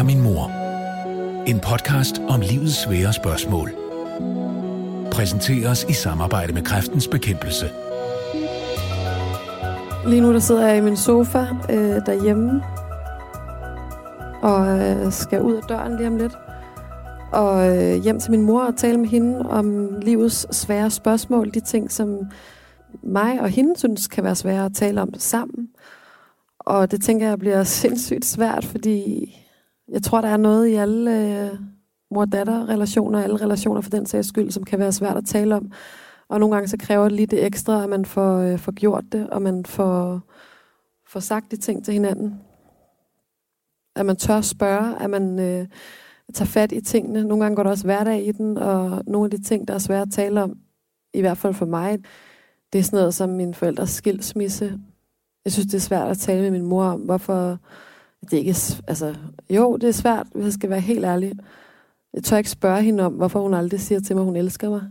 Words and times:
er 0.00 0.04
min 0.04 0.22
mor. 0.22 0.50
En 1.46 1.60
podcast 1.60 2.18
om 2.28 2.40
livets 2.40 2.82
svære 2.82 3.12
spørgsmål. 3.12 3.70
Præsenteres 5.12 5.86
i 5.88 5.92
samarbejde 5.92 6.52
med 6.52 6.62
Kræftens 6.62 7.08
Bekæmpelse. 7.08 7.70
Lige 10.06 10.20
nu 10.20 10.32
der 10.32 10.38
sidder 10.38 10.68
jeg 10.68 10.76
i 10.78 10.80
min 10.80 10.96
sofa 10.96 11.46
øh, 11.70 12.06
derhjemme 12.06 12.62
og 14.42 14.78
øh, 14.78 15.12
skal 15.12 15.42
ud 15.42 15.54
af 15.54 15.62
døren 15.62 15.96
lige 15.96 16.08
om 16.08 16.16
lidt. 16.16 16.38
Og 17.32 17.78
øh, 17.78 18.02
hjem 18.02 18.20
til 18.20 18.30
min 18.30 18.42
mor 18.42 18.62
og 18.62 18.76
tale 18.76 18.98
med 18.98 19.08
hende 19.08 19.50
om 19.50 19.94
livets 20.02 20.56
svære 20.56 20.90
spørgsmål. 20.90 21.54
De 21.54 21.60
ting, 21.60 21.92
som 21.92 22.18
mig 23.02 23.40
og 23.40 23.48
hende 23.48 23.78
synes 23.78 24.08
kan 24.08 24.24
være 24.24 24.34
svære 24.34 24.64
at 24.64 24.74
tale 24.74 25.02
om 25.02 25.14
sammen. 25.18 25.68
Og 26.58 26.90
det 26.90 27.02
tænker 27.02 27.28
jeg 27.28 27.38
bliver 27.38 27.64
sindssygt 27.82 28.24
svært, 28.24 28.64
fordi 28.64 29.34
jeg 29.90 30.02
tror, 30.02 30.20
der 30.20 30.28
er 30.28 30.36
noget 30.36 30.66
i 30.66 30.74
alle 30.74 31.10
øh, 31.10 31.58
mor-datter-relationer, 32.10 33.22
alle 33.22 33.36
relationer 33.36 33.80
for 33.80 33.90
den 33.90 34.06
sags 34.06 34.28
skyld, 34.28 34.50
som 34.50 34.64
kan 34.64 34.78
være 34.78 34.92
svært 34.92 35.16
at 35.16 35.24
tale 35.24 35.56
om. 35.56 35.72
Og 36.28 36.40
nogle 36.40 36.54
gange 36.54 36.68
så 36.68 36.76
kræver 36.80 37.02
det 37.04 37.12
lige 37.12 37.26
det 37.26 37.46
ekstra, 37.46 37.82
at 37.82 37.88
man 37.88 38.04
får, 38.04 38.38
øh, 38.38 38.58
får 38.58 38.72
gjort 38.72 39.04
det, 39.12 39.30
og 39.30 39.42
man 39.42 39.64
får, 39.66 40.20
får 41.08 41.20
sagt 41.20 41.50
de 41.50 41.56
ting 41.56 41.84
til 41.84 41.94
hinanden. 41.94 42.40
At 43.96 44.06
man 44.06 44.16
tør 44.16 44.40
spørge, 44.40 45.02
at 45.02 45.10
man 45.10 45.38
øh, 45.38 45.66
tager 46.34 46.46
fat 46.46 46.72
i 46.72 46.80
tingene. 46.80 47.24
Nogle 47.24 47.44
gange 47.44 47.56
går 47.56 47.62
der 47.62 47.70
også 47.70 47.84
hverdag 47.84 48.26
i 48.26 48.32
den, 48.32 48.58
og 48.58 49.02
nogle 49.06 49.24
af 49.24 49.30
de 49.30 49.42
ting, 49.42 49.68
der 49.68 49.74
er 49.74 49.78
svære 49.78 50.02
at 50.02 50.12
tale 50.12 50.42
om, 50.42 50.58
i 51.14 51.20
hvert 51.20 51.38
fald 51.38 51.54
for 51.54 51.66
mig, 51.66 51.98
det 52.72 52.78
er 52.78 52.82
sådan 52.82 52.96
noget 52.96 53.14
som 53.14 53.30
min 53.30 53.54
forældres 53.54 53.90
skilsmisse. 53.90 54.78
Jeg 55.44 55.52
synes, 55.52 55.66
det 55.66 55.74
er 55.74 55.80
svært 55.80 56.08
at 56.08 56.18
tale 56.18 56.42
med 56.42 56.50
min 56.50 56.66
mor 56.66 56.84
om, 56.84 57.00
hvorfor 57.00 57.58
det 58.22 58.32
er 58.32 58.38
ikke 58.38 58.56
altså, 58.88 59.14
jo, 59.50 59.76
det 59.76 59.88
er 59.88 59.92
svært, 59.92 60.26
hvis 60.34 60.44
jeg 60.44 60.52
skal 60.52 60.70
være 60.70 60.80
helt 60.80 61.04
ærlig. 61.04 61.32
Jeg 62.14 62.24
tør 62.24 62.36
ikke 62.36 62.50
spørge 62.50 62.82
hende 62.82 63.04
om, 63.04 63.12
hvorfor 63.12 63.42
hun 63.42 63.54
aldrig 63.54 63.80
siger 63.80 64.00
til 64.00 64.16
mig, 64.16 64.22
at 64.22 64.26
hun 64.26 64.36
elsker 64.36 64.70
mig. 64.70 64.82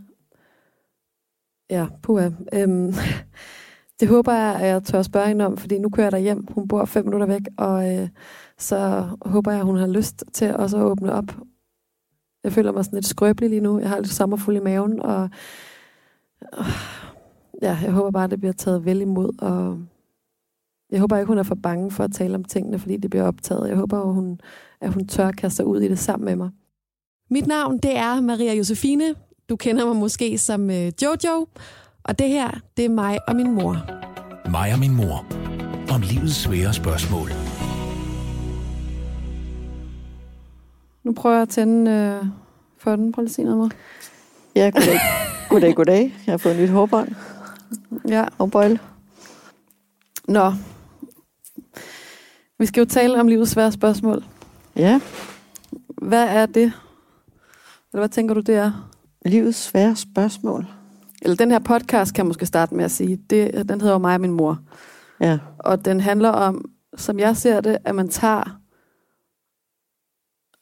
Ja, 1.70 1.86
puha. 2.02 2.30
Øhm, 2.52 2.92
det 4.00 4.08
håber 4.08 4.32
jeg, 4.32 4.54
at 4.54 4.66
jeg 4.66 4.82
tør 4.84 5.02
spørge 5.02 5.28
hende 5.28 5.46
om, 5.46 5.56
fordi 5.56 5.78
nu 5.78 5.88
kører 5.88 6.04
jeg 6.04 6.12
der 6.12 6.18
hjem. 6.18 6.46
Hun 6.50 6.68
bor 6.68 6.84
fem 6.84 7.04
minutter 7.04 7.26
væk, 7.26 7.42
og 7.58 7.96
øh, 7.98 8.08
så 8.58 9.08
håber 9.22 9.50
jeg, 9.50 9.60
at 9.60 9.66
hun 9.66 9.76
har 9.76 9.86
lyst 9.86 10.24
til 10.32 10.56
også 10.56 10.76
at 10.76 10.82
åbne 10.82 11.12
op. 11.12 11.36
Jeg 12.44 12.52
føler 12.52 12.72
mig 12.72 12.84
sådan 12.84 12.96
lidt 12.96 13.06
skrøbelig 13.06 13.50
lige 13.50 13.60
nu. 13.60 13.78
Jeg 13.78 13.88
har 13.88 14.00
lidt 14.00 14.12
sommerfuld 14.12 14.56
i 14.56 14.60
maven, 14.60 15.02
og 15.02 15.30
øh, 16.58 16.66
ja, 17.62 17.78
jeg 17.82 17.92
håber 17.92 18.10
bare, 18.10 18.24
at 18.24 18.30
det 18.30 18.40
bliver 18.40 18.52
taget 18.52 18.84
vel 18.84 19.00
imod, 19.00 19.42
og 19.42 19.78
jeg 20.92 21.00
håber 21.00 21.16
ikke, 21.16 21.26
hun 21.26 21.38
er 21.38 21.42
for 21.42 21.54
bange 21.54 21.90
for 21.90 22.04
at 22.04 22.12
tale 22.12 22.34
om 22.34 22.44
tingene, 22.44 22.78
fordi 22.78 22.96
det 22.96 23.10
bliver 23.10 23.24
optaget. 23.24 23.68
Jeg 23.68 23.76
håber, 23.76 24.00
at 24.00 24.14
hun, 24.14 24.40
at 24.80 24.92
hun 24.92 25.06
tør 25.06 25.30
kaste 25.30 25.56
sig 25.56 25.66
ud 25.66 25.80
i 25.80 25.88
det 25.88 25.98
sammen 25.98 26.24
med 26.24 26.36
mig. 26.36 26.50
Mit 27.30 27.46
navn, 27.46 27.78
det 27.78 27.96
er 27.96 28.20
Maria 28.20 28.54
Josefine. 28.54 29.14
Du 29.48 29.56
kender 29.56 29.86
mig 29.86 29.96
måske 29.96 30.38
som 30.38 30.70
øh, 30.70 30.92
Jojo. 31.02 31.46
Og 32.02 32.18
det 32.18 32.28
her, 32.28 32.50
det 32.76 32.84
er 32.84 32.88
mig 32.88 33.18
og 33.28 33.36
min 33.36 33.50
mor. 33.50 33.76
Mig 34.50 34.72
og 34.72 34.78
min 34.78 34.94
mor. 34.96 35.26
Om 35.94 36.00
livets 36.00 36.34
svære 36.34 36.72
spørgsmål. 36.72 37.28
Nu 41.04 41.12
prøver 41.12 41.34
jeg 41.34 41.42
at 41.42 41.48
tænde 41.48 41.90
øh, 41.90 42.26
for 42.78 42.96
den. 42.96 43.12
Prøv 43.12 43.22
lige 43.22 43.28
at 43.28 43.34
sige 43.34 43.44
noget, 43.44 43.58
mor. 43.58 43.70
Ja, 44.56 44.70
goddag. 44.74 44.98
goddag, 45.50 45.74
goddag. 45.74 46.14
Jeg 46.26 46.32
har 46.32 46.38
fået 46.38 46.54
et 46.54 46.60
nyt 46.60 46.70
hårbånd. 46.70 47.08
Ja. 48.08 48.24
Og 48.38 48.50
bøjle. 48.50 48.78
Nå. 50.28 50.52
Vi 52.60 52.66
skal 52.66 52.80
jo 52.80 52.84
tale 52.86 53.20
om 53.20 53.28
livets 53.28 53.50
svære 53.50 53.72
spørgsmål. 53.72 54.24
Ja, 54.76 55.00
Hvad 56.02 56.28
er 56.28 56.46
det? 56.46 56.62
Eller 56.62 58.00
hvad 58.00 58.08
tænker 58.08 58.34
du, 58.34 58.40
det 58.40 58.54
er? 58.54 58.90
livets 59.26 59.58
svære 59.58 59.96
spørgsmål. 59.96 60.66
Eller 61.22 61.36
den 61.36 61.50
her 61.50 61.58
podcast 61.58 62.14
kan 62.14 62.24
jeg 62.24 62.28
måske 62.28 62.46
starte 62.46 62.74
med 62.74 62.84
at 62.84 62.90
sige. 62.90 63.16
Det, 63.30 63.68
den 63.68 63.80
hedder 63.80 63.94
jo 63.94 63.98
mig 63.98 64.14
og 64.14 64.20
min 64.20 64.30
mor. 64.32 64.58
Ja, 65.20 65.38
Og 65.58 65.84
den 65.84 66.00
handler 66.00 66.28
om, 66.28 66.70
som 66.96 67.18
jeg 67.18 67.36
ser 67.36 67.60
det, 67.60 67.78
at 67.84 67.94
man 67.94 68.08
tager 68.08 68.60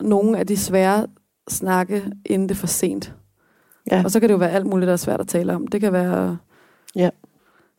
nogle 0.01 0.39
af 0.39 0.47
de 0.47 0.57
svære 0.57 1.07
snakke, 1.49 2.13
inden 2.27 2.49
det 2.49 2.55
er 2.55 2.59
for 2.59 2.67
sent. 2.67 3.15
ja. 3.91 4.03
Og 4.05 4.11
så 4.11 4.21
kan 4.21 4.29
det 4.29 4.33
jo 4.33 4.39
være 4.39 4.51
alt 4.51 4.67
muligt, 4.67 4.87
der 4.87 4.93
er 4.93 4.97
svært 4.97 5.21
at 5.21 5.29
tale 5.29 5.55
om. 5.55 5.67
Det 5.67 5.81
kan 5.81 5.93
være... 5.93 6.39
Ja. 6.97 7.11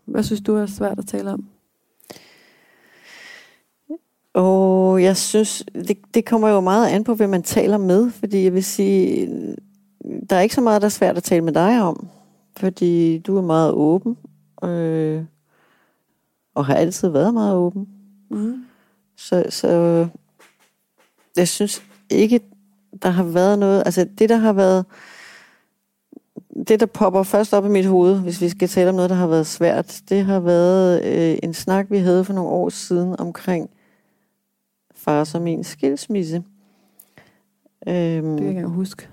Hvad 0.06 0.24
synes 0.24 0.42
du 0.42 0.56
er 0.56 0.66
svært 0.66 1.00
at 1.00 1.08
tale 1.08 1.32
om? 1.32 1.46
Og 4.34 5.04
jeg 5.04 5.18
synes, 5.18 5.64
det, 5.74 5.98
det 6.14 6.26
kommer 6.26 6.50
jo 6.50 6.60
meget 6.60 6.90
an 6.90 7.04
på, 7.04 7.14
hvem 7.16 7.30
man 7.30 7.44
taler 7.44 7.78
med. 7.78 8.12
Fordi 8.12 8.44
jeg 8.44 8.54
vil 8.54 8.64
sige, 8.64 9.28
der 10.30 10.36
er 10.36 10.42
ikke 10.42 10.56
så 10.56 10.62
meget, 10.62 10.82
der 10.82 10.86
er 10.86 10.90
svært 10.90 11.18
at 11.18 11.24
tale 11.24 11.42
med 11.42 11.54
dig 11.54 11.82
om. 11.82 12.08
Fordi 12.58 13.18
du 13.18 13.38
er 13.38 13.42
meget 13.42 13.72
åben. 13.72 14.18
Øh, 14.64 15.24
og 16.56 16.66
har 16.66 16.74
altid 16.76 17.10
været 17.10 17.34
meget 17.34 17.56
åben. 17.56 17.88
Mm. 18.32 18.66
Så, 19.18 19.46
så 19.50 20.08
jeg 21.38 21.48
synes 21.48 21.84
ikke, 22.10 22.40
der 23.02 23.10
har 23.10 23.24
været 23.24 23.60
noget... 23.60 23.84
Altså 23.86 24.08
det, 24.18 24.30
der 24.30 24.38
har 24.38 24.54
været... 24.54 24.86
Det, 26.68 26.80
der 26.80 26.86
popper 26.86 27.24
først 27.24 27.54
op 27.54 27.66
i 27.66 27.70
mit 27.70 27.86
hoved, 27.86 28.20
hvis 28.20 28.42
vi 28.42 28.50
skal 28.50 28.68
tale 28.68 28.90
om 28.90 28.96
noget, 28.96 29.10
der 29.10 29.16
har 29.16 29.28
været 29.28 29.48
svært, 29.48 30.02
det 30.10 30.26
har 30.26 30.40
været 30.40 31.06
øh, 31.06 31.38
en 31.44 31.54
snak, 31.54 31.86
vi 31.90 31.98
havde 31.98 32.26
for 32.26 32.34
nogle 32.34 32.50
år 32.50 32.70
siden 32.70 33.20
omkring 33.20 33.70
fars 35.00 35.36
og 35.36 35.42
min 35.42 35.64
skilsmisse. 35.64 36.44
Øhm, 37.88 38.28
Det 38.32 38.38
kan 38.38 38.46
jeg 38.46 38.56
ikke 38.56 38.68
huske. 38.68 39.08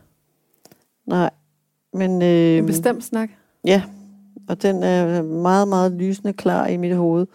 Nej, 1.07 1.31
men... 1.93 2.23
Øh, 2.23 2.59
En 2.59 2.67
bestemt 2.67 3.05
snak. 3.05 3.31
Ja, 3.65 3.83
og 4.49 4.63
den 4.63 4.83
er 4.83 5.23
meget, 5.23 5.69
meget 5.69 5.93
lysende 5.93 6.33
klar 6.33 6.67
i 6.67 6.77
mit 6.77 6.97
hoved. 6.97 7.27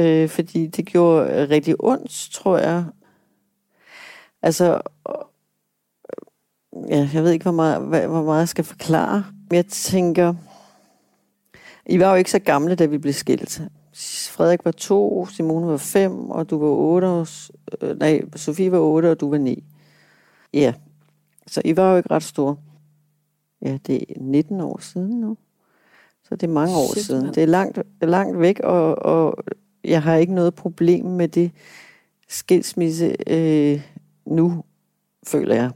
Øh, 0.00 0.28
fordi 0.28 0.66
det 0.66 0.86
gjorde 0.86 1.48
rigtig 1.50 1.74
ondt, 1.78 2.28
tror 2.32 2.58
jeg. 2.58 2.84
Altså, 4.42 4.80
øh, 5.08 5.14
ja, 6.90 7.08
jeg 7.14 7.22
ved 7.22 7.30
ikke, 7.30 7.42
hvor 7.42 7.52
meget, 7.52 7.82
hvor 8.08 8.22
meget 8.22 8.40
jeg 8.40 8.48
skal 8.48 8.64
forklare. 8.64 9.24
Jeg 9.52 9.66
tænker, 9.66 10.34
I 11.86 11.98
var 11.98 12.10
jo 12.10 12.14
ikke 12.16 12.30
så 12.30 12.38
gamle, 12.38 12.74
da 12.74 12.86
vi 12.86 12.98
blev 12.98 13.12
skilt. 13.12 13.62
Frederik 14.30 14.64
var 14.64 14.70
to, 14.70 15.26
Simone 15.26 15.66
var 15.66 15.76
fem, 15.76 16.30
og 16.30 16.50
du 16.50 16.58
var 16.58 16.68
otte. 16.68 17.06
Og, 17.06 17.26
øh, 17.80 17.98
nej, 17.98 18.22
Sofie 18.36 18.72
var 18.72 18.78
otte, 18.78 19.10
og 19.10 19.20
du 19.20 19.30
var 19.30 19.38
ni. 19.38 19.64
Ja, 20.52 20.74
så 21.46 21.62
I 21.64 21.76
var 21.76 21.90
jo 21.90 21.96
ikke 21.96 22.10
ret 22.10 22.22
store. 22.22 22.56
Ja, 23.62 23.78
det 23.86 24.02
er 24.02 24.20
19 24.20 24.60
år 24.60 24.78
siden 24.80 25.20
nu. 25.20 25.36
Så 26.24 26.36
det 26.36 26.42
er 26.42 26.52
mange 26.52 26.76
år 26.76 26.92
Shit, 26.92 27.04
siden. 27.04 27.26
Det 27.26 27.42
er 27.42 27.46
langt, 27.46 27.78
langt 28.02 28.40
væk, 28.40 28.60
og, 28.60 28.98
og 28.98 29.44
jeg 29.84 30.02
har 30.02 30.16
ikke 30.16 30.34
noget 30.34 30.54
problem 30.54 31.04
med 31.04 31.28
det 31.28 31.50
skilsmisse 32.28 33.16
øh, 33.26 33.82
nu, 34.26 34.64
føler 35.26 35.54
jeg. 35.54 35.70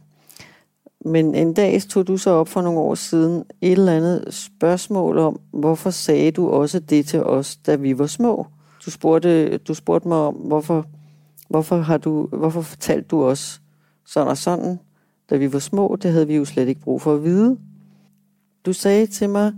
Men 1.05 1.35
en 1.35 1.55
dag 1.55 1.83
tog 1.83 2.07
du 2.07 2.17
så 2.17 2.31
op 2.31 2.49
for 2.49 2.63
nogle 2.63 2.79
år 2.79 2.95
siden 2.95 3.45
et 3.61 3.73
eller 3.73 3.93
andet 3.93 4.35
spørgsmål 4.35 5.19
om, 5.19 5.41
hvorfor 5.53 5.91
sagde 5.91 6.31
du 6.31 6.49
også 6.49 6.81
det 6.81 7.07
til 7.07 7.23
os, 7.25 7.57
da 7.57 7.77
vi 7.77 7.99
var 7.99 8.07
små? 8.07 8.47
Du 8.87 8.91
spurgte, 8.91 9.59
du 9.59 9.75
spurgte 9.75 10.09
mig 10.09 10.17
om, 10.19 10.35
hvorfor, 10.35 10.87
hvorfor, 11.49 11.77
har 11.77 11.99
du, 11.99 12.27
hvorfor 12.27 12.61
fortalte 12.61 13.09
du 13.09 13.25
os 13.25 13.61
sådan 14.07 14.29
og 14.29 14.37
sådan, 14.37 14.79
da 15.31 15.37
vi 15.37 15.53
var 15.53 15.59
små? 15.59 15.97
Det 16.03 16.13
havde 16.13 16.27
vi 16.27 16.37
jo 16.37 16.45
slet 16.45 16.69
ikke 16.69 16.81
brug 16.81 17.03
for 17.03 17.15
at 17.15 17.25
vide. 17.25 17.59
Du 18.67 18.73
sagde 18.73 19.07
til 19.07 19.31
mig, 19.31 19.53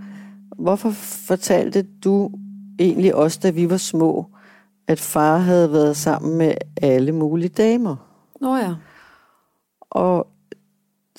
hvorfor 0.57 0.91
fortalte 1.27 1.87
du 2.05 2.31
egentlig 2.79 3.15
os, 3.15 3.39
da 3.39 3.51
vi 3.51 3.71
var 3.71 3.77
små, 3.77 4.27
at 4.89 5.01
far 5.01 5.39
havde 5.39 5.73
været 5.73 5.97
sammen 5.97 6.39
med 6.39 6.55
alle 6.83 7.13
mulige 7.13 7.49
damer? 7.49 7.97
Nå 8.41 8.57
ja. 8.57 8.75
Og 9.91 10.27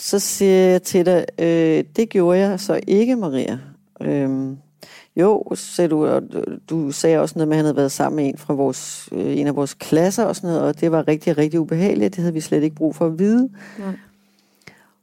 så 0.01 0.19
siger 0.19 0.51
jeg 0.53 0.83
til 0.83 1.05
dig, 1.05 1.25
øh, 1.39 1.83
det 1.95 2.09
gjorde 2.09 2.39
jeg 2.39 2.59
så 2.59 2.79
ikke, 2.87 3.15
Maria. 3.15 3.59
Øhm, 4.01 4.57
jo, 5.15 5.43
sagde 5.55 5.89
du, 5.89 6.05
og 6.05 6.23
du- 6.69 6.91
sagde 6.91 7.19
også 7.19 7.33
noget 7.37 7.47
med, 7.47 7.55
at 7.55 7.57
han 7.57 7.65
havde 7.65 7.75
været 7.75 7.91
sammen 7.91 8.15
med 8.15 8.25
en 8.33 8.37
fra 8.37 8.53
vores, 8.53 9.09
øh, 9.11 9.37
en 9.37 9.47
af 9.47 9.55
vores 9.55 9.73
klasser 9.73 10.23
og 10.23 10.35
sådan 10.35 10.47
noget, 10.49 10.61
og 10.63 10.81
det 10.81 10.91
var 10.91 11.07
rigtig, 11.07 11.37
rigtig 11.37 11.59
ubehageligt. 11.59 12.15
Det 12.15 12.21
havde 12.21 12.33
vi 12.33 12.41
slet 12.41 12.63
ikke 12.63 12.75
brug 12.75 12.95
for 12.95 13.05
at 13.05 13.19
vide. 13.19 13.49
Nej. 13.79 13.93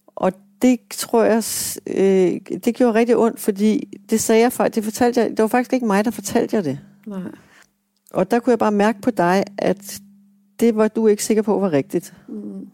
Og 0.07 0.33
det 0.63 0.79
tror 0.91 1.25
jeg, 1.25 1.43
øh, 1.87 2.41
det 2.65 2.75
gjorde 2.75 2.95
rigtig 2.95 3.17
ondt, 3.17 3.41
fordi 3.41 3.99
det 4.11 4.21
sagde 4.21 4.43
jeg 4.43 4.53
faktisk, 4.53 4.75
det 4.75 4.85
fortalte 4.85 5.21
jeg, 5.21 5.31
det 5.31 5.39
var 5.39 5.47
faktisk 5.47 5.73
ikke 5.73 5.87
mig, 5.87 6.05
der 6.05 6.11
fortalte 6.11 6.57
jeg 6.57 6.65
det. 6.65 6.79
Nej. 7.07 7.21
Og 8.11 8.31
der 8.31 8.39
kunne 8.39 8.51
jeg 8.51 8.59
bare 8.59 8.73
mærke 8.73 9.01
på 9.01 9.11
dig, 9.11 9.45
at 9.59 10.01
det 10.61 10.77
var 10.77 10.89
du 10.89 11.07
ikke 11.07 11.25
sikker 11.25 11.43
på 11.43 11.59
var 11.59 11.73
rigtigt. 11.73 12.15
Mm. 12.29 12.69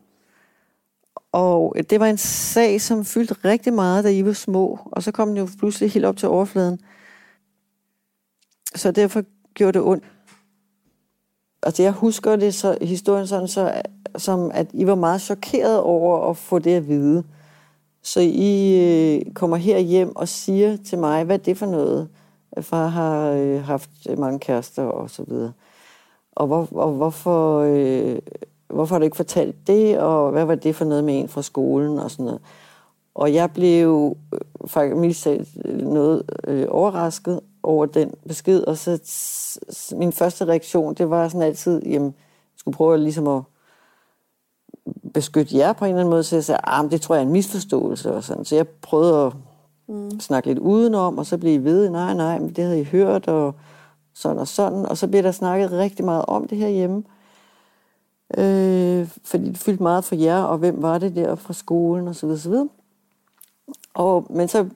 Og 1.35 1.77
det 1.91 2.01
var 2.01 2.07
en 2.07 2.19
sag, 2.19 2.81
som 2.81 3.05
fyldte 3.05 3.35
rigtig 3.45 3.73
meget, 3.73 4.05
da 4.05 4.11
I 4.11 4.25
var 4.25 4.33
små. 4.33 4.79
Og 4.85 5.03
så 5.03 5.13
kom 5.13 5.29
den 5.29 5.37
jo 5.37 5.49
pludselig 5.59 5.91
helt 5.91 6.05
op 6.05 6.17
til 6.17 6.29
overfladen. 6.29 6.81
Så 8.75 8.91
derfor 8.91 9.23
gjorde 9.55 9.79
det 9.79 9.87
ondt. 9.87 10.05
altså 11.63 11.83
jeg 11.83 11.93
husker 11.93 12.37
det 12.37 12.55
så, 12.55 12.79
historien 12.83 13.27
sådan, 13.27 13.49
så, 13.49 13.83
som 14.17 14.51
at 14.55 14.67
I 14.73 14.87
var 14.87 14.95
meget 14.95 15.21
chokeret 15.21 15.81
over 15.81 16.31
at 16.31 16.37
få 16.37 16.59
det 16.59 16.75
at 16.75 16.89
vide. 16.89 17.25
Så 18.03 18.21
I 18.21 18.81
øh, 18.81 19.35
kommer 19.35 19.57
her 19.57 19.79
hjem 19.79 20.17
og 20.17 20.29
siger 20.29 20.77
til 20.77 20.99
mig, 20.99 21.25
hvad 21.25 21.39
er 21.39 21.43
det 21.43 21.59
for 21.59 21.67
noget? 21.67 22.09
At 22.53 22.65
far 22.65 22.87
har 22.87 23.31
øh, 23.31 23.65
haft 23.65 23.91
mange 24.19 24.39
kærester 24.39 24.83
og 24.83 25.11
så 25.11 25.23
videre. 25.23 25.53
Og, 26.33 26.47
hvor, 26.47 26.69
og 26.73 26.93
hvorfor, 26.93 27.59
øh, 27.59 28.19
hvorfor 28.69 28.95
har 28.95 28.99
du 28.99 29.05
ikke 29.05 29.17
fortalt 29.17 29.67
det, 29.67 29.99
og 29.99 30.31
hvad 30.31 30.45
var 30.45 30.55
det 30.55 30.77
for 30.77 30.85
noget 30.85 31.05
med 31.05 31.21
en 31.21 31.29
fra 31.29 31.43
skolen 31.43 31.99
og 31.99 32.11
sådan 32.11 32.25
noget. 32.25 32.41
Og 33.15 33.35
jeg 33.35 33.51
blev 33.51 34.17
øh, 34.33 34.41
faktisk 34.67 35.57
noget 35.67 36.23
øh, 36.47 36.67
overrasket 36.69 37.41
over 37.63 37.87
den 37.87 38.15
besked, 38.29 38.65
og 38.65 38.79
så 38.79 38.99
min 39.97 40.13
første 40.13 40.45
reaktion, 40.45 40.95
det 40.95 41.11
var 41.11 41.29
sådan 41.29 41.43
altid, 41.43 41.83
jamen, 41.83 42.07
jeg 42.07 42.59
skulle 42.59 42.77
prøve 42.77 42.99
ligesom 42.99 43.29
at 43.29 43.43
beskytte 45.15 45.57
jer 45.57 45.73
på 45.73 45.85
en 45.85 45.89
eller 45.89 46.01
anden 46.01 46.11
måde, 46.11 46.23
så 46.23 46.37
jeg 46.37 46.45
sagde, 46.45 46.61
ah, 46.65 46.91
det 46.91 47.01
tror 47.01 47.15
jeg 47.15 47.23
er 47.23 47.27
en 47.27 47.33
misforståelse 47.33 48.15
og 48.15 48.25
sådan. 48.25 48.45
Så 48.45 48.57
jeg 48.57 48.69
prøvede 48.69 49.27
at 49.27 49.33
mm. 49.89 50.21
snakke 50.21 50.49
lidt 50.49 50.59
udenom, 50.59 51.19
og 51.19 51.27
så 51.27 51.39
blev 51.39 51.55
I 51.55 51.65
ved, 51.65 51.91
nej, 51.91 52.15
nej, 52.15 52.39
men 52.39 52.49
det 52.49 52.65
havde 52.65 52.81
I 52.81 52.85
hørt, 52.85 53.29
og 53.29 53.55
sådan 54.15 54.39
og 54.39 54.49
sådan. 54.49 54.87
Og 54.87 54.99
så 54.99 55.09
blev 55.09 55.23
der 55.23 55.33
snakket 55.33 55.73
rigtig 55.73 56.05
meget 56.05 56.25
om 56.29 56.49
det 56.49 56.59
her 56.59 56.69
hjemme. 56.69 57.03
Øh, 58.39 59.09
fordi 59.25 59.49
det 59.49 59.59
fyldte 59.59 59.83
meget 59.83 60.05
for 60.05 60.15
jer, 60.15 60.43
og 60.43 60.59
hvem 60.59 60.83
var 60.83 60.99
det 60.99 61.17
der 61.17 61.35
fra 61.35 61.53
skolen, 61.53 62.09
og 62.09 62.15
så 62.15 62.27
videre, 62.27 62.41
så 62.41 62.49
videre. 62.49 62.69
Og, 63.95 64.27
men 64.31 64.49
så... 64.49 64.69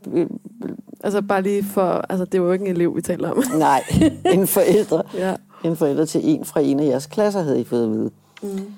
Altså 1.00 1.23
bare 1.23 1.43
lige 1.43 1.65
for... 1.65 1.83
Altså 1.83 2.25
det 2.25 2.41
var 2.41 2.47
jo 2.47 2.53
ikke 2.53 2.65
en 2.65 2.71
elev, 2.71 2.97
vi 2.97 3.03
taler 3.03 3.31
om. 3.31 3.43
nej, 3.59 3.83
en 4.25 4.47
forældre. 4.47 5.03
ja. 5.25 5.37
En 5.65 5.77
forældre 5.77 6.06
til 6.06 6.21
en 6.25 6.45
fra 6.45 6.61
en 6.61 6.81
af 6.81 6.85
jeres 6.85 7.06
klasser, 7.06 7.41
havde 7.41 7.61
I 7.61 7.65
fået 7.65 7.85
at 7.85 7.91
vide. 7.91 8.11
Mm. 8.43 8.73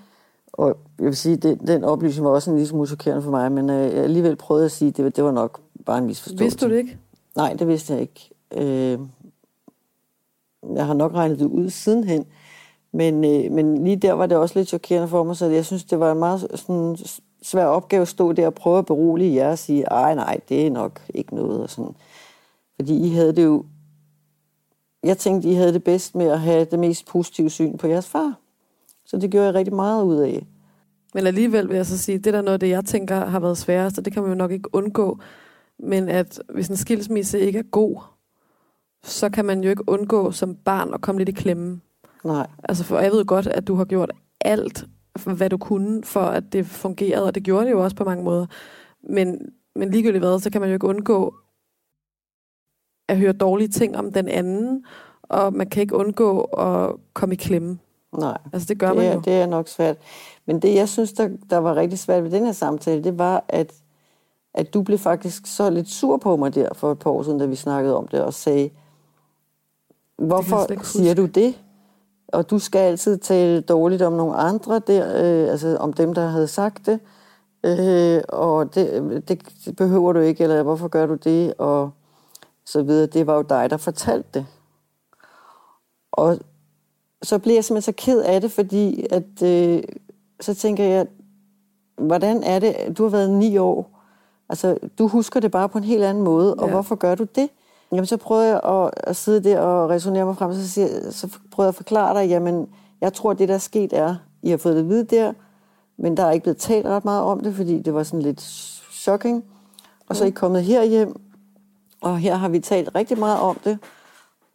Og 0.53 0.77
jeg 0.99 1.07
vil 1.07 1.17
sige, 1.17 1.37
det, 1.37 1.61
den 1.67 1.85
oplysning 1.85 2.25
var 2.25 2.31
også 2.31 2.51
en 2.51 2.57
lille 2.57 2.69
smule 2.69 2.87
chokerende 2.87 3.23
for 3.23 3.31
mig, 3.31 3.53
men 3.53 3.71
øh, 3.71 3.77
jeg 3.77 4.05
alligevel 4.05 4.37
prøvede 4.37 4.65
at 4.65 4.71
sige, 4.71 4.89
at 4.89 4.97
det, 4.97 5.17
det 5.17 5.25
var 5.25 5.31
nok 5.31 5.61
bare 5.87 5.99
en 5.99 6.07
misforståelse. 6.07 6.45
Vidste 6.45 6.67
du 6.67 6.71
det 6.71 6.79
ikke? 6.79 6.99
Nej, 7.37 7.53
det 7.53 7.69
vidste 7.69 7.93
jeg 7.93 8.01
ikke. 8.01 8.31
Øh, 8.53 8.99
jeg 10.75 10.87
har 10.87 10.95
nok 10.95 11.15
regnet 11.15 11.39
det 11.39 11.47
ud 11.47 11.71
sidenhen, 11.71 12.27
men, 12.93 13.25
øh, 13.25 13.53
men 13.53 13.85
lige 13.85 13.97
der 13.97 14.13
var 14.13 14.27
det 14.27 14.37
også 14.37 14.59
lidt 14.59 14.69
chokerende 14.69 15.09
for 15.09 15.25
mig, 15.25 15.37
så 15.37 15.47
jeg 15.47 15.67
synes, 15.67 15.85
det 15.85 16.01
var 16.01 16.13
en 16.13 16.19
meget 16.19 16.47
sådan, 16.55 16.97
svær 17.43 17.65
opgave 17.65 18.03
at 18.03 18.09
stå 18.09 18.33
der 18.33 18.47
og 18.47 18.55
prøve 18.55 18.79
at 18.79 18.87
berolige 18.87 19.35
jer 19.35 19.51
og 19.51 19.59
sige, 19.59 19.85
ej 19.85 20.15
nej, 20.15 20.41
det 20.49 20.67
er 20.67 20.71
nok 20.71 21.03
ikke 21.15 21.35
noget. 21.35 21.63
Og 21.63 21.71
sådan. 21.71 21.95
Fordi 22.77 23.07
I 23.07 23.09
havde 23.09 23.37
det 23.37 23.45
jo... 23.45 23.65
Jeg 25.03 25.19
tænkte, 25.19 25.49
I 25.49 25.55
havde 25.55 25.73
det 25.73 25.85
bedst 25.85 26.15
med 26.15 26.27
at 26.27 26.41
have 26.41 26.65
det 26.65 26.79
mest 26.79 27.07
positive 27.07 27.51
syn 27.51 27.77
på 27.77 27.87
jeres 27.87 28.09
far. 28.09 28.35
Så 29.07 29.17
det 29.17 29.31
gjorde 29.31 29.47
jeg 29.47 29.55
rigtig 29.55 29.75
meget 29.75 30.05
ud 30.05 30.17
af. 30.17 30.47
Men 31.15 31.27
alligevel 31.27 31.69
vil 31.69 31.77
jeg 31.77 31.87
så 31.87 31.99
sige, 31.99 32.19
det 32.19 32.35
der 32.35 32.43
noget 32.43 32.55
af 32.55 32.61
det, 32.61 32.69
jeg 32.69 32.85
tænker 32.85 33.27
har 33.27 33.41
været 33.41 33.59
sværest, 33.59 33.99
og 33.99 34.05
det 34.05 34.13
kan 34.13 34.23
man 34.23 34.31
jo 34.31 34.37
nok 34.37 34.51
ikke 34.51 34.75
undgå. 34.75 35.19
Men 35.79 36.09
at 36.09 36.43
hvis 36.49 36.69
en 36.69 36.77
skilsmisse 36.77 37.41
ikke 37.41 37.59
er 37.59 37.71
god, 37.71 38.01
så 39.05 39.31
kan 39.31 39.45
man 39.45 39.65
jo 39.65 39.71
ikke 39.71 39.89
undgå 39.89 40.31
som 40.31 40.55
barn 40.55 40.95
at 40.95 41.01
komme 41.01 41.19
lidt 41.19 41.29
i 41.29 41.33
klemme. 41.33 41.81
Nej. 42.25 42.47
Altså, 42.69 42.85
for 42.85 42.99
jeg 42.99 43.13
ved 43.13 43.25
godt, 43.25 43.47
at 43.47 43.67
du 43.67 43.75
har 43.75 43.85
gjort 43.85 44.11
alt, 44.41 44.85
hvad 45.25 45.51
du 45.51 45.59
kunne, 45.59 46.05
for 46.05 46.21
at 46.21 46.45
det 46.53 46.67
fungerede, 46.67 47.27
og 47.27 47.35
det 47.35 47.43
gjorde 47.43 47.67
det 47.67 47.73
jo 47.73 47.85
også 47.85 47.97
på 47.97 48.05
mange 48.05 48.25
måder. 48.25 48.47
Men, 49.03 49.53
men 49.75 49.91
ligegyldigt 49.91 50.25
hvad, 50.25 50.41
så 50.41 50.51
kan 50.51 50.61
man 50.61 50.71
jo 50.71 50.75
ikke 50.75 50.87
undgå 50.87 51.35
at 53.09 53.19
høre 53.19 53.33
dårlige 53.33 53.69
ting 53.69 53.97
om 53.97 54.13
den 54.13 54.29
anden, 54.29 54.85
og 55.23 55.55
man 55.55 55.71
kan 55.71 55.81
ikke 55.81 55.97
undgå 55.97 56.41
at 56.41 56.93
komme 57.15 57.35
i 57.35 57.37
klemme. 57.37 57.79
Nej, 58.19 58.39
altså, 58.53 58.67
det 58.67 58.79
gør 58.79 58.89
det 58.89 58.97
man 58.97 59.07
er, 59.07 59.15
jo. 59.15 59.21
det 59.21 59.33
er 59.33 59.47
nok 59.47 59.69
svært. 59.69 59.97
Men 60.47 60.63
det, 60.63 60.75
jeg 60.75 60.89
synes, 60.89 61.13
der, 61.13 61.29
der 61.51 61.57
var 61.57 61.77
rigtig 61.77 61.99
svært 61.99 62.25
ved 62.25 62.31
den 62.31 62.45
her 62.45 62.53
samtale, 62.53 63.05
det 63.05 63.19
var, 63.19 63.45
at, 63.49 63.73
at 64.55 64.75
du 64.75 64.83
blev 64.83 64.99
faktisk 64.99 65.47
så 65.47 65.71
lidt 65.71 65.89
sur 65.89 66.17
på 66.17 66.37
mig 66.37 66.55
der 66.55 66.75
for 66.75 66.93
et 66.93 66.99
par 66.99 67.11
år 67.11 67.23
siden, 67.23 67.39
da 67.39 67.47
vi 67.47 67.57
snakkede 67.57 67.97
om 67.97 68.09
det, 68.09 68.23
og 68.23 68.35
sagde, 68.35 68.71
hvorfor 70.19 70.85
siger 70.85 71.15
du 71.15 71.27
det? 71.27 71.55
Og 72.33 72.51
du 72.51 72.59
skal 72.59 72.79
altid 72.79 73.19
tale 73.19 73.61
dårligt 73.61 74.03
om 74.03 74.13
nogle 74.13 74.37
andre, 74.37 74.79
der, 74.79 75.09
øh, 75.09 75.51
altså 75.51 75.77
om 75.77 75.93
dem, 75.93 76.15
der 76.15 76.27
havde 76.27 76.49
sagt 76.49 76.87
det. 76.87 77.01
Øh, 77.65 78.23
og 78.29 78.75
det, 78.75 79.29
det, 79.29 79.77
behøver 79.77 80.13
du 80.13 80.19
ikke, 80.19 80.43
eller 80.43 80.63
hvorfor 80.63 80.89
gør 80.89 81.07
du 81.07 81.15
det? 81.15 81.55
Og 81.59 81.91
så 82.65 82.83
videre. 82.83 83.07
Det 83.07 83.27
var 83.27 83.35
jo 83.35 83.43
dig, 83.43 83.71
der 83.71 83.77
fortalte 83.77 84.29
det. 84.35 84.47
Og 86.13 86.39
så 87.23 87.39
bliver 87.39 87.57
jeg 87.57 87.65
simpelthen 87.65 87.95
så 87.95 88.05
ked 88.05 88.21
af 88.21 88.41
det, 88.41 88.53
fordi 88.53 89.07
at, 89.11 89.43
øh, 89.43 89.83
så 90.41 90.55
tænker 90.55 90.85
jeg, 90.85 91.07
hvordan 91.97 92.43
er 92.43 92.59
det, 92.59 92.99
du 92.99 93.03
har 93.03 93.11
været 93.11 93.31
ni 93.31 93.57
år, 93.57 94.01
altså 94.49 94.79
du 94.99 95.09
husker 95.09 95.41
det 95.41 95.51
bare 95.51 95.69
på 95.69 95.79
en 95.79 95.85
helt 95.85 96.05
anden 96.05 96.25
måde, 96.25 96.55
og 96.55 96.67
ja. 96.67 96.73
hvorfor 96.73 96.95
gør 96.95 97.15
du 97.15 97.25
det? 97.35 97.49
Jamen 97.93 98.07
så 98.07 98.17
prøver 98.17 98.43
jeg 98.43 98.61
at, 98.65 98.91
at 98.97 99.17
sidde 99.17 99.51
der 99.51 99.61
og 99.61 99.91
resonere 99.91 100.25
mig 100.25 100.37
frem, 100.37 100.53
så, 100.53 100.69
siger, 100.69 101.11
så 101.11 101.39
prøver 101.51 101.65
jeg 101.67 101.69
at 101.69 101.75
forklare 101.75 102.21
dig, 102.21 102.29
jamen 102.29 102.69
jeg 103.01 103.13
tror, 103.13 103.33
det 103.33 103.49
der 103.49 103.55
er 103.55 103.59
sket 103.59 103.93
er, 103.93 104.17
I 104.43 104.51
har 104.51 104.57
fået 104.57 104.75
det 104.77 104.83
at 104.83 104.89
vide 104.89 105.05
der, 105.05 105.33
men 105.97 106.17
der 106.17 106.25
er 106.25 106.31
ikke 106.31 106.43
blevet 106.43 106.57
talt 106.57 106.87
ret 106.87 107.05
meget 107.05 107.23
om 107.23 107.41
det, 107.41 107.55
fordi 107.55 107.79
det 107.79 107.95
var 107.95 108.03
sådan 108.03 108.23
lidt 108.23 108.41
shocking. 108.91 109.45
Og 110.09 110.17
så 110.17 110.25
er 110.25 110.29
I 110.29 110.31
kommet 110.31 110.65
herhjem, 110.65 111.21
og 112.01 112.19
her 112.19 112.35
har 112.35 112.49
vi 112.49 112.61
talt 112.61 112.95
rigtig 112.95 113.19
meget 113.19 113.41
om 113.41 113.59
det. 113.65 113.79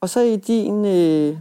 Og 0.01 0.09
så 0.09 0.19
i 0.19 0.35
din 0.35 0.85
øh, 0.85 1.37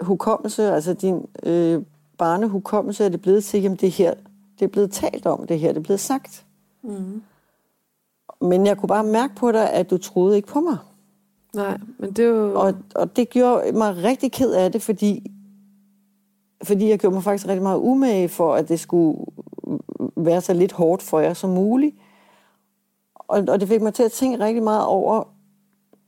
hukommelse, 0.00 0.72
altså 0.72 0.94
din 0.94 1.26
øh, 1.42 1.82
barnehukommelse, 2.18 3.04
er 3.04 3.08
det 3.08 3.22
blevet 3.22 3.44
til, 3.44 3.62
jamen 3.62 3.78
det 3.78 3.90
her, 3.90 4.14
det 4.58 4.64
er 4.64 4.68
blevet 4.68 4.90
talt 4.90 5.26
om, 5.26 5.46
det 5.46 5.58
her, 5.58 5.68
det 5.68 5.76
er 5.76 5.82
blevet 5.82 6.00
sagt. 6.00 6.44
Mm. 6.82 7.22
Men 8.42 8.66
jeg 8.66 8.76
kunne 8.78 8.88
bare 8.88 9.04
mærke 9.04 9.34
på 9.34 9.52
dig, 9.52 9.70
at 9.70 9.90
du 9.90 9.98
troede 9.98 10.36
ikke 10.36 10.48
på 10.48 10.60
mig. 10.60 10.76
Nej, 11.54 11.78
men 11.98 12.12
det 12.12 12.26
jo... 12.26 12.60
Og, 12.60 12.74
og 12.94 13.16
det 13.16 13.30
gjorde 13.30 13.72
mig 13.72 13.96
rigtig 14.04 14.32
ked 14.32 14.52
af 14.52 14.72
det, 14.72 14.82
fordi, 14.82 15.32
fordi 16.62 16.88
jeg 16.88 16.98
gjorde 16.98 17.14
mig 17.14 17.24
faktisk 17.24 17.48
rigtig 17.48 17.62
meget 17.62 17.78
umage 17.78 18.28
for, 18.28 18.54
at 18.54 18.68
det 18.68 18.80
skulle 18.80 19.18
være 20.16 20.40
så 20.40 20.54
lidt 20.54 20.72
hårdt 20.72 21.02
for 21.02 21.20
jer 21.20 21.34
som 21.34 21.50
muligt. 21.50 21.96
Og, 23.14 23.44
og 23.48 23.60
det 23.60 23.68
fik 23.68 23.82
mig 23.82 23.94
til 23.94 24.02
at 24.02 24.12
tænke 24.12 24.44
rigtig 24.44 24.62
meget 24.62 24.84
over, 24.84 25.24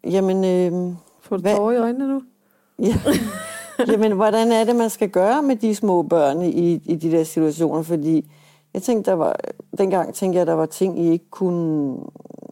jamen... 0.05 0.45
Øh, 0.45 0.95
Får 1.21 1.37
du 1.37 1.43
tårer 1.43 1.73
i 1.73 1.77
øjnene 1.77 2.09
nu? 2.09 2.23
Ja. 2.79 2.95
jamen, 3.93 4.13
hvordan 4.13 4.53
er 4.53 4.65
det, 4.65 4.77
man 4.77 4.91
skal 4.91 5.11
gøre 5.11 5.43
med 5.43 5.57
de 5.57 5.75
små 5.75 6.03
børn 6.03 6.43
i, 6.43 6.75
i 6.75 6.97
de 6.97 7.11
der 7.11 7.25
situationer? 7.25 7.83
Fordi 7.83 8.31
jeg 8.75 8.83
tænkte, 8.83 9.11
der 9.11 9.17
var, 9.17 9.37
dengang 9.79 10.15
tænkte 10.15 10.37
jeg, 10.37 10.41
at 10.41 10.47
der 10.47 10.55
var 10.55 10.67
ting, 10.67 10.99
I 10.99 11.11
ikke 11.11 11.31
kunne, 11.31 11.99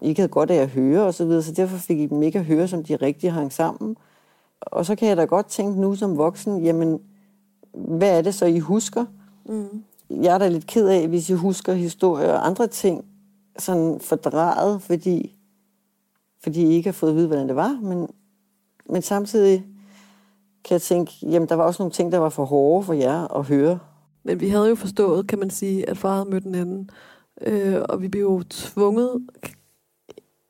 I 0.02 0.08
ikke 0.08 0.20
havde 0.20 0.32
godt 0.32 0.50
af 0.50 0.56
at 0.56 0.68
høre 0.68 1.02
og 1.02 1.14
så 1.14 1.24
videre, 1.24 1.42
så 1.42 1.52
derfor 1.52 1.76
fik 1.76 1.98
I 1.98 2.06
dem 2.06 2.22
ikke 2.22 2.38
at 2.38 2.44
høre, 2.44 2.68
som 2.68 2.84
de 2.84 2.96
rigtig 2.96 3.32
hang 3.32 3.52
sammen. 3.52 3.96
Og 4.60 4.86
så 4.86 4.94
kan 4.94 5.08
jeg 5.08 5.16
da 5.16 5.24
godt 5.24 5.46
tænke 5.46 5.80
nu 5.80 5.94
som 5.94 6.16
voksen, 6.16 6.64
jamen, 6.64 7.00
hvad 7.74 8.18
er 8.18 8.22
det 8.22 8.34
så, 8.34 8.46
I 8.46 8.58
husker? 8.58 9.04
Mm. 9.44 9.82
Jeg 10.10 10.34
er 10.34 10.38
da 10.38 10.48
lidt 10.48 10.66
ked 10.66 10.88
af, 10.88 11.08
hvis 11.08 11.30
I 11.30 11.32
husker 11.32 11.72
historier 11.72 12.32
og 12.32 12.46
andre 12.46 12.66
ting, 12.66 13.04
sådan 13.58 14.00
fordrejet, 14.00 14.82
fordi, 14.82 15.36
fordi 16.42 16.62
I 16.62 16.74
ikke 16.74 16.88
har 16.88 16.92
fået 16.92 17.10
at 17.10 17.16
vide, 17.16 17.26
hvordan 17.26 17.48
det 17.48 17.56
var, 17.56 17.78
men, 17.82 18.08
men 18.86 19.02
samtidig 19.02 19.64
kan 20.64 20.74
jeg 20.74 20.82
tænke, 20.82 21.12
jamen 21.22 21.48
der 21.48 21.54
var 21.54 21.64
også 21.64 21.82
nogle 21.82 21.92
ting, 21.92 22.12
der 22.12 22.18
var 22.18 22.28
for 22.28 22.44
hårde 22.44 22.84
for 22.86 22.92
jer 22.92 23.36
at 23.36 23.44
høre. 23.44 23.78
Men 24.24 24.40
vi 24.40 24.48
havde 24.48 24.68
jo 24.68 24.74
forstået, 24.74 25.26
kan 25.26 25.38
man 25.38 25.50
sige, 25.50 25.88
at 25.88 25.98
far 25.98 26.14
havde 26.14 26.30
mødt 26.30 26.44
en 26.44 26.54
anden. 26.54 26.90
Øh, 27.40 27.82
og 27.88 28.02
vi 28.02 28.08
blev 28.08 28.22
jo 28.22 28.42
tvunget 28.50 29.28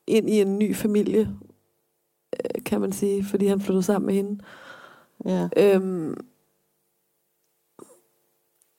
ind 0.06 0.30
i 0.30 0.40
en 0.40 0.58
ny 0.58 0.74
familie, 0.74 1.20
øh, 2.32 2.64
kan 2.64 2.80
man 2.80 2.92
sige, 2.92 3.24
fordi 3.24 3.46
han 3.46 3.60
flyttede 3.60 3.82
sammen 3.82 4.06
med 4.06 4.14
hende. 4.14 4.40
Ja. 5.24 5.48
Øhm, 5.56 6.14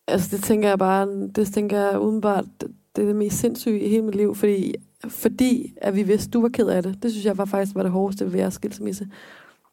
altså 0.07 0.37
det 0.37 0.43
tænker 0.43 0.69
jeg 0.69 0.79
bare, 0.79 1.27
det 1.27 1.53
tænker 1.53 1.79
jeg 1.79 1.99
udenbart, 1.99 2.45
det 2.95 3.01
er 3.01 3.05
det 3.05 3.15
mest 3.15 3.37
sindssyge 3.37 3.79
i 3.79 3.89
hele 3.89 4.01
mit 4.01 4.15
liv, 4.15 4.35
fordi, 4.35 4.75
fordi 5.07 5.73
at 5.77 5.95
vi 5.95 6.03
vidste, 6.03 6.29
at 6.29 6.33
du 6.33 6.41
var 6.41 6.49
ked 6.49 6.67
af 6.67 6.83
det. 6.83 7.03
Det 7.03 7.11
synes 7.11 7.25
jeg 7.25 7.37
var 7.37 7.45
faktisk 7.45 7.75
var 7.75 7.83
det 7.83 7.91
hårdeste 7.91 8.33
ved 8.33 8.39
jeres 8.39 8.53
skilsmisse. 8.53 9.07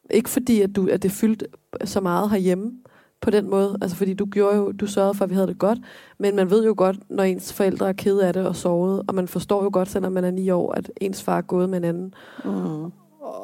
Ikke 0.09 0.29
fordi, 0.29 0.61
at, 0.61 0.75
du, 0.75 0.87
at 0.87 1.03
det 1.03 1.11
fyldte 1.11 1.45
så 1.85 2.01
meget 2.01 2.29
herhjemme, 2.29 2.81
på 3.21 3.29
den 3.29 3.49
måde. 3.49 3.77
Altså, 3.81 3.97
fordi 3.97 4.13
du 4.13 4.25
gjorde 4.25 4.57
jo, 4.57 4.71
du 4.71 4.87
sørgede 4.87 5.13
for, 5.13 5.23
at 5.23 5.29
vi 5.29 5.35
havde 5.35 5.47
det 5.47 5.59
godt. 5.59 5.79
Men 6.17 6.35
man 6.35 6.49
ved 6.49 6.65
jo 6.65 6.73
godt, 6.77 7.09
når 7.09 7.23
ens 7.23 7.53
forældre 7.53 7.89
er 7.89 7.93
kede 7.93 8.27
af 8.27 8.33
det 8.33 8.47
og 8.47 8.55
sovet. 8.55 9.03
Og 9.07 9.15
man 9.15 9.27
forstår 9.27 9.63
jo 9.63 9.69
godt, 9.73 9.89
selvom 9.89 10.13
man 10.13 10.23
er 10.23 10.31
ni 10.31 10.49
år, 10.49 10.71
at 10.71 10.91
ens 11.01 11.23
far 11.23 11.37
er 11.37 11.41
gået 11.41 11.69
med 11.69 11.77
en 11.77 11.83
anden. 11.83 12.13
Mm. 12.45 12.91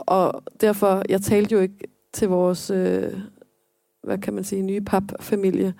Og 0.08 0.44
derfor, 0.62 1.04
jeg 1.10 1.22
talte 1.22 1.56
jo 1.56 1.62
ikke 1.62 1.88
til 2.14 2.30
vores, 2.30 2.70
øh, 2.70 3.14
hvad 4.04 4.18
kan 4.18 4.34
man 4.34 4.44
sige, 4.44 4.62
nye 4.62 4.82
papfamilie 4.82 5.74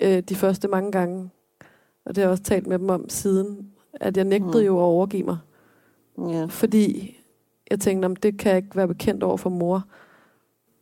øh, 0.00 0.18
de 0.18 0.34
første 0.34 0.68
mange 0.68 0.92
gange. 0.92 1.30
Og 2.04 2.14
det 2.14 2.16
har 2.16 2.22
jeg 2.22 2.30
også 2.30 2.42
talt 2.42 2.66
med 2.66 2.78
dem 2.78 2.90
om 2.90 3.08
siden, 3.08 3.70
at 3.94 4.16
jeg 4.16 4.24
nægtede 4.24 4.60
mm. 4.60 4.66
jo 4.66 4.78
at 4.78 4.82
overgive 4.82 5.24
mig. 5.24 5.38
Yeah. 6.20 6.50
Fordi 6.50 7.16
jeg 7.70 7.80
tænkte, 7.80 8.06
om 8.06 8.16
det 8.16 8.38
kan 8.38 8.50
jeg 8.50 8.56
ikke 8.56 8.76
være 8.76 8.88
bekendt 8.88 9.22
over 9.22 9.36
for 9.36 9.50
mor. 9.50 9.84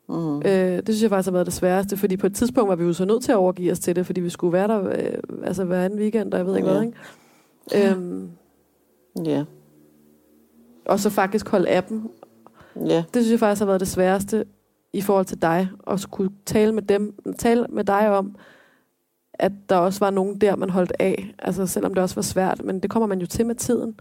Mm. 0.09 0.37
Øh, 0.39 0.43
det 0.77 0.85
synes 0.89 1.03
jeg 1.03 1.11
faktisk 1.11 1.27
har 1.27 1.33
været 1.33 1.47
det 1.47 1.55
sværeste, 1.55 1.97
fordi 1.97 2.17
på 2.17 2.27
et 2.27 2.35
tidspunkt 2.35 2.69
var 2.69 2.77
vi 2.77 2.85
jo 2.85 2.93
så 2.93 3.05
nødt 3.05 3.23
til 3.25 3.33
at 3.33 3.37
overgive 3.37 3.73
os 3.73 3.79
til 3.79 3.97
det, 3.97 4.07
fordi 4.07 4.21
vi 4.21 4.31
skulle 4.31 4.53
være 4.53 4.69
der 4.69 4.89
øh, 4.89 5.19
altså 5.45 5.65
hver 5.65 5.85
anden 5.85 5.99
weekend, 5.99 6.33
og 6.33 6.39
jeg 6.39 6.47
ved 6.47 6.57
ikke 6.57 6.69
Ja. 6.69 6.75
hvad, 6.75 6.83
ikke? 7.73 7.91
Øhm, 7.91 8.31
Ja, 9.25 9.45
og 10.87 11.01
så 11.01 11.11
faktisk 11.11 11.49
holde 11.49 11.71
appen. 11.71 12.11
ja, 12.87 12.97
Det 13.15 13.23
synes 13.23 13.31
jeg 13.31 13.39
faktisk 13.39 13.61
har 13.61 13.67
været 13.67 13.81
det 13.81 13.89
sværeste 13.89 14.45
i 14.93 15.01
forhold 15.01 15.27
til 15.27 15.43
dig, 15.43 15.69
at 15.91 16.01
skulle 16.01 16.31
tale 16.47 16.73
med 16.73 16.83
dem, 16.83 17.15
tale 17.39 17.67
med 17.69 17.85
dig 17.85 18.11
om, 18.11 18.37
at 19.35 19.53
der 19.69 19.77
også 19.77 20.01
var 20.01 20.11
nogen 20.11 20.41
der, 20.41 20.57
man 20.57 20.71
holdt 20.71 20.93
af. 20.99 21.35
Altså 21.39 21.67
selvom 21.67 21.95
det 21.95 22.03
også 22.03 22.15
var 22.15 22.23
svært, 22.23 22.65
men 22.65 22.81
det 22.81 22.91
kommer 22.91 23.07
man 23.07 23.21
jo 23.21 23.27
til 23.27 23.47
med 23.47 23.55
tiden, 23.55 24.01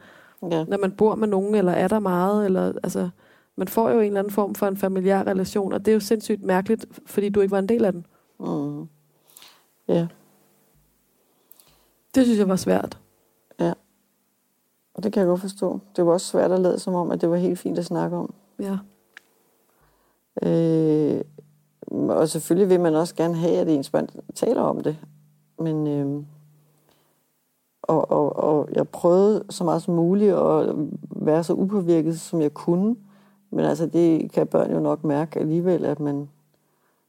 ja. 0.51 0.63
når 0.63 0.77
man 0.77 0.91
bor 0.91 1.15
med 1.15 1.27
nogen, 1.27 1.55
eller 1.55 1.71
er 1.71 1.87
der 1.87 1.99
meget, 1.99 2.45
eller 2.45 2.73
altså, 2.83 3.09
man 3.55 3.67
får 3.67 3.89
jo 3.89 3.99
en 3.99 4.05
eller 4.05 4.19
anden 4.19 4.33
form 4.33 4.55
for 4.55 4.67
en 4.67 4.77
familiær 4.77 5.23
relation, 5.23 5.73
og 5.73 5.79
det 5.85 5.91
er 5.91 5.93
jo 5.93 5.99
sindssygt 5.99 6.43
mærkeligt, 6.43 6.85
fordi 7.05 7.29
du 7.29 7.39
ikke 7.41 7.51
var 7.51 7.59
en 7.59 7.69
del 7.69 7.85
af 7.85 7.91
den. 7.91 8.05
Mm. 8.39 8.87
Ja, 9.87 10.07
Det 12.15 12.25
synes 12.25 12.39
jeg 12.39 12.49
var 12.49 12.55
svært. 12.55 12.99
og 14.93 15.03
det 15.03 15.13
kan 15.13 15.19
jeg 15.19 15.27
godt 15.27 15.41
forstå. 15.41 15.79
Det 15.95 16.05
var 16.05 16.11
også 16.13 16.27
svært 16.27 16.51
at 16.51 16.59
lade 16.59 16.79
som 16.79 16.93
om, 16.93 17.11
at 17.11 17.21
det 17.21 17.29
var 17.29 17.35
helt 17.35 17.59
fint 17.59 17.79
at 17.79 17.85
snakke 17.85 18.17
om. 18.17 18.33
Ja. 18.59 18.77
Øh, 20.43 21.21
og 21.91 22.29
selvfølgelig 22.29 22.69
vil 22.69 22.79
man 22.79 22.95
også 22.95 23.15
gerne 23.15 23.35
have, 23.35 23.57
at 23.57 23.67
ens 23.69 23.89
børn 23.89 24.09
taler 24.35 24.61
om 24.61 24.79
det. 24.83 24.97
Men, 25.59 25.87
øh, 25.87 26.23
og, 27.81 28.11
og, 28.11 28.35
og 28.35 28.69
jeg 28.71 28.87
prøvede 28.87 29.43
så 29.49 29.63
meget 29.63 29.81
som 29.81 29.93
muligt 29.93 30.33
at 30.35 30.75
være 31.15 31.43
så 31.43 31.53
upåvirket, 31.53 32.19
som 32.19 32.41
jeg 32.41 32.53
kunne. 32.53 32.95
Men 33.53 33.65
altså, 33.65 33.85
det 33.85 34.31
kan 34.31 34.47
børn 34.47 34.71
jo 34.71 34.79
nok 34.79 35.03
mærke 35.03 35.39
alligevel, 35.39 35.85
at 35.85 35.99
man 35.99 36.29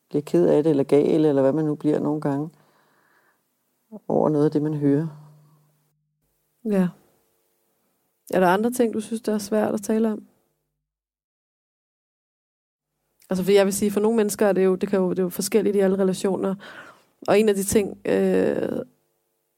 bliver 0.08 0.22
ked 0.22 0.46
af 0.46 0.62
det, 0.62 0.70
eller 0.70 0.84
gal, 0.84 1.24
eller 1.24 1.42
hvad 1.42 1.52
man 1.52 1.64
nu 1.64 1.74
bliver 1.74 1.98
nogle 1.98 2.20
gange, 2.20 2.50
over 4.08 4.28
noget 4.28 4.44
af 4.44 4.50
det, 4.50 4.62
man 4.62 4.74
hører. 4.74 5.06
Ja. 6.64 6.88
Er 8.30 8.40
der 8.40 8.48
andre 8.48 8.70
ting, 8.70 8.94
du 8.94 9.00
synes, 9.00 9.22
der 9.22 9.34
er 9.34 9.38
svært 9.38 9.74
at 9.74 9.82
tale 9.82 10.12
om? 10.12 10.26
Altså, 13.30 13.44
for 13.44 13.52
jeg 13.52 13.64
vil 13.64 13.74
sige, 13.74 13.90
for 13.90 14.00
nogle 14.00 14.16
mennesker 14.16 14.46
er 14.46 14.52
det 14.52 14.64
jo, 14.64 14.74
det 14.74 14.88
kan 14.88 14.98
jo, 14.98 15.10
det 15.10 15.18
er 15.18 15.22
jo 15.22 15.28
forskelligt 15.28 15.76
i 15.76 15.80
alle 15.80 15.98
relationer. 15.98 16.54
Og 17.28 17.38
en 17.38 17.48
af 17.48 17.54
de 17.54 17.62
ting, 17.62 17.98
øh, 18.04 18.78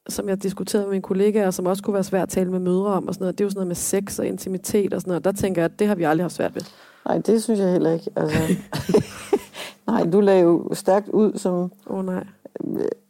som 0.09 0.29
jeg 0.29 0.43
diskuterede 0.43 0.87
med 0.87 0.91
mine 0.91 1.03
kollegaer, 1.03 1.51
som 1.51 1.67
også 1.67 1.83
kunne 1.83 1.95
være 1.95 2.05
svært 2.05 2.23
at 2.23 2.29
tale 2.29 2.51
med 2.51 2.59
mødre 2.59 2.87
om, 2.87 3.09
og 3.09 3.15
sådan 3.15 3.25
noget, 3.25 3.39
det 3.39 3.45
er 3.45 3.47
jo 3.47 3.51
sådan 3.51 3.59
noget 3.59 3.67
med 3.67 3.77
sex 3.77 4.19
og 4.19 4.27
intimitet 4.27 4.95
og 4.95 5.01
sådan 5.01 5.11
noget. 5.11 5.25
Der 5.25 5.33
tænker 5.33 5.63
jeg, 5.63 5.71
at 5.73 5.79
det 5.79 5.87
har 5.87 5.95
vi 5.95 6.05
aldrig 6.05 6.25
haft 6.25 6.35
svært 6.35 6.55
ved. 6.55 6.63
Nej, 7.07 7.19
det 7.19 7.43
synes 7.43 7.61
jeg 7.61 7.73
heller 7.73 7.93
ikke. 7.93 8.11
Altså, 8.17 8.39
nej, 9.91 10.05
du 10.13 10.21
lagde 10.21 10.43
jo 10.43 10.69
stærkt 10.73 11.09
ud 11.09 11.39
som 11.39 11.73
oh, 11.87 12.07
nej. 12.07 12.25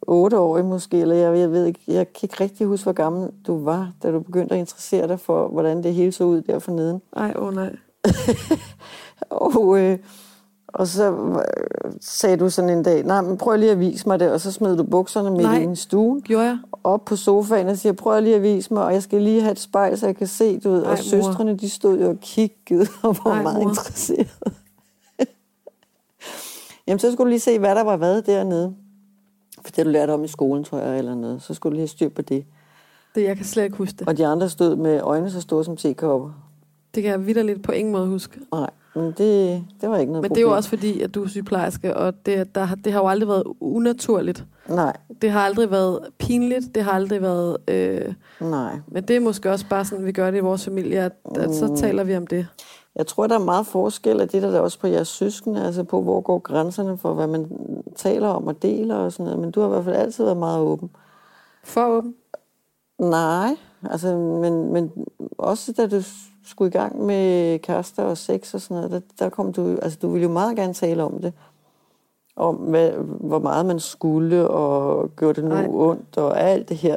otteårig 0.01 0.65
måske, 0.65 1.01
eller 1.01 1.15
jeg, 1.15 1.37
jeg 1.39 1.51
ved 1.51 1.65
ikke, 1.65 1.79
jeg 1.87 2.13
kan 2.13 2.19
ikke 2.23 2.43
rigtig 2.43 2.67
huske, 2.67 2.83
hvor 2.83 2.93
gammel 2.93 3.29
du 3.47 3.63
var, 3.63 3.91
da 4.03 4.11
du 4.11 4.19
begyndte 4.19 4.55
at 4.55 4.59
interessere 4.59 5.07
dig 5.07 5.19
for, 5.19 5.47
hvordan 5.47 5.83
det 5.83 5.93
hele 5.93 6.11
så 6.11 6.23
ud 6.23 6.41
der 6.41 6.59
for 6.59 6.71
neden. 6.71 7.01
Ej, 7.15 7.33
åh 7.35 7.47
oh, 7.47 7.55
nej. 7.55 7.75
Og, 9.29 9.79
øh, 9.79 9.97
og 10.67 10.87
så 10.87 11.11
øh, 11.13 11.91
sagde 12.01 12.37
du 12.37 12.49
sådan 12.49 12.69
en 12.69 12.83
dag, 12.83 13.03
nej, 13.03 13.21
men 13.21 13.37
prøv 13.37 13.57
lige 13.57 13.71
at 13.71 13.79
vise 13.79 14.07
mig 14.07 14.19
det, 14.19 14.31
og 14.31 14.41
så 14.41 14.51
smed 14.51 14.77
du 14.77 14.83
bukserne 14.83 15.31
midt 15.31 15.41
Nej. 15.41 15.71
i 15.71 15.75
stuen, 15.75 16.21
Gjorde 16.21 16.45
jeg? 16.45 16.57
op 16.83 17.05
på 17.05 17.15
sofaen 17.15 17.67
og 17.67 17.77
siger, 17.77 17.93
prøv 17.93 18.21
lige 18.21 18.35
at 18.35 18.41
vise 18.41 18.73
mig, 18.73 18.83
og 18.83 18.93
jeg 18.93 19.03
skal 19.03 19.21
lige 19.21 19.41
have 19.41 19.51
et 19.51 19.59
spejl, 19.59 19.97
så 19.97 20.05
jeg 20.05 20.15
kan 20.15 20.27
se, 20.27 20.59
ved, 20.63 20.83
Ej, 20.83 20.91
og 20.91 20.97
mor. 20.97 21.03
søstrene, 21.03 21.57
de 21.57 21.69
stod 21.69 21.99
jo 21.99 22.09
og 22.09 22.17
kiggede 22.21 22.87
og 23.03 23.17
var 23.25 23.31
Ej, 23.31 23.41
meget 23.43 23.63
mor. 23.63 23.69
interesseret. 23.69 24.27
Jamen, 26.87 26.99
så 26.99 27.11
skulle 27.11 27.25
du 27.25 27.29
lige 27.29 27.39
se, 27.39 27.59
hvad 27.59 27.75
der 27.75 27.83
var 27.83 27.97
hvad 27.97 28.21
dernede. 28.21 28.73
For 29.65 29.71
det 29.71 29.85
du 29.85 29.89
lærte 29.89 30.11
om 30.11 30.23
i 30.23 30.27
skolen, 30.27 30.63
tror 30.63 30.77
jeg, 30.79 30.97
eller 30.97 31.15
noget. 31.15 31.41
Så 31.41 31.53
skulle 31.53 31.71
du 31.71 31.73
lige 31.75 31.81
have 31.81 31.87
styr 31.87 32.09
på 32.09 32.21
det. 32.21 32.45
Det, 33.15 33.23
jeg 33.23 33.35
kan 33.35 33.45
slet 33.45 33.63
ikke 33.63 33.77
huske 33.77 33.95
det. 33.99 34.07
Og 34.07 34.17
de 34.17 34.25
andre 34.27 34.49
stod 34.49 34.75
med 34.75 35.01
øjne 35.01 35.31
så 35.31 35.41
store 35.41 35.63
som 35.65 35.77
tekopper. 35.77 36.29
Det 36.95 37.03
kan 37.03 37.11
jeg 37.11 37.25
vidderligt 37.27 37.63
på 37.63 37.71
ingen 37.71 37.91
måde 37.91 38.07
huske. 38.07 38.39
Nej, 38.51 38.69
men 38.97 39.05
det, 39.17 39.63
det 39.81 39.89
var 39.89 39.97
ikke 39.97 40.11
noget 40.11 40.21
Men 40.21 40.23
det 40.23 40.29
problem. 40.29 40.45
er 40.47 40.49
jo 40.51 40.55
også 40.55 40.69
fordi, 40.69 41.01
at 41.01 41.15
du 41.15 41.23
er 41.23 41.27
sygeplejerske, 41.27 41.97
og 41.97 42.25
det, 42.25 42.55
der, 42.55 42.63
har- 42.63 42.75
det 42.75 42.93
har 42.93 42.99
jo 42.99 43.07
aldrig 43.07 43.27
været 43.29 43.43
unaturligt. 43.59 44.45
Nej, 44.69 44.97
Det 45.21 45.31
har 45.31 45.39
aldrig 45.41 45.71
været 45.71 45.99
pinligt, 46.17 46.75
det 46.75 46.83
har 46.83 46.91
aldrig 46.91 47.21
været... 47.21 47.57
Øh, 47.67 48.13
nej. 48.41 48.79
men 48.87 49.03
det 49.03 49.15
er 49.15 49.19
måske 49.19 49.51
også 49.51 49.65
bare 49.69 49.85
sådan, 49.85 50.05
vi 50.05 50.11
gør 50.11 50.31
det 50.31 50.37
i 50.37 50.41
vores 50.41 50.65
familie, 50.65 50.99
at, 50.99 51.11
at 51.35 51.55
så 51.55 51.75
taler 51.77 52.03
vi 52.03 52.17
om 52.17 52.27
det. 52.27 52.47
Jeg 52.95 53.07
tror, 53.07 53.27
der 53.27 53.35
er 53.35 53.43
meget 53.43 53.67
forskel 53.67 54.21
af 54.21 54.27
det, 54.29 54.41
der 54.41 54.49
er 54.51 54.59
også 54.59 54.79
på 54.79 54.87
jeres 54.87 55.07
søskende, 55.07 55.65
altså 55.65 55.83
på, 55.83 56.01
hvor 56.01 56.21
går 56.21 56.39
grænserne 56.39 56.97
for, 56.97 57.13
hvad 57.13 57.27
man 57.27 57.47
taler 57.95 58.27
om 58.27 58.47
og 58.47 58.61
deler 58.61 58.95
og 58.95 59.11
sådan 59.11 59.23
noget. 59.25 59.39
Men 59.39 59.51
du 59.51 59.59
har 59.59 59.67
i 59.67 59.71
hvert 59.71 59.83
fald 59.85 59.95
altid 59.95 60.23
været 60.23 60.37
meget 60.37 60.59
åben. 60.59 60.89
For 61.63 61.85
åben. 61.85 62.15
Nej, 62.99 63.55
altså, 63.89 64.15
men, 64.17 64.73
men 64.73 64.91
også 65.37 65.73
da 65.73 65.87
du 65.87 66.01
skulle 66.45 66.69
i 66.69 66.71
gang 66.71 67.05
med 67.05 67.59
kærester 67.59 68.03
og 68.03 68.17
sex 68.17 68.53
og 68.53 68.61
sådan 68.61 68.77
noget, 68.77 68.91
der, 68.91 68.99
der 69.19 69.29
kom 69.29 69.53
du, 69.53 69.77
altså 69.81 69.99
du 70.01 70.09
ville 70.09 70.23
jo 70.23 70.31
meget 70.33 70.55
gerne 70.55 70.73
tale 70.73 71.03
om 71.03 71.21
det. 71.21 71.33
Om, 72.35 72.55
hvad, 72.55 72.91
hvor 73.19 73.39
meget 73.39 73.65
man 73.65 73.79
skulle, 73.79 74.49
og 74.49 75.09
gjorde 75.15 75.41
det 75.41 75.49
nu 75.49 75.55
Nej. 75.55 75.67
ondt, 75.69 76.17
og 76.17 76.41
alt 76.41 76.69
det 76.69 76.77
her. 76.77 76.95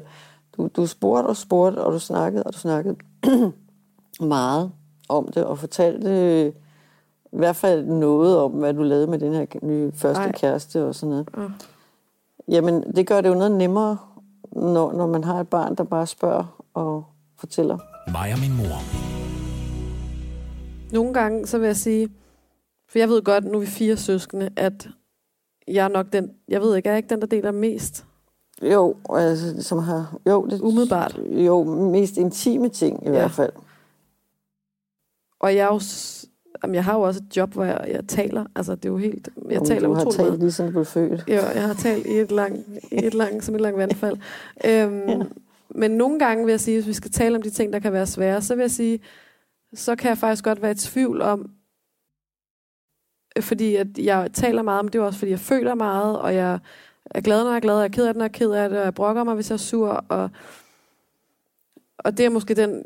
Du, 0.57 0.69
du 0.77 0.87
spurgte 0.87 1.27
og 1.27 1.37
spurgte, 1.37 1.85
og 1.85 1.93
du 1.93 1.99
snakkede, 1.99 2.43
og 2.43 2.53
du 2.53 2.59
snakkede 2.59 2.97
meget 4.21 4.73
om 5.09 5.29
det, 5.29 5.45
og 5.45 5.59
fortalte 5.59 6.49
i 7.33 7.37
hvert 7.37 7.57
fald 7.57 7.85
noget 7.85 8.39
om, 8.39 8.53
hvad 8.53 8.75
du 8.75 8.83
lavede 8.83 9.07
med 9.07 9.19
den 9.19 9.33
her 9.33 9.47
nye 9.63 9.93
første 9.95 10.21
Ej. 10.21 10.27
Ej. 10.27 10.33
kæreste 10.33 10.87
og 10.87 10.95
sådan 10.95 11.11
noget. 11.11 11.37
Mm. 11.37 11.53
Jamen, 12.49 12.83
det 12.97 13.07
gør 13.07 13.21
det 13.21 13.29
jo 13.29 13.35
noget 13.35 13.53
nemmere, 13.53 13.99
når, 14.53 14.93
når 14.93 15.07
man 15.07 15.25
har 15.25 15.41
et 15.41 15.49
barn, 15.49 15.75
der 15.75 15.85
bare 15.85 16.07
spørger 16.07 16.63
og 16.75 17.05
fortæller. 17.39 17.79
Mig 18.13 18.33
og 18.33 18.39
min 18.41 18.57
mor. 18.57 18.79
Nogle 20.93 21.15
gange, 21.15 21.47
så 21.47 21.59
vil 21.59 21.67
jeg 21.67 21.77
sige, 21.77 22.09
for 22.89 22.99
jeg 22.99 23.09
ved 23.09 23.23
godt, 23.23 23.45
nu 23.45 23.55
er 23.55 23.59
vi 23.61 23.67
fire 23.67 23.97
søskende, 23.97 24.51
at 24.57 24.89
jeg 25.69 25.85
er 25.85 25.89
nok 25.89 26.07
den, 26.13 26.31
jeg 26.49 26.61
ved 26.61 26.77
ikke, 26.77 26.89
er 26.89 26.93
jeg 26.93 26.97
ikke 26.99 27.09
den, 27.09 27.21
der 27.21 27.27
deler 27.27 27.51
mest? 27.53 28.05
Jo, 28.63 28.97
altså, 29.15 29.63
som 29.63 29.79
har... 29.79 30.17
Jo, 30.29 30.47
det, 30.51 30.61
Umiddelbart. 30.61 31.21
Jo, 31.31 31.65
mest 31.65 32.17
intime 32.17 32.69
ting 32.69 33.03
i 33.03 33.07
Ja. 33.07 33.11
hvert 33.11 33.31
fald. 33.31 33.53
Og 35.41 35.55
jeg, 35.57 35.63
er 35.69 35.75
jo, 35.75 35.81
jamen, 36.63 36.75
jeg 36.75 36.85
har 36.85 36.95
jo 36.95 37.01
også 37.01 37.21
et 37.29 37.37
job, 37.37 37.53
hvor 37.53 37.65
jeg, 37.65 37.85
jeg 37.89 38.01
taler. 38.09 38.45
Altså, 38.57 38.75
det 38.75 38.85
er 38.85 38.89
jo 38.89 38.97
helt... 38.97 39.29
Jeg 39.51 39.61
Om 39.61 39.67
taler 39.67 39.89
du 39.89 39.95
har 39.95 40.05
talt 40.05 40.19
meget. 40.19 40.39
lige 40.39 40.53
siden 40.53 40.69
du 40.69 40.73
blev 40.73 40.85
født. 40.85 41.25
Jo, 41.29 41.35
jeg 41.35 41.67
har 41.67 41.75
talt 41.75 42.07
i 42.07 42.13
et 42.13 42.33
langt, 42.33 42.67
i 42.93 43.07
et 43.07 43.15
langt, 43.15 43.45
som 43.45 43.55
et 43.55 43.61
langt 43.61 43.79
vandfald. 43.79 44.17
Øhm, 44.67 45.09
ja. 45.09 45.19
Men 45.75 45.91
nogle 45.91 46.19
gange 46.19 46.45
vil 46.45 46.53
jeg 46.53 46.61
sige, 46.61 46.77
hvis 46.77 46.87
vi 46.87 46.93
skal 46.93 47.11
tale 47.11 47.37
om 47.37 47.43
de 47.43 47.51
ting, 47.51 47.73
der 47.73 47.79
kan 47.79 47.93
være 47.93 48.07
svære, 48.07 48.43
så 48.43 48.55
vil 48.55 48.63
jeg 48.63 48.71
sige, 48.71 49.01
så 49.75 49.97
kan 49.97 50.09
jeg 50.09 50.19
faktisk 50.19 50.45
godt 50.45 50.63
være 50.63 50.71
i 50.71 50.75
tvivl 50.75 51.23
om, 51.23 51.51
fordi 53.41 53.77
at 53.77 53.99
jeg 53.99 54.31
taler 54.33 54.63
meget 54.63 54.81
om 54.81 54.89
det, 54.89 54.99
er 54.99 55.03
også 55.03 55.19
fordi 55.19 55.31
jeg 55.31 55.41
føler 55.41 55.75
meget, 55.75 56.21
og 56.21 56.35
jeg 56.35 56.59
er 57.05 57.21
glad, 57.21 57.45
når 57.45 57.51
jeg 57.51 57.57
er 57.57 57.61
glad, 57.61 57.75
og 57.75 57.81
jeg 57.81 57.89
er 57.89 57.93
ked 57.93 58.07
af 58.07 58.15
det, 58.15 58.19
når 58.19 58.25
jeg 58.25 58.29
er 58.29 58.39
ked 58.39 58.51
af 58.51 58.69
det, 58.69 58.79
og 58.79 58.85
jeg 58.85 58.95
brokker 58.95 59.25
mig, 59.25 59.35
hvis 59.35 59.51
jeg 59.51 59.55
er 59.55 59.59
sur, 59.59 60.05
og, 60.09 60.31
og 61.99 62.17
det 62.17 62.27
er 62.27 62.31
måske 62.31 62.55
den, 62.55 62.85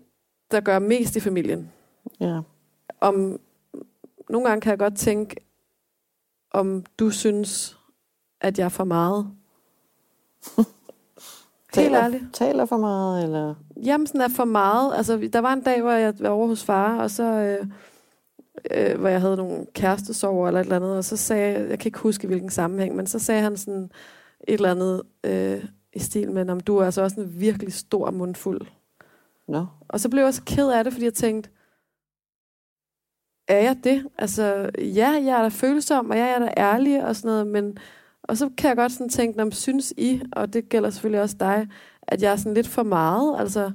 der 0.51 0.61
gør 0.61 0.79
mest 0.79 1.17
i 1.17 1.21
familien. 1.21 1.73
Ja. 2.21 2.41
Om, 3.01 3.41
nogle 4.31 4.49
gange 4.49 4.61
kan 4.61 4.71
jeg 4.71 4.79
godt 4.79 4.97
tænke, 4.97 5.37
om 6.51 6.85
du 6.99 7.11
synes, 7.11 7.79
at 8.41 8.59
jeg 8.59 8.65
er 8.65 8.69
for 8.69 8.85
meget. 8.85 9.31
Helt 11.77 11.87
Taler, 11.89 12.05
ærligt. 12.05 12.25
taler 12.33 12.65
for 12.65 12.77
meget, 12.77 13.25
eller... 13.25 13.55
Jamen, 13.85 14.07
sådan 14.07 14.21
er 14.21 14.29
for 14.29 14.45
meget. 14.45 14.97
Altså, 14.97 15.29
der 15.33 15.39
var 15.39 15.53
en 15.53 15.63
dag, 15.63 15.81
hvor 15.83 15.91
jeg 15.91 16.15
var 16.21 16.29
over 16.29 16.47
hos 16.47 16.65
far, 16.65 17.01
og 17.03 17.11
så... 17.11 17.25
Øh, 17.25 17.67
øh, 18.71 19.01
hvor 19.01 19.09
jeg 19.09 19.21
havde 19.21 19.37
nogle 19.37 19.67
kærestesover 19.75 20.49
eller 20.49 20.61
et 20.61 20.65
eller 20.65 20.77
andet, 20.77 20.97
og 20.97 21.05
så 21.05 21.17
sagde 21.17 21.69
jeg, 21.69 21.79
kan 21.79 21.89
ikke 21.89 21.99
huske 21.99 22.27
hvilken 22.27 22.51
sammenhæng, 22.51 22.97
men 22.97 23.07
så 23.07 23.19
sagde 23.19 23.43
han 23.43 23.57
sådan 23.57 23.91
et 24.49 24.55
eller 24.55 24.71
andet 24.71 25.03
øh, 25.25 25.65
i 25.93 25.99
stil 25.99 26.31
med, 26.33 26.51
om 26.51 26.61
du 26.61 26.77
er 26.77 26.85
altså 26.85 27.03
også 27.03 27.21
en 27.21 27.41
virkelig 27.41 27.73
stor 27.73 28.11
mundfuld. 28.11 28.61
Nå, 29.49 29.67
Og 29.89 30.01
så 30.01 30.09
blev 30.09 30.25
jeg 30.25 30.35
så 30.35 30.43
ked 30.47 30.71
af 30.71 30.85
det, 30.85 30.93
fordi 30.93 31.05
jeg 31.05 31.15
tænkte, 31.15 31.51
er 33.49 33.59
jeg 33.59 33.77
det? 33.85 34.07
Altså, 34.19 34.71
ja, 34.79 35.11
jeg 35.11 35.39
er 35.39 35.43
da 35.43 35.49
følsom, 35.49 36.11
og 36.11 36.17
ja, 36.17 36.25
jeg 36.25 36.35
er 36.35 36.39
da 36.39 36.53
ærlig 36.57 37.05
og 37.05 37.17
sådan 37.17 37.29
noget, 37.29 37.47
men... 37.47 37.79
Og 38.29 38.37
så 38.37 38.51
kan 38.59 38.69
jeg 38.69 38.77
godt 38.77 38.93
sådan 38.93 39.09
tænke, 39.09 39.39
når 39.39 39.51
synes 39.51 39.93
I, 39.97 40.21
og 40.33 40.53
det 40.53 40.69
gælder 40.69 40.91
selvfølgelig 40.91 41.23
også 41.23 41.37
dig, 41.41 41.69
at 42.03 42.23
jeg 42.23 42.33
er 42.33 42.37
sådan 42.37 42.55
lidt 42.55 42.69
for 42.69 42.83
meget, 42.83 43.41
altså... 43.41 43.71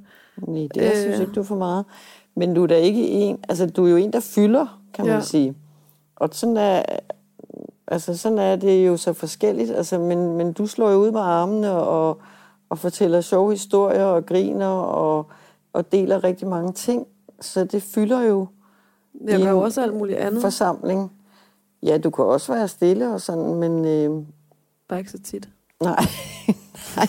nej, 0.47 0.67
det 0.73 0.81
jeg 0.81 0.91
Øh. 0.91 0.97
synes 0.97 1.19
ikke, 1.19 1.31
du 1.31 1.39
er 1.39 1.43
for 1.45 1.55
meget. 1.55 1.85
Men 2.35 2.53
du 2.53 2.63
er 2.63 2.67
da 2.67 2.75
ikke 2.75 3.07
en... 3.07 3.37
Altså, 3.49 3.65
du 3.67 3.85
er 3.85 3.89
jo 3.89 3.95
en, 3.95 4.13
der 4.13 4.19
fylder, 4.19 4.81
kan 4.93 5.05
man 5.05 5.15
Ja. 5.15 5.21
sige. 5.21 5.55
Og 6.15 6.29
sådan 6.31 6.57
er... 6.57 6.83
Altså, 7.87 8.17
sådan 8.17 8.37
er 8.37 8.55
det 8.55 8.87
jo 8.87 8.97
så 8.97 9.13
forskelligt. 9.13 9.71
Altså, 9.71 9.99
men, 9.99 10.37
men 10.37 10.53
du 10.53 10.67
slår 10.67 10.89
jo 10.89 10.97
ud 10.97 11.11
med 11.11 11.21
armene 11.21 11.71
og, 11.71 12.17
og 12.69 12.77
fortæller 12.77 13.21
sjove 13.21 13.51
historier 13.51 14.05
og 14.05 14.25
griner 14.25 14.67
og, 14.67 15.25
og 15.73 15.91
deler 15.91 16.23
rigtig 16.23 16.47
mange 16.47 16.73
ting. 16.73 17.07
Så 17.41 17.63
det 17.63 17.83
fylder 17.83 18.21
jo 18.21 18.47
Jeg 19.27 19.39
gør 19.39 19.49
jo 19.49 19.57
en 19.57 19.63
også 19.63 19.81
alt 19.81 19.93
muligt 19.95 20.17
andet. 20.17 20.41
forsamling. 20.41 21.11
Ja, 21.83 21.97
du 21.97 22.09
kan 22.09 22.25
også 22.25 22.53
være 22.53 22.67
stille 22.67 23.13
og 23.13 23.21
sådan, 23.21 23.53
men 23.55 23.85
øh, 23.85 24.23
Bare 24.89 24.99
ikke 24.99 25.11
så 25.11 25.19
tit. 25.19 25.49
nej, 25.81 25.95
nej, 26.95 27.07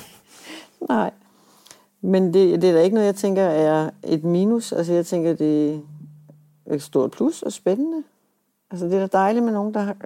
nej. 0.88 1.10
Men 2.00 2.34
det, 2.34 2.62
det 2.62 2.70
er 2.70 2.74
da 2.74 2.80
ikke 2.80 2.94
noget, 2.94 3.06
jeg 3.06 3.16
tænker 3.16 3.42
er 3.42 3.90
et 4.02 4.24
minus. 4.24 4.72
Altså, 4.72 4.92
jeg 4.92 5.06
tænker, 5.06 5.34
det 5.34 5.74
er 6.66 6.74
et 6.74 6.82
stort 6.82 7.10
plus 7.10 7.42
og 7.42 7.52
spændende. 7.52 8.02
Altså, 8.70 8.86
det 8.86 8.94
er 8.94 9.00
da 9.00 9.18
dejligt 9.18 9.44
med 9.44 9.52
nogen, 9.52 9.74
der 9.74 9.80
har, 9.80 9.96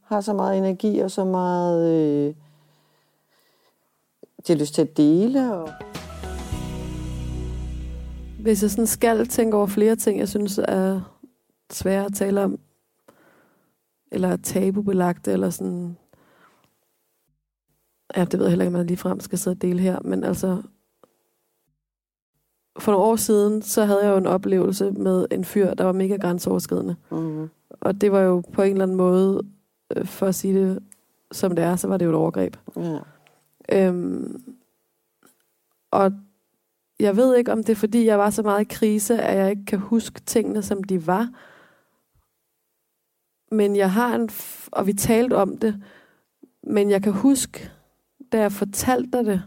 har 0.00 0.20
så 0.20 0.32
meget 0.32 0.58
energi 0.58 0.98
og 0.98 1.10
så 1.10 1.24
meget... 1.24 1.90
Øh, 1.90 2.34
de 4.46 4.52
har 4.52 4.60
lyst 4.60 4.74
til 4.74 4.82
at 4.82 4.96
dele. 4.96 5.54
Og... 5.54 5.68
Hvis 8.40 8.62
jeg 8.62 8.70
sådan 8.70 8.86
skal 8.86 9.28
tænke 9.28 9.56
over 9.56 9.66
flere 9.66 9.96
ting, 9.96 10.18
jeg 10.18 10.28
synes 10.28 10.58
er 10.58 11.00
svære 11.70 12.04
at 12.04 12.14
tale 12.14 12.44
om, 12.44 12.58
eller 14.10 14.28
er 14.28 14.36
tabubelagte, 14.36 15.32
eller 15.32 15.50
sådan... 15.50 15.96
Ja, 18.16 18.24
det 18.24 18.32
ved 18.38 18.46
jeg 18.46 18.50
heller 18.50 18.64
ikke, 18.64 18.74
om 18.74 18.76
jeg 18.78 18.84
ligefrem 18.86 19.20
skal 19.20 19.38
sidde 19.38 19.54
og 19.54 19.62
dele 19.62 19.80
her, 19.80 19.98
men 20.04 20.24
altså... 20.24 20.62
For 22.78 22.92
nogle 22.92 23.06
år 23.06 23.16
siden, 23.16 23.62
så 23.62 23.84
havde 23.84 24.04
jeg 24.04 24.12
jo 24.12 24.16
en 24.16 24.26
oplevelse 24.26 24.90
med 24.90 25.26
en 25.30 25.44
fyr, 25.44 25.74
der 25.74 25.84
var 25.84 25.92
mega 25.92 26.16
grænseoverskridende. 26.16 26.96
Mm, 27.10 27.50
Og 27.70 28.00
det 28.00 28.12
var 28.12 28.20
jo 28.20 28.42
på 28.52 28.62
en 28.62 28.72
eller 28.72 28.82
anden 28.82 28.96
måde, 28.96 29.42
øh, 29.96 30.06
for 30.06 30.26
at 30.26 30.34
sige 30.34 30.54
det 30.54 30.78
som 31.32 31.56
det 31.56 31.64
er, 31.64 31.76
så 31.76 31.88
var 31.88 31.96
det 31.96 32.04
jo 32.04 32.10
et 32.10 32.16
overgreb. 32.16 32.56
ja. 32.76 32.98
Øhm, 33.72 34.54
og 35.90 36.12
jeg 37.00 37.16
ved 37.16 37.36
ikke, 37.36 37.52
om 37.52 37.64
det 37.64 37.72
er 37.72 37.76
fordi, 37.76 38.04
jeg 38.04 38.18
var 38.18 38.30
så 38.30 38.42
meget 38.42 38.60
i 38.60 38.74
krise, 38.74 39.22
at 39.22 39.38
jeg 39.38 39.50
ikke 39.50 39.64
kan 39.64 39.78
huske 39.78 40.20
tingene, 40.20 40.62
som 40.62 40.82
de 40.84 41.06
var. 41.06 41.28
Men 43.54 43.76
jeg 43.76 43.92
har 43.92 44.14
en... 44.14 44.30
F- 44.30 44.68
og 44.72 44.86
vi 44.86 44.92
talte 44.92 45.36
om 45.36 45.56
det. 45.56 45.82
Men 46.62 46.90
jeg 46.90 47.02
kan 47.02 47.12
huske, 47.12 47.70
da 48.32 48.40
jeg 48.40 48.52
fortalte 48.52 49.10
dig 49.18 49.24
det, 49.24 49.42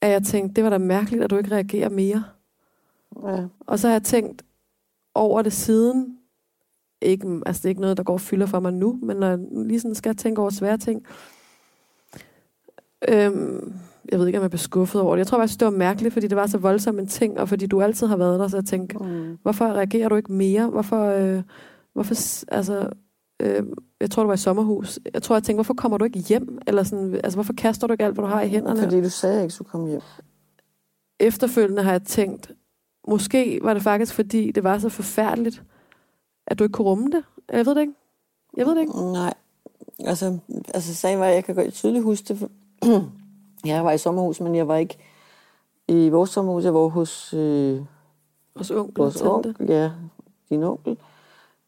at 0.00 0.10
jeg 0.10 0.22
tænkte, 0.22 0.54
det 0.54 0.64
var 0.64 0.70
da 0.70 0.78
mærkeligt, 0.78 1.24
at 1.24 1.30
du 1.30 1.36
ikke 1.36 1.50
reagerer 1.54 1.88
mere. 1.88 2.24
ja. 3.28 3.46
Og 3.60 3.78
så 3.78 3.86
har 3.88 3.94
jeg 3.94 4.02
tænkt 4.02 4.42
over 5.14 5.42
det 5.42 5.52
siden. 5.52 6.16
Ikke, 7.02 7.40
altså 7.46 7.60
det 7.60 7.64
er 7.64 7.68
ikke 7.68 7.80
noget, 7.80 7.96
der 7.96 8.02
går 8.02 8.12
og 8.12 8.20
fylder 8.20 8.46
for 8.46 8.60
mig 8.60 8.72
nu, 8.72 8.98
men 9.02 9.16
når 9.16 9.26
jeg 9.26 9.38
lige 9.66 9.80
sådan 9.80 9.94
skal 9.94 10.16
tænke 10.16 10.40
over 10.40 10.50
svære 10.50 10.78
ting. 10.78 11.06
Øhm, 13.08 13.74
jeg 14.12 14.18
ved 14.18 14.26
ikke, 14.26 14.38
om 14.38 14.42
jeg 14.42 14.50
blev 14.50 14.58
skuffet 14.58 15.00
over 15.00 15.14
det. 15.16 15.18
Jeg 15.18 15.26
tror 15.26 15.38
faktisk, 15.38 15.60
det 15.60 15.66
var 15.66 15.72
mærkeligt, 15.72 16.12
fordi 16.12 16.26
det 16.28 16.36
var 16.36 16.46
så 16.46 16.58
voldsom 16.58 16.98
en 16.98 17.06
ting, 17.06 17.40
og 17.40 17.48
fordi 17.48 17.66
du 17.66 17.82
altid 17.82 18.06
har 18.06 18.16
været 18.16 18.40
der, 18.40 18.48
så 18.48 18.56
jeg 18.56 18.64
tænkte, 18.64 18.98
Mm. 18.98 19.38
hvorfor 19.42 19.64
reagerer 19.64 20.08
du 20.08 20.16
ikke 20.16 20.32
mere? 20.32 20.66
Hvorfor, 20.70 21.04
øh, 21.04 21.42
hvorfor 21.92 22.14
altså, 22.54 22.88
øh, 23.40 23.62
jeg 24.00 24.10
tror, 24.10 24.22
du 24.22 24.26
var 24.26 24.34
i 24.34 24.36
sommerhus. 24.36 24.98
Jeg 25.14 25.22
tror, 25.22 25.36
jeg 25.36 25.42
tænkte, 25.42 25.56
hvorfor 25.56 25.74
kommer 25.74 25.98
du 25.98 26.04
ikke 26.04 26.18
hjem? 26.18 26.58
Eller 26.66 26.82
sådan, 26.82 27.14
altså, 27.14 27.36
hvorfor 27.36 27.52
kaster 27.52 27.86
du 27.86 27.92
ikke 27.92 28.04
alt, 28.04 28.14
hvad 28.14 28.24
du 28.24 28.30
har 28.30 28.42
i 28.42 28.48
hænderne? 28.48 28.80
Fordi 28.82 29.02
du 29.02 29.10
sagde, 29.10 29.42
ikke 29.42 29.54
skulle 29.54 29.70
komme 29.70 29.88
hjem. 29.88 30.00
efterfølgende 31.20 31.82
har 31.82 31.92
jeg 31.92 32.02
tænkt, 32.02 32.50
måske 33.08 33.60
var 33.62 33.74
det 33.74 33.82
faktisk, 33.82 34.14
fordi 34.14 34.50
det 34.50 34.64
var 34.64 34.78
så 34.78 34.88
forfærdeligt, 34.88 35.62
at 36.46 36.58
du 36.58 36.64
ikke 36.64 36.72
kunne 36.72 36.88
rumme 36.88 37.10
det. 37.10 37.24
Jeg 37.52 37.66
ved 37.66 37.74
det 37.74 37.80
ikke. 37.80 37.94
Jeg 38.56 38.66
ved 38.66 38.74
det 38.74 38.80
ikke. 38.80 39.12
Nej. 39.12 39.34
Altså, 39.98 40.38
altså 40.74 40.94
sagen 40.94 41.20
var, 41.20 41.26
at 41.26 41.34
jeg 41.34 41.44
kan 41.44 41.54
godt 41.54 41.74
tydeligt 41.74 42.04
huske 42.04 42.24
det. 42.28 42.48
jeg 43.64 43.84
var 43.84 43.92
i 43.92 43.98
sommerhus, 43.98 44.40
men 44.40 44.54
jeg 44.54 44.68
var 44.68 44.76
ikke 44.76 44.98
i 45.88 46.08
vores 46.08 46.30
sommerhus. 46.30 46.64
Jeg 46.64 46.74
var 46.74 46.88
hos 46.88 47.34
øh, 47.34 47.80
Hos 48.56 48.70
onkel 48.70 49.02
vores 49.02 49.22
onkel, 49.22 49.54
ja, 49.68 49.90
din 50.50 50.62
onkel, 50.62 50.96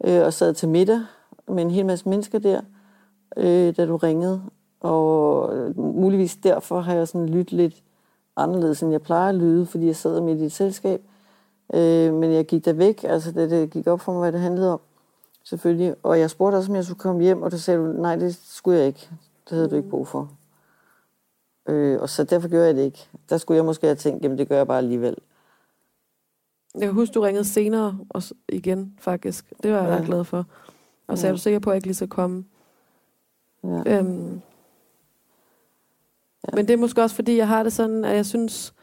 øh, 0.05 0.23
og 0.23 0.33
sad 0.33 0.55
til 0.55 0.69
middag 0.69 1.01
med 1.49 1.63
en 1.63 1.71
hel 1.71 1.87
masse 1.87 2.09
mennesker 2.09 2.39
der, 2.39 2.61
øh, 3.37 3.77
da 3.77 3.87
du 3.87 3.97
ringede. 3.97 4.43
Og 4.81 5.57
øh, 5.57 5.79
muligvis 5.79 6.37
derfor 6.37 6.81
har 6.81 6.95
jeg 6.95 7.09
sådan 7.09 7.29
lyttet 7.29 7.53
lidt 7.53 7.83
anderledes, 8.37 8.83
end 8.83 8.93
jeg 8.93 9.03
plejer 9.03 9.29
at 9.29 9.35
lyde, 9.35 9.67
fordi 9.67 9.87
jeg 9.87 9.97
sad 9.97 10.21
midt 10.21 10.41
i 10.41 10.45
et 10.45 10.53
selskab. 10.53 11.03
Øh, 11.75 12.15
men 12.15 12.33
jeg 12.33 12.45
gik 12.47 12.65
der 12.65 12.73
væk, 12.73 13.05
altså 13.05 13.33
det, 13.33 13.51
det 13.51 13.71
gik 13.71 13.87
op 13.87 14.01
for 14.01 14.13
mig, 14.13 14.21
hvad 14.21 14.33
det 14.33 14.41
handlede 14.41 14.73
om, 14.73 14.81
selvfølgelig. 15.45 15.95
Og 16.03 16.19
jeg 16.21 16.31
spurgte 16.31 16.57
også, 16.57 16.71
om 16.73 16.77
jeg 16.77 16.85
skulle 16.85 16.99
komme 16.99 17.23
hjem, 17.23 17.43
og 17.43 17.51
så 17.51 17.59
sagde 17.59 17.81
du, 17.81 17.87
nej, 17.87 18.17
det 18.17 18.35
skulle 18.45 18.79
jeg 18.79 18.87
ikke. 18.87 19.09
Det 19.51 19.57
havde 19.57 19.69
du 19.71 19.77
ikke 19.77 19.89
brug 19.89 20.09
for. 20.09 20.31
Øh, 21.69 22.01
og 22.01 22.09
så 22.09 22.25
derfor 22.25 22.49
gjorde 22.49 22.67
jeg 22.67 22.75
det 22.75 22.83
ikke. 22.83 23.09
Der 23.31 23.37
skulle 23.39 23.57
jeg 23.57 23.65
måske 23.65 23.87
have 23.87 23.97
tænkt, 23.97 24.23
jamen 24.23 24.39
det 24.39 24.49
gør 24.49 24.57
jeg 24.57 24.67
bare 24.67 24.79
alligevel. 24.79 25.17
Jeg 26.75 26.83
kan 26.83 26.93
huske, 26.95 27.13
du 27.13 27.21
ringede 27.21 27.45
senere 27.45 27.99
og 28.11 28.23
igen, 28.49 28.95
faktisk. 28.99 29.53
Det 29.63 29.73
var 29.73 29.79
jeg 29.83 29.89
Ja. 29.89 29.97
ret 29.97 30.05
glad 30.07 30.25
for. 30.25 30.47
Og 31.07 31.19
så 31.19 31.27
er 31.27 31.29
Ja. 31.31 31.33
du 31.33 31.39
sikker 31.39 31.59
på, 31.59 31.71
at 31.71 31.75
jeg 31.75 31.79
ikke 31.79 31.87
lige 31.87 31.95
skal 31.95 32.09
komme. 32.09 32.45
Ja. 33.65 33.83
Øhm, 33.99 34.41
Men 36.55 36.69
det 36.69 36.71
er 36.71 36.77
måske 36.77 37.03
også, 37.03 37.17
fordi 37.17 37.37
jeg 37.37 37.49
har 37.49 37.63
det 37.63 37.73
sådan, 37.73 38.05
at 38.05 38.17
jeg 38.17 38.27
synes... 38.27 38.75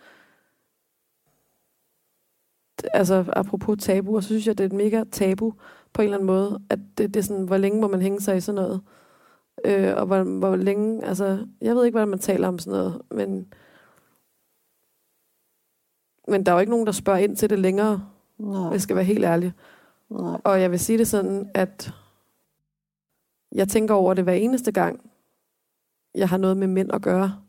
Altså, 2.93 3.25
apropos 3.35 3.77
tabu, 3.83 4.21
så 4.21 4.27
synes 4.27 4.47
jeg, 4.47 4.57
det 4.57 4.63
er 4.63 4.67
et 4.67 4.73
mega 4.73 5.03
tabu 5.11 5.53
på 5.93 6.01
en 6.01 6.05
eller 6.05 6.17
anden 6.17 6.27
måde. 6.27 6.61
At 6.69 6.79
det, 6.97 7.13
det 7.13 7.19
er 7.19 7.23
sådan, 7.23 7.43
hvor 7.45 7.57
længe 7.57 7.81
må 7.81 7.87
man 7.87 8.01
hænge 8.01 8.21
sig 8.21 8.37
i 8.37 8.41
sådan 8.41 8.55
noget? 8.61 8.81
Øh, 9.65 9.95
og 9.97 10.05
hvor, 10.05 10.23
hvor 10.39 10.55
længe... 10.55 11.05
Altså, 11.05 11.47
jeg 11.61 11.75
ved 11.75 11.85
ikke, 11.85 11.93
hvordan 11.93 12.07
man 12.09 12.19
taler 12.19 12.47
om 12.47 12.59
sådan 12.59 12.77
noget, 12.79 13.01
men... 13.11 13.53
Men 16.27 16.45
der 16.45 16.51
er 16.51 16.55
jo 16.55 16.59
ikke 16.59 16.71
nogen, 16.71 16.85
der 16.85 16.91
spørger 16.91 17.19
ind 17.19 17.35
til 17.35 17.49
det 17.49 17.59
længere, 17.59 18.03
Nej, 18.37 18.61
hvis 18.67 18.73
jeg 18.73 18.81
skal 18.81 18.95
være 18.95 19.05
helt 19.05 19.25
ærlig. 19.25 19.53
nej. 20.09 20.41
Og 20.43 20.61
jeg 20.61 20.71
vil 20.71 20.79
sige 20.79 20.97
det 20.97 21.07
sådan, 21.07 21.51
at 21.53 21.93
jeg 23.51 23.67
tænker 23.67 23.93
over 23.93 24.13
det 24.13 24.23
hver 24.23 24.33
eneste 24.33 24.71
gang, 24.71 25.11
jeg 26.15 26.29
har 26.29 26.37
noget 26.37 26.57
med 26.57 26.67
mænd 26.67 26.91
at 26.93 27.01
gøre. 27.01 27.41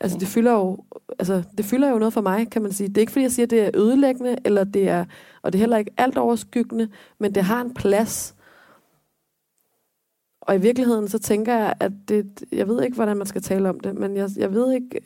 Altså 0.00 0.18
det 0.18 0.28
fylder 0.28 0.52
jo, 0.52 0.84
altså, 1.18 1.42
det 1.58 1.64
fylder 1.64 1.90
jo 1.90 1.98
noget 1.98 2.12
for 2.12 2.20
mig, 2.20 2.50
kan 2.50 2.62
man 2.62 2.72
sige. 2.72 2.88
Det 2.88 2.96
er 2.96 3.00
ikke 3.00 3.12
fordi, 3.12 3.22
jeg 3.22 3.32
siger, 3.32 3.46
at 3.46 3.50
det 3.50 3.60
er 3.60 3.70
ødelæggende, 3.74 4.36
eller 4.44 4.64
det 4.64 4.88
er, 4.88 5.04
og 5.42 5.52
det 5.52 5.58
er 5.58 5.60
heller 5.60 5.76
ikke 5.76 5.92
alt 5.96 6.18
overskyggende, 6.18 6.88
men 7.18 7.34
det 7.34 7.44
har 7.44 7.60
en 7.60 7.74
plads. 7.74 8.36
Og 10.40 10.54
i 10.54 10.58
virkeligheden, 10.60 11.08
så 11.08 11.18
tænker 11.18 11.56
jeg, 11.56 11.74
at 11.80 11.92
det, 12.08 12.44
jeg 12.52 12.68
ved 12.68 12.82
ikke, 12.82 12.94
hvordan 12.94 13.16
man 13.16 13.26
skal 13.26 13.42
tale 13.42 13.68
om 13.68 13.80
det, 13.80 13.94
men 13.94 14.16
jeg, 14.16 14.30
jeg 14.36 14.52
ved 14.52 14.72
ikke, 14.72 15.00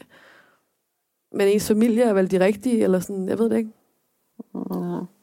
men 1.33 1.49
ens 1.49 1.68
familie 1.68 2.03
er 2.03 2.12
vel 2.12 2.31
de 2.31 2.40
rigtige, 2.40 2.83
eller 2.83 3.01
sådan, 3.01 3.29
jeg 3.29 3.38
ved 3.38 3.51
det 3.51 3.57
ikke. 3.57 3.70
Nej. 4.55 5.13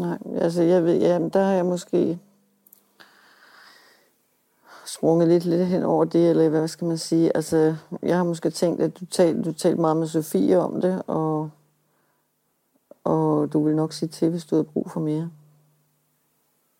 Nej, 0.00 0.18
altså 0.34 0.62
jeg 0.62 0.84
ved, 0.84 1.00
ja, 1.00 1.18
der 1.32 1.44
har 1.44 1.52
jeg 1.52 1.66
måske 1.66 2.18
sprunget 4.86 5.28
lidt, 5.28 5.44
lidt 5.44 5.66
hen 5.66 5.82
over 5.82 6.04
det, 6.04 6.30
eller 6.30 6.48
hvad 6.48 6.68
skal 6.68 6.86
man 6.86 6.98
sige. 6.98 7.36
Altså, 7.36 7.76
jeg 8.02 8.16
har 8.16 8.24
måske 8.24 8.50
tænkt, 8.50 8.80
at 8.80 9.00
du 9.00 9.06
talte 9.06 9.42
du 9.42 9.52
talte 9.52 9.80
meget 9.80 9.96
med 9.96 10.06
Sofie 10.06 10.58
om 10.58 10.80
det, 10.80 11.02
og, 11.06 11.50
og 13.04 13.52
du 13.52 13.64
vil 13.64 13.76
nok 13.76 13.92
sige 13.92 14.08
til, 14.08 14.30
hvis 14.30 14.44
du 14.44 14.54
havde 14.54 14.64
brug 14.64 14.90
for 14.90 15.00
mere. 15.00 15.30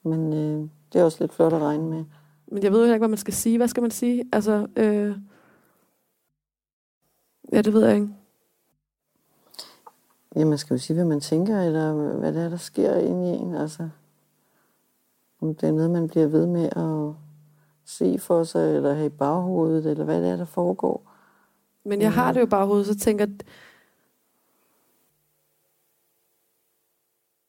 Men 0.03 0.33
øh, 0.33 0.69
det 0.93 1.01
er 1.01 1.05
også 1.05 1.19
lidt 1.21 1.33
flot 1.33 1.53
at 1.53 1.63
regne 1.63 1.85
med. 1.85 2.05
Men 2.47 2.63
jeg 2.63 2.73
ved 2.73 2.87
jo 2.87 2.93
ikke, 2.93 2.99
hvad 2.99 3.09
man 3.09 3.19
skal 3.19 3.35
sige. 3.35 3.57
Hvad 3.57 3.69
skal 3.69 3.81
man 3.81 3.91
sige? 3.91 4.25
Altså, 4.33 4.67
øh... 4.77 5.17
ja, 7.53 7.63
det 7.63 7.73
ved 7.73 7.87
jeg 7.87 7.95
ikke. 7.95 8.09
Ja, 10.37 10.45
man 10.45 10.59
skal 10.59 10.75
jo 10.75 10.79
sige, 10.79 10.95
hvad 10.95 11.05
man 11.05 11.21
tænker, 11.21 11.61
eller 11.61 12.17
hvad 12.19 12.33
det 12.33 12.43
er, 12.43 12.49
der 12.49 12.57
sker 12.57 12.97
inde 12.97 13.33
i 13.33 13.37
en. 13.37 13.55
Altså, 13.55 13.89
om 15.41 15.55
det 15.55 15.69
er 15.69 15.73
noget, 15.73 15.91
man 15.91 16.09
bliver 16.09 16.27
ved 16.27 16.47
med 16.47 16.65
at 16.65 17.15
se 17.85 18.19
for 18.19 18.45
sig, 18.45 18.77
eller 18.77 18.95
have 18.95 19.07
i 19.07 19.09
baghovedet, 19.09 19.87
eller 19.87 20.05
hvad 20.05 20.23
det 20.23 20.31
er, 20.31 20.37
der 20.37 20.45
foregår. 20.45 21.13
Men 21.85 22.01
jeg 22.01 22.13
har 22.13 22.33
det 22.33 22.41
jo 22.41 22.47
bare 22.47 22.65
i 22.65 22.67
hovedet, 22.67 22.87
så 22.87 22.99
tænker 22.99 23.27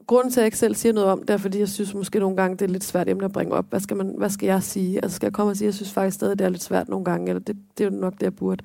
Grunden 0.08 0.32
til, 0.32 0.40
at 0.40 0.42
jeg 0.42 0.48
ikke 0.48 0.58
selv 0.58 0.76
siger 0.76 0.94
noget 0.94 1.10
om 1.10 1.20
det, 1.20 1.30
er, 1.30 1.38
fordi 1.38 1.60
jeg 1.60 1.70
synes 1.70 1.94
måske 1.94 2.20
nogle 2.20 2.36
gange, 2.36 2.58
det 2.58 2.66
er 2.66 2.70
lidt 2.70 2.84
svært 2.84 3.10
emne 3.10 3.26
at 3.26 3.32
bringe 3.32 3.54
op. 3.54 3.66
Hvad 3.70 3.80
skal, 3.80 3.98
man, 3.98 4.14
hvad 4.18 4.30
skal 4.30 4.48
jeg 4.48 4.64
sige? 4.64 5.04
Altså, 5.04 5.16
skal 5.16 5.26
jeg 5.26 5.34
komme 5.34 5.52
og 5.52 5.58
sige, 5.58 5.66
at 5.66 5.70
jeg 5.70 5.76
synes 5.76 5.94
faktisk 5.94 6.16
stadig, 6.16 6.40
det 6.40 6.46
er 6.46 6.50
lidt 6.50 6.64
svært 6.64 6.90
nogle 6.90 7.06
gange, 7.06 7.30
eller 7.30 7.40
det, 7.40 7.58
det 7.78 7.86
er 7.86 7.90
jo 7.90 7.96
nok 7.98 8.14
det, 8.14 8.24
jeg 8.24 8.36
burde. 8.36 8.64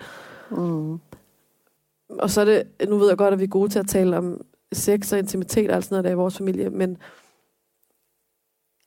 Mm. 0.51 0.99
Og 2.19 2.31
så 2.31 2.41
er 2.41 2.45
det, 2.45 2.89
nu 2.89 2.99
ved 2.99 3.09
jeg 3.09 3.19
godt, 3.19 3.33
at 3.33 3.39
vi 3.39 3.45
er 3.45 3.49
gode 3.49 3.69
til 3.69 3.79
at 3.79 3.89
tale 3.89 4.19
om 4.19 4.41
sex 4.73 5.13
og 5.13 5.19
intimitet 5.19 5.71
og 5.71 5.77
alt 5.77 5.85
sådan 5.85 5.95
noget 5.95 6.05
der 6.05 6.11
i 6.11 6.15
vores 6.15 6.37
familie, 6.37 6.71
men 6.71 6.99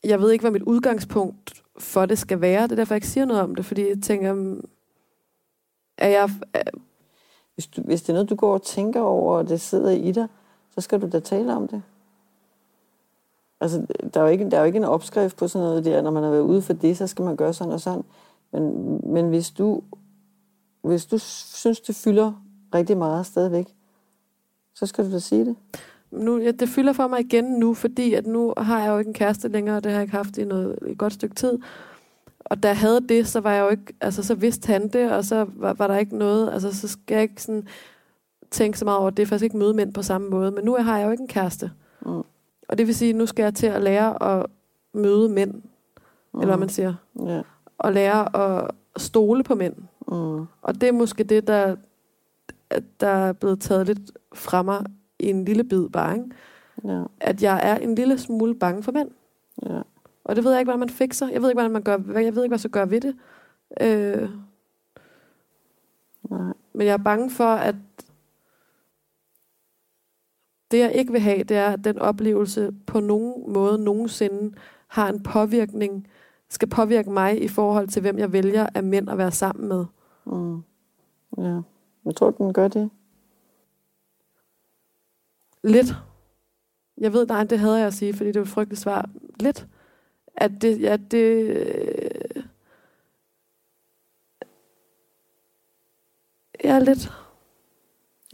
jeg 0.04 0.20
ved 0.22 0.32
ikke, 0.32 0.44
hvad 0.44 0.52
mit 0.52 0.62
udgangspunkt 0.62 1.64
for 1.80 2.06
det 2.06 2.18
skal 2.20 2.42
være. 2.42 2.64
Det 2.64 2.72
er 2.72 2.76
derfor, 2.76 2.94
jeg 2.94 2.98
ikke 2.98 3.08
siger 3.08 3.26
noget 3.26 3.44
om 3.44 3.56
det, 3.56 3.66
fordi 3.66 3.90
jeg 3.90 4.02
tænker, 4.04 4.34
mm, 4.34 4.64
er 5.98 6.08
jeg, 6.08 6.30
er, 6.54 6.64
Hvis, 7.54 7.68
du, 7.68 7.82
hvis 7.82 8.02
det 8.02 8.10
er 8.10 8.14
noget, 8.14 8.30
du 8.30 8.36
går 8.36 8.54
og 8.54 8.64
tænker 8.64 9.02
over, 9.02 9.38
og 9.38 9.50
det 9.50 9.62
sidder 9.62 9.92
i 9.92 10.12
dig, 10.12 10.28
så 10.76 10.82
skal 10.82 11.02
du 11.02 11.10
da 11.12 11.20
tale 11.20 11.56
om 11.56 11.68
det. 11.68 11.84
Altså, 13.62 13.86
der 14.14 14.20
er, 14.20 14.24
jo 14.26 14.32
ikke, 14.32 14.50
der 14.50 14.58
er 14.58 14.62
jo 14.62 14.66
ikke 14.66 14.78
en 14.78 14.84
opskrift 14.84 15.38
på 15.38 15.48
sådan 15.48 15.68
noget 15.68 15.86
der, 15.86 16.02
når 16.02 16.12
man 16.12 16.24
har 16.24 16.30
været 16.30 16.42
ude 16.42 16.62
for 16.62 16.74
det, 16.74 16.98
så 16.98 17.08
skal 17.08 17.26
man 17.26 17.36
gøre 17.36 17.54
sådan 17.54 17.74
og 17.74 17.82
sådan. 17.82 18.04
Men, 18.52 19.00
men 19.14 19.30
hvis, 19.30 19.52
du, 19.52 19.82
hvis 20.82 21.06
du 21.06 21.18
synes, 21.18 21.82
det 21.82 21.96
fylder 21.96 22.45
rigtig 22.78 22.98
meget 22.98 23.26
stadigvæk, 23.26 23.66
så 24.76 24.86
skal 24.86 25.06
du 25.06 25.12
da 25.12 25.20
sige 25.20 25.46
det. 25.46 25.56
Nu, 26.12 26.38
ja, 26.38 26.52
det 26.52 26.70
fylder 26.70 26.94
for 26.94 27.08
mig 27.08 27.20
igen 27.20 27.46
nu, 27.46 27.74
fordi 27.74 28.14
at 28.14 28.28
nu 28.28 28.54
har 28.58 28.82
jeg 28.84 28.90
jo 28.90 28.98
ikke 28.98 29.08
en 29.10 29.14
kæreste 29.14 29.48
længere, 29.48 29.78
og 29.78 29.84
det 29.84 29.92
har 29.92 30.00
jeg 30.00 30.04
ikke 30.04 30.16
haft 30.16 30.38
i 30.38 30.44
noget, 30.46 30.80
et 30.88 30.98
godt 30.98 31.14
stykke 31.14 31.36
tid. 31.36 31.60
Og 32.40 32.64
da 32.64 32.68
jeg 32.68 32.78
havde 32.78 33.02
det, 33.10 33.28
så 33.28 33.40
var 33.40 33.52
jeg 33.52 33.64
jo 33.64 33.70
ikke, 33.70 33.94
altså 34.02 34.24
så 34.24 34.36
vidste 34.36 34.68
han 34.68 34.88
det, 34.88 35.12
og 35.12 35.26
så 35.26 35.46
var, 35.56 35.74
var 35.74 35.88
der 35.88 35.98
ikke 35.98 36.18
noget, 36.18 36.54
altså 36.54 36.76
så 36.76 36.88
skal 36.88 37.16
jeg 37.16 37.22
ikke 37.22 37.42
sådan 37.42 37.68
tænke 38.52 38.80
så 38.80 38.86
meget 38.86 39.00
over, 39.00 39.10
det 39.10 39.24
er 39.24 39.28
faktisk 39.28 39.44
ikke 39.44 39.58
møde 39.58 39.74
mænd 39.74 39.94
på 39.94 40.02
samme 40.02 40.30
måde, 40.30 40.52
men 40.52 40.66
nu 40.66 40.76
har 40.76 40.98
jeg 40.98 41.06
jo 41.06 41.12
ikke 41.12 41.22
en 41.22 41.28
kæreste. 41.28 41.72
Mm. 42.06 42.22
Og 42.70 42.78
det 42.78 42.88
vil 42.88 42.96
sige, 42.96 43.10
at 43.10 43.16
nu 43.16 43.26
skal 43.26 43.44
jeg 43.44 43.54
til 43.54 43.68
at 43.68 43.84
lære 43.84 44.24
at 44.24 44.46
møde 44.94 45.30
mænd, 45.30 45.54
mm. 45.54 45.62
eller 46.40 46.46
hvad 46.46 46.58
man 46.58 46.70
siger, 46.70 46.94
Ja. 47.26 47.42
og 47.78 47.94
lære 47.94 48.36
at 48.36 48.72
stole 48.98 49.44
på 49.44 49.56
mænd. 49.56 49.76
Mm. 50.08 50.46
Og 50.62 50.82
det 50.82 50.84
er 50.84 50.92
måske 50.92 51.24
det, 51.24 51.48
der, 51.48 51.76
at 52.69 52.84
der 52.99 53.08
er 53.08 53.34
blevet 53.34 53.60
taget 53.60 53.88
lidt 53.88 54.12
fra 54.34 54.63
mig 54.63 54.86
i 55.19 55.30
en 55.30 55.45
lille 55.45 55.63
bid 55.63 55.89
bare, 55.89 56.15
ikke? 56.15 56.30
Ja. 56.84 57.04
at 57.19 57.43
jeg 57.43 57.60
er 57.63 57.78
en 57.78 57.95
lille 57.95 58.17
smule 58.17 58.56
bange 58.56 58.84
for 58.84 58.91
mænd. 58.91 59.12
Ja. 59.63 59.82
Og 60.23 60.36
det 60.36 60.43
ved 60.43 60.51
jeg 60.51 60.60
ikke, 60.60 60.67
hvordan 60.67 60.80
man 60.80 60.89
fikser. 60.89 61.30
Jeg 61.30 61.41
ved 61.41 61.49
ikke, 61.49 61.56
hvordan 61.56 61.71
man 61.71 61.84
gør, 61.84 61.97
jeg 62.21 62.36
ved 62.36 62.43
ikke, 62.43 62.51
hvad 62.51 62.58
skal 62.58 62.71
gøre 62.71 62.89
ved 62.89 63.01
det. 63.01 63.15
Øh, 63.82 64.30
Nej. 66.30 66.54
men 66.73 66.88
jeg 66.88 66.93
er 66.93 67.04
bange 67.04 67.32
for, 67.32 67.47
at 67.47 67.75
det, 70.71 70.80
jeg 70.80 70.91
ikke 70.95 71.12
vil 71.12 71.21
have, 71.21 71.43
det 71.43 71.58
er, 71.58 71.69
at 71.69 71.84
den 71.84 71.99
oplevelse 71.99 72.71
på 72.88 72.99
nogen 72.99 73.54
måde 73.54 73.84
nogensinde 73.84 74.56
har 74.88 75.10
en 75.10 75.23
påvirkning, 75.23 76.08
skal 76.49 76.69
påvirke 76.69 77.10
mig 77.10 77.43
i 77.43 77.47
forhold 77.47 77.88
til, 77.88 78.01
hvem 78.01 78.17
jeg 78.19 78.34
vælger 78.34 78.67
af 78.75 78.84
mænd 78.84 79.10
at 79.10 79.17
være 79.17 79.32
sammen 79.32 79.67
med. 79.67 79.86
Mm. 80.25 80.62
Ja. 81.38 81.62
Jeg 82.06 82.15
tror, 82.15 82.32
den 82.32 82.54
gør 82.54 82.68
det. 82.68 82.89
Lidt. 85.63 85.88
Jeg 86.98 87.13
ved, 87.13 87.26
nej, 87.28 87.44
det 87.44 87.60
havde 87.60 87.78
jeg 87.78 87.88
at 87.88 87.94
sige, 87.94 88.13
fordi 88.13 88.28
det 88.32 88.36
var 88.39 88.41
et 88.46 88.48
frygteligt 88.50 88.82
svar. 88.82 89.10
Lidt. 89.39 89.68
At 90.38 90.52
det, 90.62 90.82
ja, 90.82 90.98
det, 91.12 91.20
øh, 91.50 92.44
ja, 96.63 96.80
lidt. 96.80 97.12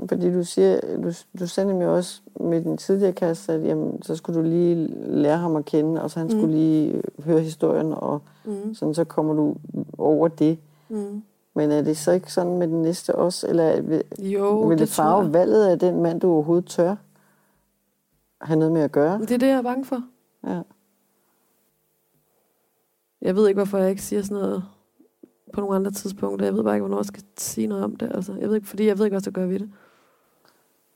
Fordi 0.10 0.34
du 0.34 0.44
siger, 0.44 0.98
du, 1.04 1.12
du 1.40 1.48
sagde 1.48 1.68
nemlig 1.70 1.88
også 1.88 2.22
med 2.40 2.62
din 2.64 2.78
tidligere 2.78 3.14
kæreste, 3.14 3.54
at 3.54 3.64
jamen, 3.66 4.04
så 4.04 4.16
skulle 4.16 4.40
du 4.40 4.44
lige 4.46 4.88
lære 5.22 5.38
ham 5.38 5.56
at 5.56 5.66
kende, 5.66 6.02
og 6.02 6.12
så 6.12 6.20
han. 6.20 6.28
Mm. 6.28 6.32
skulle 6.32 6.56
lige 6.56 7.02
høre 7.20 7.40
historien, 7.42 7.94
og 7.94 8.22
Mm, 8.46 8.74
sådan, 8.74 8.94
så 8.94 9.04
kommer 9.04 9.34
du 9.34 9.56
over 9.98 10.28
det. 10.28 10.60
mm. 10.90 11.24
Men 11.56 11.72
er 11.72 11.82
det 11.82 11.98
så 11.98 12.12
ikke 12.12 12.34
sådan 12.34 12.58
med 12.58 12.68
den 12.68 12.82
næste 12.82 13.16
også, 13.16 13.48
eller 13.48 13.64
er- 13.64 13.82
vil, 13.82 14.04
Jo, 14.20 14.60
vil 14.62 14.78
det, 14.78 14.88
det 14.88 14.96
farve 14.96 15.34
valget 15.34 15.68
af 15.68 15.80
den 15.80 16.02
mand, 16.02 16.22
du 16.22 16.32
overhovedet 16.32 16.66
tør 16.70 16.96
have 18.42 18.60
noget 18.60 18.72
med 18.72 18.82
at 18.82 18.92
gøre? 18.92 19.20
Det 19.20 19.32
er 19.32 19.38
det, 19.38 19.48
jeg 19.48 19.58
er 19.58 19.62
bange 19.62 19.86
for. 19.86 20.02
Ja. 20.48 20.62
Jeg 23.22 23.36
ved 23.36 23.48
ikke, 23.48 23.58
hvorfor 23.58 23.78
jeg 23.78 23.90
ikke 23.90 24.02
siger 24.02 24.22
sådan 24.22 24.38
noget 24.38 24.64
på 25.54 25.62
nogle 25.62 25.76
andre 25.76 25.92
tidspunkter. 25.92 26.46
Jeg 26.46 26.54
ved 26.56 26.64
bare 26.64 26.76
ikke, 26.76 26.82
hvornår 26.82 26.98
jeg 26.98 27.06
skal 27.06 27.24
sige 27.38 27.68
noget 27.68 27.84
om 27.84 27.96
det. 27.96 28.12
Altså, 28.16 28.34
jeg 28.34 28.48
ved 28.50 28.56
ikke, 28.56 28.68
fordi 28.68 28.86
jeg 28.88 28.98
ved 28.98 29.06
ikke, 29.06 29.12
hvad 29.14 29.18
jeg 29.18 29.22
skal 29.22 29.34
gøre 29.34 29.50
ved 29.50 29.60
det. 29.60 29.72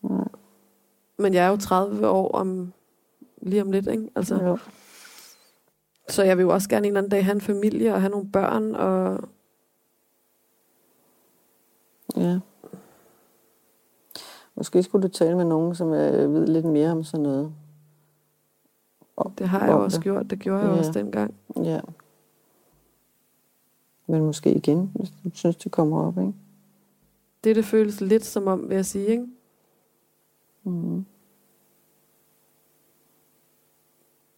Nej. 0.01 0.27
Men 1.17 1.33
jeg 1.33 1.45
er 1.45 1.49
jo 1.49 1.57
30 1.57 2.07
år 2.09 2.31
om 2.31 2.73
lige 3.41 3.61
om 3.61 3.71
lidt, 3.71 3.87
ikke? 3.87 4.09
Altså, 4.15 4.35
Jo. 4.43 4.57
Så 6.09 6.23
jeg 6.23 6.37
vil 6.37 6.43
jo 6.43 6.49
også 6.53 6.69
gerne 6.69 6.87
en 6.87 6.91
eller 6.91 6.99
anden 6.99 7.11
dag 7.11 7.25
have 7.25 7.35
en 7.35 7.41
familie 7.41 7.93
og 7.93 8.01
have 8.01 8.11
nogle 8.11 8.31
børn. 8.31 8.75
Og 8.75 9.19
Ja. 12.17 12.39
Måske 14.55 14.83
skulle 14.83 15.03
du 15.07 15.07
tale 15.13 15.35
med 15.35 15.45
nogen, 15.45 15.75
som 15.75 15.93
øh, 15.93 16.33
ved 16.33 16.47
lidt 16.47 16.65
mere 16.65 16.91
om 16.91 17.03
sådan 17.03 17.23
noget. 17.23 17.53
det 19.37 19.49
har 19.49 19.65
jeg 19.65 19.75
også 19.75 19.97
det. 19.97 20.03
gjort. 20.03 20.29
Det 20.29 20.39
gjorde 20.39 20.59
jeg 20.61 20.71
Ja. 20.71 20.77
også 20.77 20.91
dengang. 20.91 21.33
Ja. 21.63 21.79
Men 24.07 24.21
måske 24.25 24.53
igen, 24.53 24.91
hvis 24.95 25.13
du 25.23 25.29
synes, 25.33 25.55
det 25.55 25.71
kommer 25.71 26.07
op, 26.07 26.17
ikke? 26.17 26.33
Det, 27.43 27.55
det 27.55 27.65
føles 27.65 28.01
lidt 28.01 28.25
som 28.25 28.47
om, 28.47 28.69
vil 28.69 28.75
jeg 28.75 28.85
sige, 28.85 29.07
ikke? 29.07 29.27
Mm. 30.63 31.05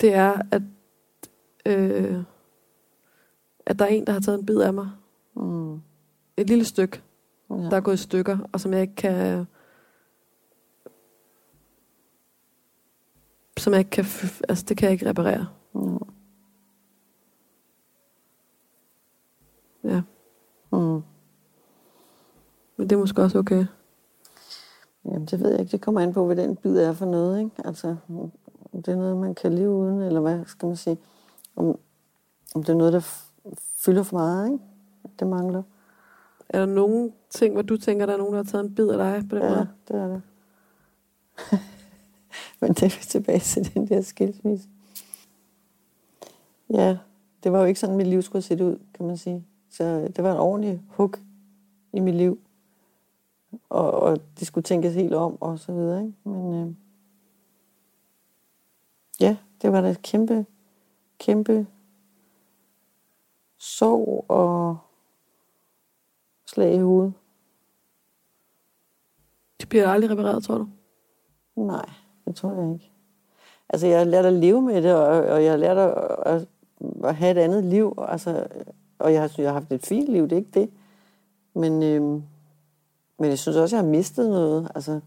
det 0.01 0.13
er, 0.13 0.41
at, 0.51 0.61
øh, 1.65 2.23
at 3.65 3.79
der 3.79 3.85
er 3.85 3.89
en, 3.89 4.07
der 4.07 4.13
har 4.13 4.19
taget 4.19 4.39
en 4.39 4.45
bid 4.45 4.59
af 4.59 4.73
mig. 4.73 4.89
Mm. 5.33 5.73
Et 6.37 6.47
lille 6.47 6.65
stykke, 6.65 7.01
Ja. 7.49 7.55
der 7.55 7.77
er 7.77 7.81
gået 7.81 7.93
i 7.93 7.97
stykker, 7.97 8.37
og 8.51 8.59
som 8.59 8.73
jeg 8.73 8.81
ikke 8.81 8.95
kan... 8.95 9.45
Som 13.57 13.73
jeg 13.73 13.79
ikke 13.79 13.91
kan... 13.91 14.05
Altså, 14.49 14.65
det 14.69 14.77
kan 14.77 14.85
jeg 14.85 14.93
ikke 14.93 15.09
reparere. 15.09 15.47
Ja. 15.75 15.97
Ja. 19.83 20.01
Mm. 20.71 21.01
Men 22.77 22.89
det 22.89 22.91
er 22.91 22.99
måske 22.99 23.21
også 23.21 23.39
okay. 23.39 23.65
Jamen, 25.05 25.25
det 25.25 25.39
ved 25.39 25.51
jeg 25.51 25.59
ikke. 25.59 25.71
Det 25.71 25.81
kommer 25.81 26.01
an 26.01 26.13
på, 26.13 26.25
hvad 26.25 26.35
den 26.35 26.55
bid 26.55 26.77
er 26.77 26.93
for 26.93 27.05
noget, 27.05 27.39
ikke? 27.39 27.51
Altså, 27.65 27.95
om 28.73 28.83
det 28.83 28.87
er 28.87 28.95
noget, 28.95 29.17
man 29.17 29.35
kan 29.35 29.53
leve 29.53 29.69
uden, 29.69 30.01
eller 30.01 30.19
hvad 30.19 30.45
skal 30.45 30.67
man 30.67 30.75
sige? 30.75 30.97
Om, 31.55 31.79
om 32.55 32.63
det 32.63 32.69
er 32.69 32.77
noget, 32.77 32.93
der 32.93 32.99
fylder 33.75 34.03
for 34.03 34.17
meget, 34.17 34.51
ikke? 34.51 34.63
Det 35.19 35.27
mangler. 35.27 35.63
Er 36.49 36.59
der 36.59 36.65
nogen 36.65 37.13
ting, 37.29 37.53
hvor 37.53 37.61
du 37.61 37.77
tænker, 37.77 38.05
der 38.05 38.13
er 38.13 38.17
nogen, 38.17 38.33
der 38.33 38.39
har 38.39 38.43
taget 38.51 38.63
en 38.65 38.75
bid 38.75 38.89
af 38.89 38.97
dig 38.97 39.29
på 39.29 39.35
den 39.35 39.43
Ja, 39.43 39.49
måde? 39.49 39.69
det 39.87 39.95
er 39.95 40.07
det. 40.07 40.21
Men 42.61 42.73
det 42.73 42.83
er 42.83 42.89
tilbage 43.09 43.39
til 43.39 43.73
den 43.73 43.87
der 43.87 44.01
skilsmisse. 44.01 44.69
Ja, 46.73 46.97
det 47.43 47.51
var 47.51 47.59
jo 47.59 47.65
ikke 47.65 47.79
sådan, 47.79 47.95
mit 47.97 48.07
liv 48.07 48.21
skulle 48.21 48.41
se 48.41 48.65
ud, 48.65 48.79
kan 48.93 49.05
man 49.05 49.17
sige. 49.17 49.45
Så 49.69 50.07
det 50.15 50.23
var 50.23 50.31
en 50.31 50.39
ordentlig 50.39 50.81
hug 50.89 51.13
i 51.93 51.99
mit 51.99 52.15
liv. 52.15 52.39
Og, 53.69 53.91
og 53.91 54.17
det 54.39 54.47
skulle 54.47 54.63
tænkes 54.63 54.93
helt 54.95 55.13
om, 55.13 55.41
og 55.41 55.59
så 55.59 55.71
videre. 55.73 56.01
Ikke? 56.05 56.13
Men 56.23 56.53
øh, 56.53 56.73
ja, 59.19 59.37
det 59.61 59.71
var 59.71 59.81
da 59.81 59.89
et 59.89 60.01
kæmpe, 60.01 60.45
kæmpe 61.19 61.67
sorg 63.57 64.25
og 64.27 64.77
slag 66.47 66.73
i 66.75 66.77
hovedet. 66.79 67.13
Det 69.59 69.69
bliver 69.69 69.87
aldrig 69.89 70.11
repareret, 70.11 70.43
tror 70.43 70.57
du? 70.57 70.67
Nej, 71.55 71.89
det 72.25 72.35
tror 72.35 72.53
jeg 72.61 72.73
ikke. 72.73 72.91
Altså, 73.69 73.87
jeg 73.87 73.97
har 73.97 74.05
lært 74.05 74.25
at 74.25 74.33
leve 74.33 74.61
med 74.61 74.81
det, 74.81 74.95
og, 74.95 75.07
og 75.07 75.43
jeg 75.43 75.51
har 75.51 75.57
lært 75.57 75.77
at, 75.77 75.93
at, 76.25 76.47
at 77.03 77.15
have 77.15 77.31
et 77.31 77.37
andet 77.37 77.63
liv. 77.63 77.95
Altså, 78.07 78.47
og 78.99 79.13
jeg 79.13 79.21
har, 79.21 79.31
jeg 79.37 79.47
har 79.47 79.53
haft 79.53 79.71
et 79.71 79.85
fint 79.85 80.09
liv, 80.09 80.23
det 80.23 80.31
er 80.31 80.37
ikke 80.37 80.59
det. 80.59 80.69
Men, 81.53 81.83
øhm, 81.83 82.23
men 83.19 83.29
jeg 83.29 83.39
synes 83.39 83.57
også, 83.57 83.75
jeg 83.75 83.83
har 83.83 83.89
mistet 83.91 84.29
noget. 84.29 84.71
Altså, 84.75 84.99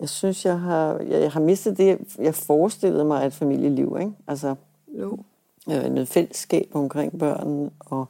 jeg 0.00 0.08
synes, 0.08 0.44
jeg 0.44 0.60
har, 0.60 0.98
jeg, 0.98 1.20
jeg 1.22 1.32
har 1.32 1.40
mistet 1.40 1.78
det, 1.78 2.16
jeg 2.18 2.34
forestillede 2.34 3.04
mig 3.04 3.22
af 3.22 3.26
et 3.26 3.32
familieliv. 3.32 3.96
Ikke? 4.00 4.12
Altså, 4.26 4.54
Jo. 4.88 5.18
øh, 5.70 5.84
noget 5.84 6.08
fællesskab 6.08 6.70
omkring 6.74 7.18
børnene, 7.18 7.70
og 7.80 8.06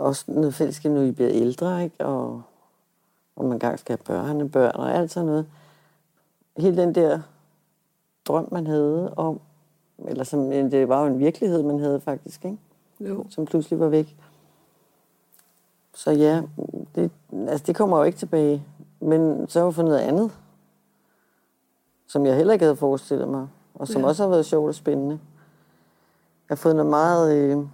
også 0.00 0.24
noget 0.28 0.54
fællesskab, 0.54 0.92
når 0.92 1.02
I 1.02 1.10
bliver 1.10 1.30
ældre, 1.30 1.84
ikke? 1.84 2.06
Og, 2.06 2.42
og 3.36 3.44
man 3.44 3.52
engang 3.52 3.78
skal 3.78 3.98
have 3.98 4.04
børnebørn 4.04 4.72
og 4.74 4.94
alt 4.94 5.10
sådan 5.10 5.26
noget. 5.26 5.46
Hele 6.56 6.76
den 6.76 6.94
der 6.94 7.20
drøm, 8.24 8.48
man 8.52 8.66
havde 8.66 9.14
om, 9.14 9.40
eller 10.08 10.24
som, 10.24 10.50
det 10.50 10.88
var 10.88 11.00
jo 11.00 11.06
en 11.06 11.18
virkelighed, 11.18 11.62
man 11.62 11.78
havde 11.78 12.00
faktisk, 12.00 12.44
ikke? 12.44 12.58
Jo. 13.00 13.24
som 13.30 13.44
pludselig 13.44 13.80
var 13.80 13.88
væk. 13.88 14.16
Så 15.94 16.10
ja, 16.10 16.42
det, 16.94 17.10
altså 17.48 17.66
det 17.66 17.76
kommer 17.76 17.98
jo 17.98 18.04
ikke 18.04 18.18
tilbage. 18.18 18.64
Men 19.00 19.48
så 19.48 19.58
har 19.58 19.66
jeg 19.66 19.74
fundet 19.74 19.90
noget 19.90 20.04
andet, 20.04 20.30
som 22.06 22.26
jeg 22.26 22.36
heller 22.36 22.52
ikke 22.52 22.64
havde 22.64 22.76
forestillet 22.76 23.28
mig, 23.28 23.48
og 23.74 23.88
som 23.88 24.02
ja. 24.02 24.08
også 24.08 24.22
har 24.22 24.30
været 24.30 24.46
sjovt 24.46 24.68
og 24.68 24.74
spændende. 24.74 25.18
Jeg 26.48 26.56
har 26.56 26.56
fået 26.56 26.76
noget 26.76 26.90
meget... 26.90 27.36
Øh, 27.36 27.66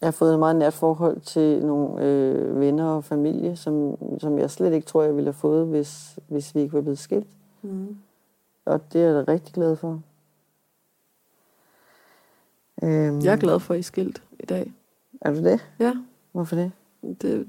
jeg 0.00 0.06
har 0.06 0.10
fået 0.10 0.32
et 0.32 0.38
meget 0.38 0.56
nært 0.56 0.72
forhold 0.74 1.20
til 1.20 1.66
nogle 1.66 2.04
øh, 2.04 2.60
venner 2.60 2.86
og 2.86 3.04
familie, 3.04 3.56
som, 3.56 3.96
som 4.20 4.38
jeg 4.38 4.50
slet 4.50 4.72
ikke 4.72 4.86
tror, 4.86 5.02
jeg 5.02 5.16
ville 5.16 5.26
have 5.28 5.34
fået, 5.34 5.66
hvis, 5.66 6.18
hvis 6.28 6.54
vi 6.54 6.60
ikke 6.60 6.72
var 6.74 6.80
blevet 6.80 6.98
skilt. 6.98 7.26
Mm. 7.62 7.96
Og 8.64 8.92
det 8.92 9.00
er 9.02 9.06
jeg 9.06 9.14
da 9.26 9.32
rigtig 9.32 9.54
glad 9.54 9.76
for. 9.76 10.00
Øhm, 12.82 13.18
Jeg 13.20 13.32
er 13.32 13.36
glad 13.36 13.60
for, 13.60 13.74
at 13.74 13.78
I 13.78 13.80
er 13.80 13.82
skilt 13.84 14.22
i 14.40 14.46
dag. 14.46 14.72
Er 15.20 15.32
du 15.34 15.38
det? 15.44 15.60
Ja, 15.78 15.94
Hvorfor 16.32 16.56
det? 16.56 16.72
det, 17.02 17.46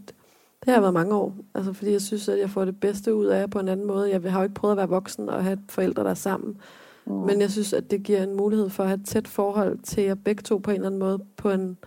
det 0.66 0.74
har 0.74 0.82
været 0.82 0.94
mange 0.94 1.16
år. 1.16 1.34
Altså, 1.54 1.74
fordi 1.74 1.92
jeg 1.92 2.02
synes, 2.02 2.30
at 2.30 2.40
jeg 2.40 2.50
får 2.50 2.66
det 2.66 2.80
bedste 2.80 3.16
ud 3.16 3.26
af 3.26 3.40
jer 3.40 3.48
på 3.48 3.60
en 3.60 3.68
anden 3.68 3.88
måde. 3.88 4.10
Jeg 4.12 4.32
har 4.32 4.40
jo 4.40 4.44
ikke 4.44 4.56
prøvet 4.56 4.72
at 4.72 4.78
være 4.78 4.90
voksen 4.90 5.30
og 5.30 5.44
have 5.44 5.60
forældre, 5.70 6.04
der 6.04 6.10
er 6.10 6.14
sammen. 6.14 6.58
Mm. 7.06 7.14
Men 7.14 7.42
jeg 7.42 7.52
synes, 7.52 7.74
at 7.74 7.92
det 7.92 8.04
giver 8.04 8.24
en 8.24 8.36
mulighed 8.38 8.70
for 8.70 8.84
at 8.84 8.90
have 8.90 9.00
et 9.00 9.06
tæt 9.08 9.28
forhold 9.28 9.80
til 9.80 10.04
jer 10.04 10.16
begge 10.16 10.42
to 10.44 10.58
på 10.58 10.72
en 10.72 10.76
eller 10.76 10.88
anden 10.88 11.00
måde, 11.00 11.20
på 11.38 11.50
en 11.52 11.78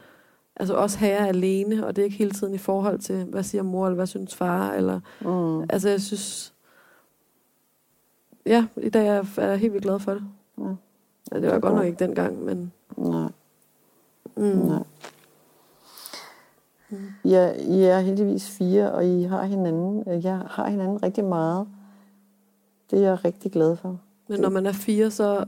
altså 0.57 0.75
også 0.75 1.07
jer 1.07 1.27
alene, 1.27 1.87
og 1.87 1.97
det 1.97 2.03
er 2.03 2.07
ikke 2.07 2.17
hele 2.17 2.31
tiden 2.31 2.55
i 2.55 2.59
forhold 2.59 2.99
til, 2.99 3.25
hvad 3.25 3.43
siger 3.43 3.63
mor, 3.63 3.87
eller 3.87 3.95
hvad 3.97 4.07
synes 4.07 4.35
far, 4.35 4.73
eller, 4.73 5.01
Mm. 5.21 5.61
altså 5.71 5.89
jeg 5.89 6.01
synes, 6.03 6.55
ja, 8.47 8.67
i 8.77 8.89
dag 8.89 9.07
er 9.09 9.13
jeg, 9.15 9.27
er 9.37 9.57
helt 9.57 9.73
vildt 9.73 9.85
glad 9.85 9.99
for 9.99 10.13
det. 10.15 10.23
Ja. 10.59 10.65
Ja, 11.33 11.37
det 11.41 11.47
var 11.47 11.53
Det 11.53 11.63
godt 11.63 11.73
nok 11.73 11.75
godt. 11.81 11.87
ikke 11.87 12.05
dengang, 12.05 12.45
men... 12.45 12.73
Nej, 12.97 13.29
Mm. 14.37 14.43
nej. 14.45 14.83
Ja, 17.25 17.53
I 17.53 17.83
er 17.85 17.99
heldigvis 18.01 18.51
fire, 18.51 18.93
og 18.93 19.07
I 19.07 19.23
har 19.23 19.43
hinanden. 19.45 20.23
Jeg 20.23 20.39
har 20.47 20.69
hinanden 20.69 21.03
rigtig 21.03 21.25
meget. 21.25 21.67
Det 22.91 22.99
er 22.99 23.03
jeg 23.09 23.25
rigtig 23.25 23.53
glad 23.53 23.77
for. 23.77 23.99
Men 24.29 24.41
når 24.41 24.49
man 24.51 24.67
er 24.67 24.73
fire 24.73 25.11
så, 25.11 25.45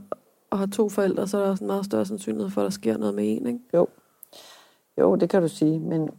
og 0.49 0.57
har 0.59 0.65
to 0.65 0.89
forældre, 0.89 1.27
så 1.27 1.37
er 1.37 1.43
der 1.43 1.49
også 1.51 1.63
en 1.63 1.67
meget 1.67 1.85
større 1.85 2.05
sandsynlighed 2.05 2.49
for, 2.49 2.61
at 2.61 2.65
der 2.65 2.69
sker 2.71 2.97
noget 2.97 3.15
med 3.15 3.23
en, 3.37 3.47
ikke? 3.47 3.59
Jo. 3.73 3.87
Jo, 4.97 5.15
det 5.15 5.29
kan 5.29 5.41
du 5.41 5.47
sige, 5.47 5.79
men, 5.79 6.09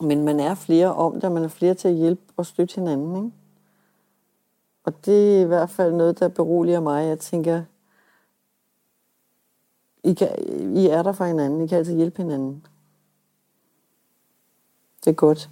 men 0.00 0.24
man 0.24 0.40
er 0.40 0.54
flere 0.54 0.94
om 0.94 1.14
det, 1.14 1.24
og 1.24 1.32
man 1.32 1.44
er 1.44 1.48
flere 1.48 1.74
til 1.74 1.88
at 1.88 1.94
hjælpe 1.94 2.22
og 2.36 2.46
støtte 2.46 2.74
hinanden, 2.74 3.16
ikke? 3.16 3.36
Og 4.84 5.04
det 5.06 5.36
er 5.36 5.40
i 5.40 5.44
hvert 5.44 5.70
fald 5.70 5.92
noget, 5.92 6.18
der 6.20 6.28
beroliger 6.28 6.80
mig. 6.80 7.06
Jeg 7.06 7.18
tænker, 7.18 7.62
I, 10.04 10.14
kan, 10.14 10.28
I 10.76 10.86
er 10.86 11.02
der 11.02 11.12
for 11.12 11.24
hinanden. 11.24 11.60
I 11.60 11.66
kan 11.66 11.78
altid 11.78 11.96
hjælpe 11.96 12.22
hinanden. 12.22 12.66
Det 15.04 15.10
er 15.10 15.14
godt. 15.14 15.50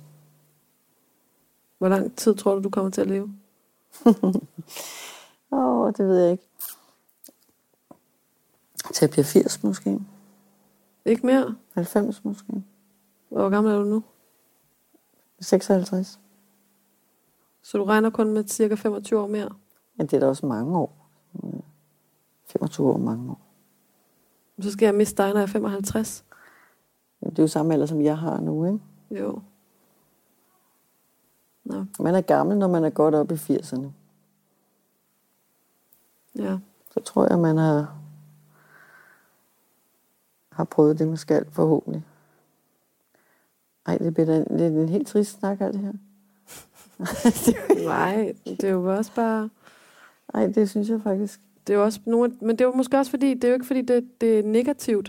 Hvor 1.78 1.88
lang 1.88 2.16
tid 2.16 2.34
tror 2.34 2.54
du, 2.54 2.62
du 2.62 2.70
kommer 2.70 2.90
til 2.90 3.00
at 3.00 3.06
leve? 3.06 3.34
Åh, 5.52 5.80
oh, 5.80 5.92
det 5.96 6.06
ved 6.06 6.22
jeg 6.22 6.32
ikke. 6.32 6.44
Til 8.94 9.04
jeg 9.04 9.10
bliver 9.10 9.24
80 9.24 9.62
måske. 9.62 10.00
Ikke 11.04 11.26
mere? 11.26 11.56
90 11.74 12.24
måske. 12.24 12.62
Hvor 13.28 13.50
gammel 13.50 13.72
er 13.72 13.78
du 13.78 13.84
nu? 13.84 14.02
56. 15.40 16.20
Så 17.62 17.78
du 17.78 17.84
regner 17.84 18.10
kun 18.10 18.32
med 18.32 18.44
cirka 18.44 18.74
25 18.74 19.20
år 19.20 19.26
mere? 19.26 19.48
Ja, 19.98 20.02
det 20.02 20.12
er 20.12 20.20
da 20.20 20.26
også 20.26 20.46
mange 20.46 20.78
år. 20.78 21.08
25 22.46 22.86
år, 22.90 22.96
mange 22.96 23.30
år. 23.30 23.40
Så 24.60 24.70
skal 24.72 24.86
jeg 24.86 24.94
miste 24.94 25.22
dig, 25.22 25.32
når 25.32 25.40
jeg 25.40 25.42
er 25.42 25.46
55. 25.52 26.24
Ja, 27.22 27.30
Det 27.30 27.38
er 27.38 27.42
jo 27.42 27.46
samme 27.48 27.72
alder, 27.74 27.86
som 27.86 28.02
jeg 28.02 28.18
har 28.18 28.40
nu, 28.40 28.64
ikke? 28.64 28.80
Jo. 29.10 29.40
Nå, 31.64 31.84
Man 32.00 32.14
er 32.14 32.20
gammel, 32.20 32.58
når 32.58 32.68
man 32.68 32.84
er 32.84 32.90
godt 32.90 33.14
oppe 33.14 33.34
i 33.34 33.36
80'erne. 33.36 33.86
ja. 36.34 36.58
Så 36.90 37.00
tror 37.00 37.26
jeg, 37.30 37.38
man 37.38 37.56
har, 37.56 37.98
har 40.52 40.64
prøvet 40.64 40.98
det, 40.98 41.08
man 41.08 41.16
skal, 41.16 41.44
forhåbentlig. 41.50 42.04
Ej, 43.86 43.98
det 43.98 44.14
bliver 44.14 44.26
da 44.26 44.44
det 44.44 44.60
er 44.60 44.66
en 44.66 44.88
helt 44.88 45.08
trist 45.08 45.38
snak, 45.38 45.60
alt 45.60 45.74
det 45.74 45.80
her. 45.80 45.92
Nej, 47.88 48.34
det 48.44 48.64
er 48.64 48.70
jo 48.70 48.96
også 48.96 49.14
bare... 49.14 49.48
Ej, 50.34 50.46
det 50.46 50.70
synes 50.70 50.88
jeg 50.88 51.00
faktisk. 51.02 51.40
Det 51.66 51.72
er 51.72 51.78
jo 51.78 51.84
også 51.84 52.00
nogle, 52.06 52.32
men 52.40 52.50
det 52.50 52.60
er 52.60 52.64
jo 52.64 52.74
måske 52.74 52.98
også 52.98 53.10
fordi, 53.10 53.34
det 53.34 53.44
er 53.44 53.48
jo 53.48 53.54
ikke 53.54 53.66
fordi, 53.66 53.82
det, 53.82 54.20
det 54.20 54.38
er 54.38 54.42
negativt. 54.42 55.06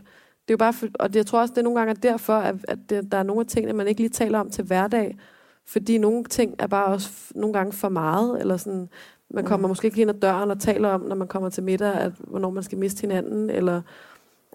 Det 0.47 0.49
er 0.49 0.53
jo 0.53 0.58
bare, 0.58 0.73
for, 0.73 0.88
og 0.99 1.10
det, 1.10 1.15
jeg 1.15 1.25
tror 1.25 1.41
også, 1.41 1.51
det 1.51 1.58
er 1.58 1.63
nogle 1.63 1.79
gange 1.79 1.93
derfor, 1.93 2.34
at, 2.34 2.56
at 2.67 2.79
det, 2.89 3.12
der 3.12 3.17
er 3.17 3.23
nogle 3.23 3.39
af 3.39 3.47
tingene, 3.47 3.73
man 3.73 3.88
ikke 3.88 4.01
lige 4.01 4.10
taler 4.10 4.39
om 4.39 4.49
til 4.49 4.63
hverdag. 4.63 5.17
Fordi 5.65 5.97
nogle 5.97 6.23
ting 6.23 6.56
er 6.60 6.67
bare 6.67 6.86
også 6.86 7.32
nogle 7.36 7.53
gange 7.53 7.73
for 7.73 7.89
meget, 7.89 8.39
eller 8.39 8.58
sådan, 8.58 8.89
man 9.29 9.45
kommer 9.45 9.67
måske 9.67 9.86
ikke 9.86 9.97
lige 9.97 10.01
ind 10.01 10.10
ad 10.10 10.19
døren 10.19 10.51
og 10.51 10.60
taler 10.60 10.89
om, 10.89 11.01
når 11.01 11.15
man 11.15 11.27
kommer 11.27 11.49
til 11.49 11.63
middag, 11.63 11.93
at, 11.93 12.12
hvornår 12.17 12.49
man 12.49 12.63
skal 12.63 12.77
miste 12.77 13.01
hinanden, 13.01 13.49
eller, 13.49 13.82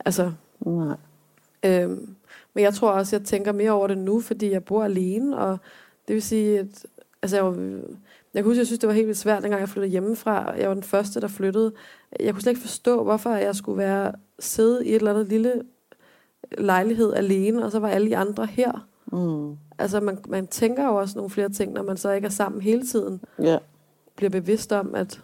altså, 0.04 0.32
Nej. 0.60 0.96
Øhm, 1.64 2.14
men 2.54 2.64
jeg 2.64 2.74
tror 2.74 2.90
også, 2.90 3.16
jeg 3.16 3.26
tænker 3.26 3.52
mere 3.52 3.70
over 3.70 3.86
det 3.86 3.98
nu, 3.98 4.20
fordi 4.20 4.50
jeg 4.50 4.64
bor 4.64 4.84
alene, 4.84 5.38
og 5.38 5.58
det 6.08 6.14
vil 6.14 6.22
sige, 6.22 6.58
at 6.58 6.86
altså, 7.22 7.36
jeg, 7.36 7.44
var, 7.44 7.52
jeg 8.34 8.42
kan 8.42 8.44
huske, 8.44 8.58
jeg 8.58 8.66
synes, 8.66 8.78
det 8.78 8.86
var 8.86 8.94
helt 8.94 9.06
vildt 9.06 9.18
svært, 9.18 9.42
dengang 9.42 9.60
jeg 9.60 9.68
flyttede 9.68 9.90
hjemmefra. 9.90 10.52
Jeg 10.52 10.68
var 10.68 10.74
den 10.74 10.82
første, 10.82 11.20
der 11.20 11.28
flyttede. 11.28 11.72
Jeg 12.20 12.32
kunne 12.32 12.42
slet 12.42 12.50
ikke 12.50 12.60
forstå, 12.60 13.04
hvorfor 13.04 13.30
jeg 13.30 13.56
skulle 13.56 13.78
være 13.78 14.12
sidde 14.38 14.86
i 14.86 14.88
et 14.88 14.96
eller 14.96 15.10
andet 15.10 15.28
lille 15.28 15.62
lejlighed 16.58 17.12
alene, 17.14 17.64
og 17.64 17.72
så 17.72 17.78
var 17.78 17.88
alle 17.88 18.08
de 18.08 18.16
andre 18.16 18.46
her. 18.46 18.88
Mm. 19.12 19.56
Altså, 19.78 20.00
man, 20.00 20.18
man 20.28 20.46
tænker 20.46 20.84
jo 20.84 20.94
også 20.94 21.18
nogle 21.18 21.30
flere 21.30 21.48
ting, 21.48 21.72
når 21.72 21.82
man 21.82 21.96
så 21.96 22.10
ikke 22.10 22.26
er 22.26 22.30
sammen 22.30 22.62
hele 22.62 22.86
tiden. 22.86 23.20
Ja. 23.42 23.58
Bliver 24.16 24.30
bevidst 24.30 24.72
om, 24.72 24.94
at 24.94 25.20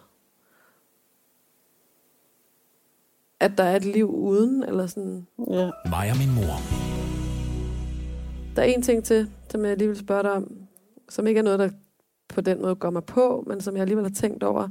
at 3.39 3.57
der 3.57 3.63
er 3.63 3.75
et 3.75 3.85
liv 3.85 4.09
uden, 4.09 4.63
eller 4.63 4.87
sådan, 4.87 5.27
ja. 5.51 5.69
Mig 5.89 6.11
og 6.11 6.17
min 6.17 6.35
mor. 6.35 6.55
Der 8.55 8.61
er 8.61 8.65
en 8.65 8.81
ting 8.81 9.03
til, 9.03 9.29
som 9.49 9.65
jeg 9.65 9.77
lige 9.77 9.87
vil 9.87 9.97
spørge 9.97 10.23
dig 10.23 10.31
om, 10.31 10.51
som 11.09 11.27
ikke 11.27 11.39
er 11.39 11.43
noget, 11.43 11.59
der 11.59 11.69
på 12.29 12.41
den 12.41 12.61
måde 12.61 12.75
går 12.75 12.89
mig 12.89 13.03
på, 13.03 13.43
men 13.47 13.61
som 13.61 13.75
jeg 13.75 13.81
alligevel 13.81 14.05
har 14.05 14.13
tænkt 14.13 14.43
over. 14.43 14.69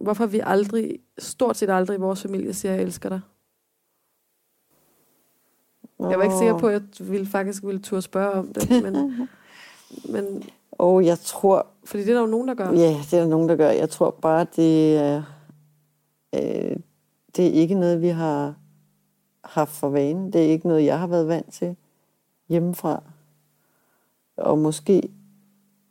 Hvorfor 0.00 0.26
vi 0.26 0.40
aldrig, 0.44 0.98
stort 1.18 1.56
set 1.56 1.70
aldrig 1.70 1.96
i 1.96 2.00
vores 2.00 2.22
familie 2.22 2.54
siger, 2.54 2.72
jeg 2.72 2.82
elsker 2.82 3.08
dig. 3.08 3.20
Jeg 6.00 6.18
var 6.18 6.22
ikke 6.24 6.36
sikker 6.38 6.58
på, 6.58 6.66
at 6.68 6.82
jeg 6.98 7.10
ville 7.10 7.26
faktisk 7.26 7.64
ville 7.64 7.80
turde 7.82 8.02
spørge 8.02 8.32
om 8.32 8.52
det, 8.52 8.82
men, 8.82 9.28
men 10.14 10.42
Og 10.72 11.04
jeg 11.06 11.18
tror, 11.18 11.66
fordi 11.84 12.02
det 12.02 12.10
er 12.10 12.14
der 12.14 12.20
jo 12.20 12.26
nogen, 12.26 12.48
der 12.48 12.54
gør. 12.54 12.70
ja, 12.70 12.96
det 13.10 13.12
er 13.12 13.20
der 13.20 13.26
nogen, 13.26 13.48
der 13.48 13.56
gør. 13.56 13.70
Jeg 13.70 13.90
tror 13.90 14.10
bare, 14.10 14.46
det 14.56 14.96
er, 14.96 15.22
øh, 16.34 16.76
det 17.36 17.46
er 17.46 17.52
ikke 17.52 17.74
noget, 17.74 18.02
vi 18.02 18.08
har 18.08 18.54
haft 19.44 19.72
for 19.72 19.88
vane. 19.88 20.32
Det 20.32 20.40
er 20.40 20.50
ikke 20.50 20.68
noget, 20.68 20.84
jeg 20.84 20.98
har 20.98 21.06
været 21.06 21.28
vant 21.28 21.52
til 21.52 21.76
hjemmefra. 22.48 23.02
Og 24.36 24.58
måske, 24.58 25.02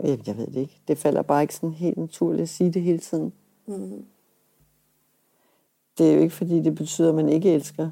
jeg, 0.03 0.27
jeg 0.27 0.37
ved 0.37 0.47
det 0.47 0.55
ikke, 0.55 0.81
det 0.87 0.97
falder 0.97 1.21
bare 1.21 1.41
ikke 1.41 1.55
sådan 1.55 1.71
helt 1.71 1.97
naturligt 1.97 2.41
at 2.41 2.49
sige 2.49 2.71
det 2.71 2.81
hele 2.81 2.99
tiden. 2.99 3.33
Mm. 3.65 4.05
Det 5.97 6.09
er 6.09 6.13
jo 6.13 6.21
ikke, 6.21 6.35
fordi 6.35 6.59
det 6.59 6.75
betyder, 6.75 7.09
at 7.09 7.15
man 7.15 7.29
ikke 7.29 7.53
elsker. 7.53 7.89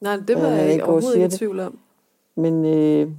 Nej, 0.00 0.16
det 0.16 0.36
var 0.36 0.48
Ja, 0.48 0.54
jeg 0.54 0.72
ikke 0.72 0.84
overhovedet 0.84 1.14
ikke 1.14 1.34
i 1.34 1.38
tvivl 1.38 1.60
om. 1.60 1.78
Men 2.34 2.64
øh, 2.64 3.10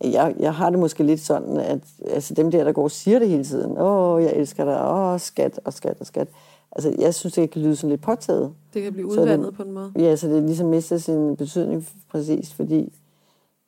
jeg, 0.00 0.34
jeg 0.38 0.54
har 0.54 0.70
det 0.70 0.78
måske 0.78 1.02
lidt 1.02 1.20
sådan, 1.20 1.56
at 1.56 1.80
altså 2.06 2.34
dem 2.34 2.50
der, 2.50 2.64
der 2.64 2.72
går 2.72 2.82
og 2.82 2.90
siger 2.90 3.18
det 3.18 3.28
hele 3.28 3.44
tiden, 3.44 3.78
åh, 3.78 4.22
jeg 4.22 4.32
elsker 4.36 4.64
dig, 4.64 4.90
åh, 4.90 5.20
skat 5.20 5.60
og 5.64 5.72
skat 5.72 5.96
og 6.00 6.06
skat. 6.06 6.28
Altså, 6.72 6.94
jeg 6.98 7.14
synes, 7.14 7.34
det 7.34 7.50
kan 7.50 7.62
lyde 7.62 7.76
sådan 7.76 7.90
lidt 7.90 8.00
påtaget. 8.00 8.54
Det 8.74 8.82
kan 8.82 8.92
blive 8.92 9.06
er 9.08 9.12
det- 9.14 9.20
udvandet 9.22 9.54
på 9.54 9.62
en 9.62 9.72
måde. 9.72 9.92
Ja, 9.96 10.16
så 10.16 10.28
det 10.28 10.42
ligesom 10.42 10.66
mister 10.68 10.98
sin 10.98 11.36
betydning 11.36 11.88
præcis, 12.08 12.54
fordi, 12.54 12.92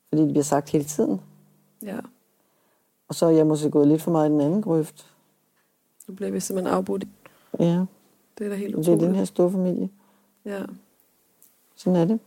fordi 0.08 0.22
det 0.22 0.30
bliver 0.30 0.42
sagt 0.44 0.70
hele 0.70 0.84
tiden. 0.84 1.20
Ja, 1.82 1.98
Og 3.08 3.14
så 3.14 3.26
er 3.26 3.30
jeg 3.30 3.46
måske 3.46 3.70
gået 3.70 3.88
lidt 3.88 4.02
for 4.02 4.10
meget 4.10 4.28
i 4.28 4.32
den 4.32 4.40
anden 4.40 4.62
grøft. 4.62 5.06
nu 6.08 6.14
bliver 6.14 6.30
vi 6.30 6.40
simpelthen 6.40 6.74
afbrudt. 6.74 7.04
Ja, 7.60 7.84
Det 8.38 8.44
er 8.44 8.48
da 8.48 8.54
helt 8.54 8.68
det 8.68 8.74
er 8.74 8.78
utroligt. 8.78 9.00
den 9.06 9.14
her 9.14 9.24
store 9.24 9.50
familie. 9.50 9.88
Ja. 10.44 10.62
Sådan 11.76 11.96
er 11.96 12.04
det. 12.04 12.20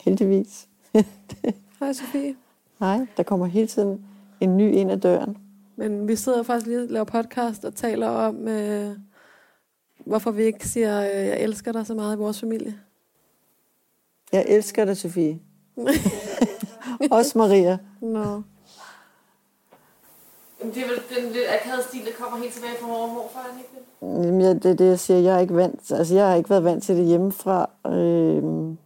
Heldigvis. 0.00 0.68
Hej 1.80 1.92
Sofie. 1.92 2.34
Hej, 2.78 3.06
der 3.16 3.22
kommer 3.22 3.46
hele 3.46 3.66
tiden 3.66 4.04
en 4.40 4.56
ny 4.56 4.72
ind 4.72 4.90
ad 4.90 4.96
døren. 4.98 5.36
Men 5.76 6.08
vi 6.08 6.16
sidder 6.16 6.42
faktisk 6.42 6.66
lige 6.66 6.82
og 6.82 6.88
laver 6.88 7.04
podcast 7.04 7.64
og 7.64 7.74
taler 7.74 8.08
om, 8.08 8.48
øh, 8.48 8.96
hvorfor 10.06 10.30
vi 10.30 10.42
ikke 10.42 10.68
siger, 10.68 11.00
øh, 11.02 11.26
jeg 11.26 11.40
elsker 11.40 11.72
dig 11.72 11.86
så 11.86 11.94
meget 11.94 12.16
i 12.16 12.18
vores 12.18 12.40
familie. 12.40 12.74
Jeg 14.32 14.44
elsker 14.48 14.84
dig, 14.84 14.96
Sofie. 14.96 15.38
Også 17.10 17.38
Maria. 17.38 17.78
Nå. 18.00 18.42
Det 20.62 20.82
er 20.82 20.88
vel 20.88 21.24
den 21.24 21.32
lidt 21.32 21.44
akavede 21.48 21.82
stil, 21.82 22.00
der 22.00 22.12
kommer 22.24 22.38
helt 22.38 22.54
tilbage 22.54 22.72
fra 22.80 22.86
mor 22.86 23.02
og 23.02 23.08
morfar, 23.08 23.58
ikke 23.58 23.70
det? 23.74 24.26
Jamen, 24.26 24.40
jeg, 24.40 24.62
det 24.62 24.70
er 24.70 24.74
det, 24.74 24.86
jeg 24.86 25.00
siger. 25.00 25.18
Jeg 25.18 25.36
er 25.36 25.38
ikke 25.38 25.56
vant. 25.56 25.92
Altså, 25.92 26.14
jeg 26.14 26.28
har 26.28 26.34
ikke 26.34 26.50
været 26.50 26.64
vant 26.64 26.84
til 26.84 26.96
det 26.96 27.06
hjemmefra. 27.06 27.70
Øhm, 27.86 28.78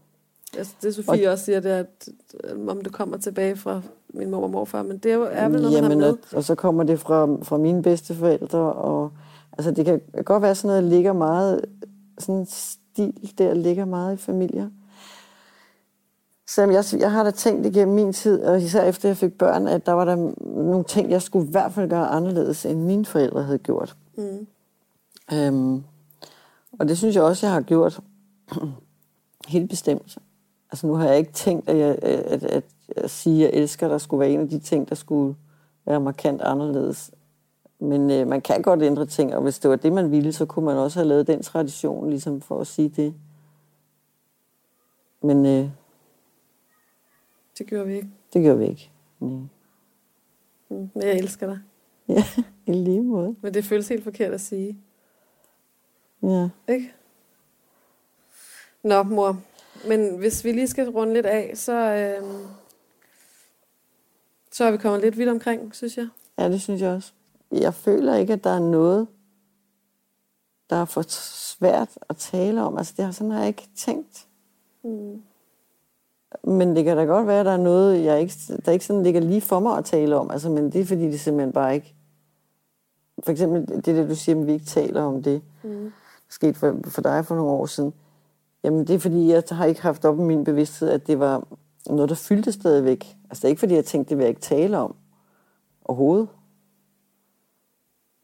Altså, 0.59 0.75
det 0.83 0.95
Sofie 0.95 1.31
også 1.31 1.45
siger, 1.45 1.61
det 1.61 1.73
er, 1.73 1.79
at, 1.79 2.09
øh, 2.45 2.67
om 2.69 2.81
det 2.81 2.93
kommer 2.93 3.17
tilbage 3.17 3.57
fra 3.57 3.81
min 4.09 4.31
mor 4.31 4.43
og 4.43 4.51
morfar, 4.51 4.83
men 4.83 4.99
det 4.99 5.13
er, 5.13 5.19
vel 5.19 5.27
noget, 5.33 5.63
man 5.63 5.73
jamen, 5.73 5.91
har 5.91 5.97
med. 5.97 6.09
og, 6.09 6.19
og 6.33 6.45
så 6.45 6.55
kommer 6.55 6.85
det 6.85 7.01
fra, 7.01 7.29
fra 7.43 7.57
mine 7.57 7.83
bedsteforældre. 7.83 8.59
Og, 8.59 9.13
altså, 9.59 9.71
det 9.71 9.85
kan 9.85 10.01
godt 10.25 10.43
være 10.43 10.55
sådan 10.55 10.69
noget, 10.69 10.83
der 10.83 10.89
ligger 10.89 11.13
meget... 11.13 11.65
Sådan 12.19 12.35
en 12.35 12.47
stil 12.47 13.33
der 13.39 13.55
ligger 13.55 13.85
meget 13.85 14.15
i 14.15 14.17
familier. 14.17 14.69
Så 16.49 16.63
jeg, 16.63 17.01
jeg 17.01 17.13
har 17.13 17.25
da 17.25 17.31
tænkt 17.31 17.67
igennem 17.67 17.95
min 17.95 18.13
tid, 18.13 18.43
og 18.43 18.63
især 18.63 18.83
efter 18.83 19.09
jeg 19.09 19.17
fik 19.17 19.39
børn, 19.39 19.67
at 19.67 19.87
der 19.87 19.93
var 19.93 20.05
der 20.05 20.33
nogle 20.41 20.85
ting, 20.85 21.11
jeg 21.11 21.23
skulle 21.23 21.49
i 21.49 21.51
hvert 21.51 21.73
fald 21.73 21.91
gøre 21.91 22.07
anderledes, 22.07 22.67
end 22.67 22.81
mine 22.81 23.05
forældre 23.05 23.43
havde 23.43 23.59
gjort. 23.59 23.97
Mm. 24.19 24.47
Øhm, 25.33 25.85
og 26.79 26.89
det 26.89 26.99
synes 26.99 27.15
jeg 27.15 27.23
også, 27.23 27.47
jeg 27.47 27.55
har 27.55 27.61
gjort 27.61 28.01
helt 29.49 29.71
bestemt. 29.71 30.19
Altså 30.71 30.87
nu 30.87 30.95
har 30.95 31.09
jeg 31.09 31.19
ikke 31.19 31.33
tænkt, 31.33 31.69
at, 31.69 31.77
jeg, 31.77 31.99
at, 32.03 32.45
at, 32.45 32.65
at 32.97 33.11
sige, 33.11 33.49
at 33.49 33.53
jeg 33.55 33.61
elsker 33.63 33.89
dig, 33.89 34.01
skulle 34.01 34.21
være 34.21 34.31
en 34.31 34.41
af 34.41 34.49
de 34.49 34.59
ting, 34.59 34.89
der 34.89 34.95
skulle 34.95 35.37
være 35.87 36.01
markant 36.01 36.43
anderledes. 36.43 37.11
Men 37.79 38.11
øh, 38.11 38.27
man 38.27 38.41
kan 38.41 38.63
godt 38.63 38.83
ændre 38.83 39.07
ting, 39.07 39.35
og 39.35 39.43
hvis 39.43 39.59
det 39.59 39.71
var 39.71 39.77
det, 39.77 39.93
man 39.93 40.11
ville, 40.11 40.33
så 40.33 40.47
kunne 40.47 40.65
man 40.65 40.77
også 40.77 40.99
have 40.99 41.09
lavet 41.09 41.27
den 41.27 41.43
tradition, 41.43 42.11
ligesom 42.11 42.41
for 42.41 42.61
at 42.61 42.67
sige 42.67 42.89
det. 42.89 43.15
Men 45.23 45.47
øh, 45.47 45.71
Det 47.59 47.67
gjorde 47.67 47.87
vi 47.87 47.95
ikke. 47.95 48.09
Det 48.33 48.45
gør 48.45 48.55
vi 48.55 48.67
ikke. 48.67 48.91
Mm. 49.19 49.49
Men 50.69 50.91
jeg 50.95 51.19
elsker 51.19 51.47
dig. 51.47 51.59
Ja, 52.09 52.25
i 52.67 52.73
lige 52.73 53.03
måde. 53.03 53.37
Men 53.41 53.55
det 53.55 53.65
føles 53.65 53.89
helt 53.89 54.05
forkert 54.05 54.33
at 54.33 54.41
sige. 54.41 54.79
Ja. 56.23 56.49
Ikke? 56.69 56.93
Nå, 58.83 59.03
mor. 59.03 59.41
Men 59.89 60.19
hvis 60.19 60.45
vi 60.45 60.53
lige 60.53 60.69
skal 60.69 60.89
runde 60.91 61.15
lidt 61.15 61.27
af, 61.27 61.53
så, 61.55 61.73
øhm, 61.73 62.47
så 64.53 64.65
er 64.65 64.71
vi 64.71 64.77
kommet 64.77 65.01
lidt 65.01 65.19
vidt 65.19 65.29
omkring, 65.29 65.75
synes 65.75 65.97
jeg. 65.97 66.09
ja, 66.39 66.49
det 66.49 66.61
synes 66.61 66.83
jeg 66.83 66.91
også. 66.91 67.13
Jeg 67.53 67.75
føler 67.75 68.15
ikke, 68.15 68.33
at 68.33 68.45
der 68.45 68.51
er 68.51 68.59
noget, 68.59 69.07
der 70.71 70.77
er 70.77 70.85
for 70.85 71.03
svært 71.09 71.99
at 72.09 72.17
tale 72.17 72.63
om. 72.63 72.79
Altså, 72.79 72.95
det 72.97 73.05
har 73.05 73.13
sådan 73.13 73.31
har 73.31 73.39
jeg 73.39 73.49
ikke 73.49 73.69
tænkt. 73.77 74.27
Mm. 74.85 75.23
Men 76.45 76.77
det 76.77 76.85
kan 76.85 76.97
da 76.97 77.05
godt 77.05 77.27
være, 77.27 77.41
at 77.41 77.47
der 77.47 77.53
er 77.53 77.57
noget, 77.57 78.05
jeg 78.05 78.21
ikke, 78.21 78.35
der 78.65 78.73
ikke 78.73 78.85
sådan 78.85 79.03
ligger 79.03 79.21
lige 79.21 79.41
for 79.41 79.61
mig 79.61 79.79
at 79.79 79.85
tale 79.85 80.17
om. 80.17 80.31
Altså, 80.31 80.51
men 80.51 80.73
det 80.73 80.81
er 80.81 80.85
fordi, 80.85 81.03
det 81.03 81.21
simpelthen 81.21 81.53
bare 81.53 81.75
ikke... 81.75 81.95
For 83.25 83.33
eksempel 83.33 83.67
det 83.77 83.87
der, 83.87 84.09
du 84.09 84.15
siger, 84.15 84.41
at 84.41 84.47
vi 84.47 84.53
ikke 84.53 84.67
taler 84.67 85.03
om 85.03 85.23
det. 85.23 85.43
Mm. 85.63 85.93
Sket 86.29 86.57
for, 86.57 86.79
for 86.87 87.03
dig 87.03 87.25
for 87.25 87.35
nogle 87.35 87.51
år 87.51 87.67
siden. 87.67 87.95
Jamen, 88.65 88.87
det 88.87 88.95
er 88.95 88.99
fordi, 88.99 89.29
jeg 89.29 89.43
har 89.51 89.65
ikke 89.65 89.83
haft 89.83 90.05
op 90.05 90.19
i 90.19 90.23
min 90.23 90.45
bevidsthed, 90.45 90.91
at 90.91 91.07
det 91.07 91.19
var 91.19 91.47
noget, 91.87 92.09
der 92.09 92.15
fyldte 92.15 92.53
stadigvæk. 92.53 93.17
Altså, 93.31 93.41
det 93.41 93.45
er 93.45 93.49
ikke 93.49 93.61
fordi, 93.61 93.75
jeg 93.75 93.85
tænkte, 93.85 94.11
det 94.11 94.19
vil 94.19 94.23
jeg 94.23 94.29
ikke 94.29 94.41
tale 94.41 94.79
om. 94.79 94.95
Overhovedet. 95.85 96.29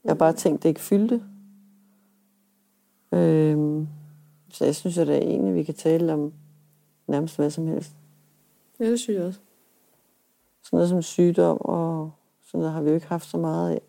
Jeg 0.04 0.10
har 0.10 0.14
bare 0.14 0.32
tænkt, 0.32 0.62
det 0.62 0.68
ikke 0.68 0.80
fyldte. 0.80 1.22
Øhm, 3.12 3.88
så 4.50 4.64
jeg 4.64 4.74
synes, 4.74 4.98
at 4.98 5.06
det 5.06 5.16
er 5.16 5.20
egentlig, 5.20 5.54
vi 5.54 5.62
kan 5.62 5.74
tale 5.74 6.12
om 6.12 6.32
nærmest 7.06 7.36
hvad 7.36 7.50
som 7.50 7.66
helst. 7.66 7.92
Ja, 8.80 8.90
det 8.90 9.00
synes 9.00 9.18
jeg 9.18 9.26
også. 9.26 9.40
Sådan 10.62 10.76
noget 10.76 10.88
som 10.88 11.02
sygdom, 11.02 11.56
og 11.60 12.10
sådan 12.46 12.58
noget 12.58 12.72
har 12.72 12.82
vi 12.82 12.88
jo 12.88 12.94
ikke 12.94 13.06
haft 13.06 13.30
så 13.30 13.36
meget 13.38 13.70
af. 13.70 13.80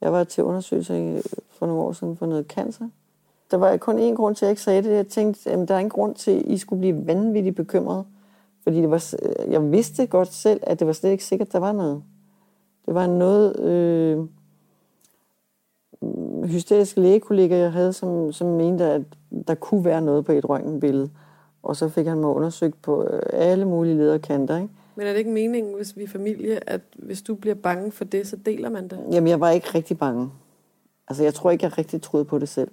Jeg 0.00 0.12
var 0.12 0.24
til 0.24 0.44
undersøgelse 0.44 1.22
for 1.50 1.66
nogle 1.66 1.82
år 1.82 1.92
siden 1.92 2.16
for 2.16 2.26
noget 2.26 2.46
cancer. 2.46 2.88
Der 3.50 3.56
var 3.56 3.76
kun 3.76 3.98
én 3.98 4.14
grund 4.14 4.34
til, 4.34 4.44
at 4.44 4.46
jeg 4.46 4.52
ikke 4.52 4.62
sagde 4.62 4.82
det. 4.82 4.90
Jeg 4.90 5.08
tænkte, 5.08 5.50
at 5.50 5.68
der 5.68 5.74
er 5.74 5.78
ingen 5.78 5.90
grund 5.90 6.14
til, 6.14 6.30
at 6.30 6.42
I 6.46 6.58
skulle 6.58 6.80
blive 6.80 7.06
vanvittigt 7.06 7.56
bekymret. 7.56 8.04
Fordi 8.62 8.76
det 8.76 8.90
var, 8.90 9.14
jeg 9.50 9.72
vidste 9.72 10.06
godt 10.06 10.32
selv, 10.32 10.60
at 10.62 10.78
det 10.78 10.86
var 10.86 10.92
slet 10.92 11.10
ikke 11.10 11.24
sikkert, 11.24 11.48
at 11.48 11.52
der 11.52 11.58
var 11.58 11.72
noget. 11.72 12.02
Det 12.86 12.94
var 12.94 13.06
noget 13.06 13.60
øh, 13.60 14.26
hysterisk 16.44 16.96
lægekollega, 16.96 17.56
jeg 17.56 17.72
havde, 17.72 17.92
som, 17.92 18.32
som 18.32 18.46
mente, 18.46 18.84
at 18.84 19.02
der 19.48 19.54
kunne 19.54 19.84
være 19.84 20.00
noget 20.00 20.24
på 20.24 20.32
et 20.32 20.48
røntgenbillede. 20.48 21.10
Og 21.62 21.76
så 21.76 21.88
fik 21.88 22.06
han 22.06 22.18
mig 22.18 22.30
undersøgt 22.30 22.82
på 22.82 23.04
øh, 23.04 23.22
alle 23.32 23.64
mulige 23.64 23.96
lederkanter. 23.96 24.56
Ikke? 24.56 24.68
Men 24.96 25.06
er 25.06 25.10
det 25.10 25.18
ikke 25.18 25.30
meningen, 25.30 25.74
hvis 25.74 25.96
vi 25.96 26.02
er 26.02 26.08
familie, 26.08 26.70
at 26.70 26.80
hvis 26.96 27.22
du 27.22 27.34
bliver 27.34 27.54
bange 27.54 27.92
for 27.92 28.04
det, 28.04 28.26
så 28.26 28.36
deler 28.36 28.70
man 28.70 28.88
det? 28.88 29.00
Jamen, 29.12 29.28
jeg 29.28 29.40
var 29.40 29.50
ikke 29.50 29.68
rigtig 29.74 29.98
bange. 29.98 30.30
Altså, 31.08 31.22
jeg 31.22 31.34
tror 31.34 31.50
ikke, 31.50 31.64
jeg 31.64 31.78
rigtig 31.78 32.02
troede 32.02 32.24
på 32.24 32.38
det 32.38 32.48
selv. 32.48 32.70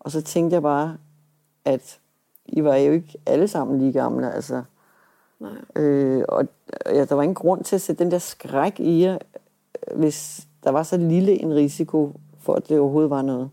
Og 0.00 0.10
så 0.10 0.22
tænkte 0.22 0.54
jeg 0.54 0.62
bare, 0.62 0.96
at 1.64 1.98
I 2.46 2.64
var 2.64 2.76
jo 2.76 2.92
ikke 2.92 3.18
alle 3.26 3.48
sammen 3.48 3.78
lige 3.78 3.92
gamle, 3.92 4.32
altså. 4.32 4.62
Nej. 5.40 5.82
Øh, 5.82 6.24
og 6.28 6.48
ja, 6.86 7.04
der 7.04 7.14
var 7.14 7.22
ingen 7.22 7.34
grund 7.34 7.64
til 7.64 7.74
at 7.74 7.80
sætte 7.80 8.04
den 8.04 8.10
der 8.10 8.18
skræk 8.18 8.80
i 8.80 9.02
jer, 9.02 9.18
hvis 9.94 10.46
der 10.64 10.70
var 10.70 10.82
så 10.82 10.96
lille 10.96 11.42
en 11.42 11.54
risiko 11.54 12.12
for, 12.42 12.54
at 12.54 12.68
det 12.68 12.78
overhovedet 12.78 13.10
var 13.10 13.22
noget. 13.22 13.50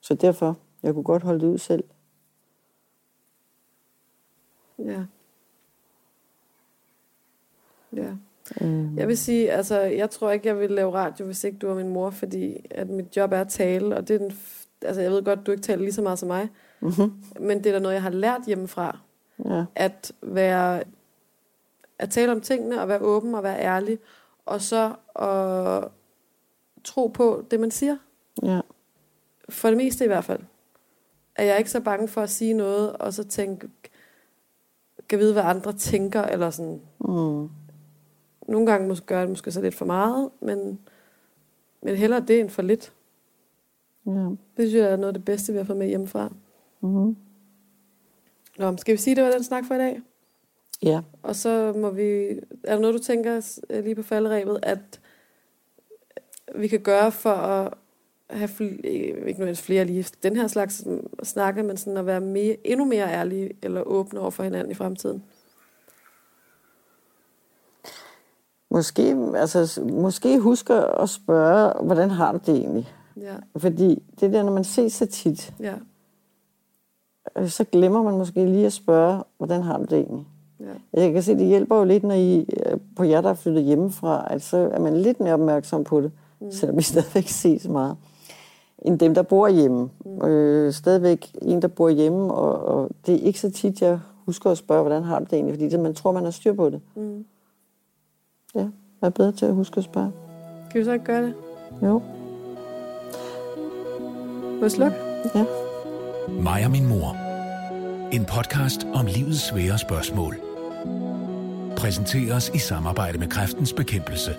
Så 0.00 0.14
derfor, 0.14 0.56
jeg 0.82 0.94
kunne 0.94 1.04
godt 1.04 1.22
holde 1.22 1.40
det 1.40 1.46
ud 1.46 1.58
selv. 1.58 1.84
Ja. 4.78 5.04
Ja. 7.96 8.12
Øh, 8.60 8.96
Jeg 8.96 9.08
vil 9.08 9.18
sige, 9.18 9.52
altså, 9.52 9.80
jeg 9.80 10.10
tror 10.10 10.30
ikke, 10.30 10.48
jeg 10.48 10.58
vil 10.58 10.70
lave 10.70 10.94
radio, 10.94 11.26
hvis 11.26 11.44
ikke 11.44 11.58
du 11.58 11.66
var 11.66 11.74
min 11.74 11.88
mor, 11.88 12.10
fordi 12.10 12.66
at 12.70 12.88
mit 12.88 13.16
job 13.16 13.32
er 13.32 13.40
at 13.40 13.48
tale, 13.48 13.96
og 13.96 14.08
det 14.08 14.14
er 14.14 14.18
den, 14.18 14.32
altså, 14.82 15.02
jeg 15.02 15.10
ved 15.10 15.24
godt, 15.24 15.46
du 15.46 15.50
ikke 15.50 15.62
taler 15.62 15.82
lige 15.82 15.92
så 15.92 16.02
meget 16.02 16.18
som 16.18 16.26
mig, 16.26 16.48
mm-hmm. 16.80 17.12
men 17.40 17.58
det 17.58 17.66
er 17.66 17.72
da 17.72 17.78
noget, 17.78 17.94
jeg 17.94 18.02
har 18.02 18.10
lært 18.10 18.40
hjemmefra, 18.46 18.98
Ja, 19.44 19.64
at 19.74 20.12
være, 20.22 20.82
at 21.98 22.10
tale 22.10 22.32
om 22.32 22.40
tingene, 22.40 22.80
og 22.82 22.88
være 22.88 23.00
åben 23.00 23.34
og 23.34 23.42
være 23.42 23.60
ærlig, 23.60 23.98
og 24.46 24.60
så 24.60 24.94
at 25.16 25.88
tro 26.84 27.06
på 27.06 27.44
det, 27.50 27.60
man 27.60 27.70
siger. 27.70 27.96
ja, 28.42 28.60
For 29.48 29.68
det 29.68 29.76
meste 29.76 30.04
i 30.04 30.08
hvert 30.08 30.24
fald. 30.24 30.40
Er 31.36 31.44
jeg 31.44 31.58
ikke 31.58 31.70
så 31.70 31.80
bange 31.80 32.08
for 32.08 32.20
at 32.22 32.30
sige 32.30 32.54
noget, 32.54 32.92
og 32.92 33.12
så 33.14 33.24
tænke, 33.24 33.68
kan 35.08 35.18
vide, 35.18 35.32
hvad 35.32 35.42
andre 35.42 35.72
tænker, 35.72 36.22
eller 36.22 36.50
sådan. 36.50 36.80
mm, 37.00 37.48
Nogle 38.48 38.66
gange 38.66 38.88
måske 38.88 39.06
gør 39.06 39.20
det 39.20 39.28
måske 39.28 39.50
så 39.52 39.60
lidt 39.60 39.74
for 39.74 39.84
meget, 39.84 40.30
men, 40.40 40.78
men 41.82 41.96
hellere 41.96 42.20
det 42.20 42.40
end 42.40 42.50
for 42.50 42.62
lidt. 42.62 42.92
ja. 44.06 44.12
Det 44.12 44.68
synes 44.68 44.74
jeg 44.74 44.92
er 44.92 44.96
noget 44.96 45.08
af 45.08 45.14
det 45.14 45.24
bedste, 45.24 45.52
vi 45.52 45.58
har 45.58 45.64
fået 45.64 45.78
med 45.78 45.86
hjemmefra. 45.88 46.32
Mm-hmm. 46.80 47.16
Nå, 48.58 48.76
skal 48.76 48.92
vi 48.92 48.98
sige, 48.98 49.16
det 49.16 49.24
var 49.24 49.30
den 49.30 49.44
snak 49.44 49.64
for 49.64 49.74
i 49.74 49.78
dag? 49.78 50.00
ja. 50.82 51.00
Og 51.22 51.36
så 51.36 51.72
må 51.76 51.90
vi... 51.90 52.28
Er 52.64 52.74
der 52.74 52.78
noget, 52.78 52.94
du 52.94 52.98
tænker 53.02 53.60
øh, 53.70 53.84
lige 53.84 53.94
på 53.94 54.02
falderæbet, 54.02 54.58
at 54.62 55.00
vi 56.54 56.68
kan 56.68 56.80
gøre 56.80 57.12
for 57.12 57.30
at 57.30 57.74
have 58.30 58.48
fl- 58.48 58.86
ikke 58.86 59.22
nødvendigvis 59.22 59.62
flere 59.62 59.84
lige 59.84 60.06
den 60.22 60.36
her 60.36 60.46
slags 60.46 60.84
snakke, 61.22 61.62
men 61.62 61.76
sådan 61.76 61.96
at 61.96 62.06
være 62.06 62.20
mere, 62.20 62.56
endnu 62.64 62.84
mere 62.84 63.12
ærlige 63.12 63.50
eller 63.62 63.82
åbne 63.82 64.20
over 64.20 64.30
for 64.30 64.42
hinanden 64.42 64.70
i 64.70 64.74
fremtiden? 64.74 65.24
Måske, 68.70 69.16
altså, 69.34 69.82
måske 69.92 70.38
husker 70.38 70.80
at 70.80 71.08
spørge, 71.08 71.84
hvordan 71.86 72.10
har 72.10 72.32
du 72.32 72.38
det 72.46 72.56
egentlig? 72.56 72.92
Ja, 73.16 73.34
Fordi 73.56 74.02
det 74.20 74.32
der, 74.32 74.42
når 74.42 74.52
man 74.52 74.64
ses 74.64 74.92
så 74.92 75.06
tit, 75.06 75.54
ja, 75.60 75.74
øh, 77.36 77.48
så 77.48 77.64
glemmer 77.64 78.02
man 78.02 78.18
måske 78.18 78.44
lige 78.44 78.66
at 78.66 78.72
spørge, 78.72 79.24
hvordan 79.36 79.62
har 79.62 79.78
du 79.78 79.84
det 79.84 79.98
egentlig? 79.98 80.26
ja. 80.60 81.00
Jeg 81.00 81.12
kan 81.12 81.22
se, 81.22 81.34
det 81.34 81.46
hjælper 81.46 81.76
jo 81.76 81.84
lidt, 81.84 82.02
når 82.02 82.14
I 82.14 82.46
øh, 82.66 82.78
på 82.96 83.04
jer, 83.04 83.20
der 83.20 83.30
er 83.30 83.34
flyttet 83.34 83.64
hjemmefra, 83.64 84.26
at 84.30 84.42
så 84.42 84.56
er 84.56 84.78
man 84.78 84.96
lidt 84.96 85.20
mere 85.20 85.34
opmærksom 85.34 85.84
på 85.84 86.00
det, 86.00 86.10
mm. 86.12 86.27
Selvom 86.50 86.76
vi 86.76 86.82
stadigvæk 86.82 87.28
ses 87.28 87.68
meget, 87.68 87.96
end 88.78 88.98
dem, 88.98 89.14
der 89.14 89.22
bor 89.22 89.48
hjemme. 89.48 89.88
Mm. 90.04 90.26
Øh, 90.26 90.72
stadigvæk 90.72 91.30
en, 91.42 91.62
der 91.62 91.68
bor 91.68 91.88
hjemme, 91.88 92.34
og, 92.34 92.64
og 92.64 92.90
det 93.06 93.14
er 93.14 93.18
ikke 93.18 93.40
så 93.40 93.50
tit, 93.50 93.82
jeg 93.82 93.98
husker 94.26 94.50
at 94.50 94.58
spørge, 94.58 94.82
hvordan 94.82 95.02
har 95.02 95.18
du 95.18 95.24
det 95.24 95.32
egentlig, 95.32 95.54
fordi 95.54 95.68
det, 95.68 95.80
man 95.80 95.94
tror, 95.94 96.12
man 96.12 96.24
har 96.24 96.30
styr 96.30 96.52
på 96.52 96.70
det. 96.70 96.80
Mm. 96.96 97.24
Ja, 98.54 98.68
vær 99.00 99.08
bedre 99.08 99.32
til 99.32 99.46
at 99.46 99.54
huske 99.54 99.78
at 99.78 99.84
spørge. 99.84 100.12
Kan 100.70 100.78
vi 100.78 100.84
så 100.84 100.92
ikke 100.92 101.04
gøre 101.04 101.22
det? 101.22 101.34
Jo, 101.82 102.02
Må 104.56 104.62
jeg 104.62 104.70
slukke? 104.70 104.96
ja. 105.34 105.44
Mig 106.42 106.64
og 106.64 106.70
min 106.70 106.86
mor. 106.88 107.16
En 108.12 108.24
podcast 108.24 108.86
om 108.94 109.06
livets 109.06 109.40
svære 109.48 109.78
spørgsmål. 109.78 110.34
Præsenteres 111.76 112.50
i 112.54 112.58
samarbejde 112.58 113.18
med 113.18 113.28
Kræftens 113.28 113.72
Bekæmpelse. 113.72 114.30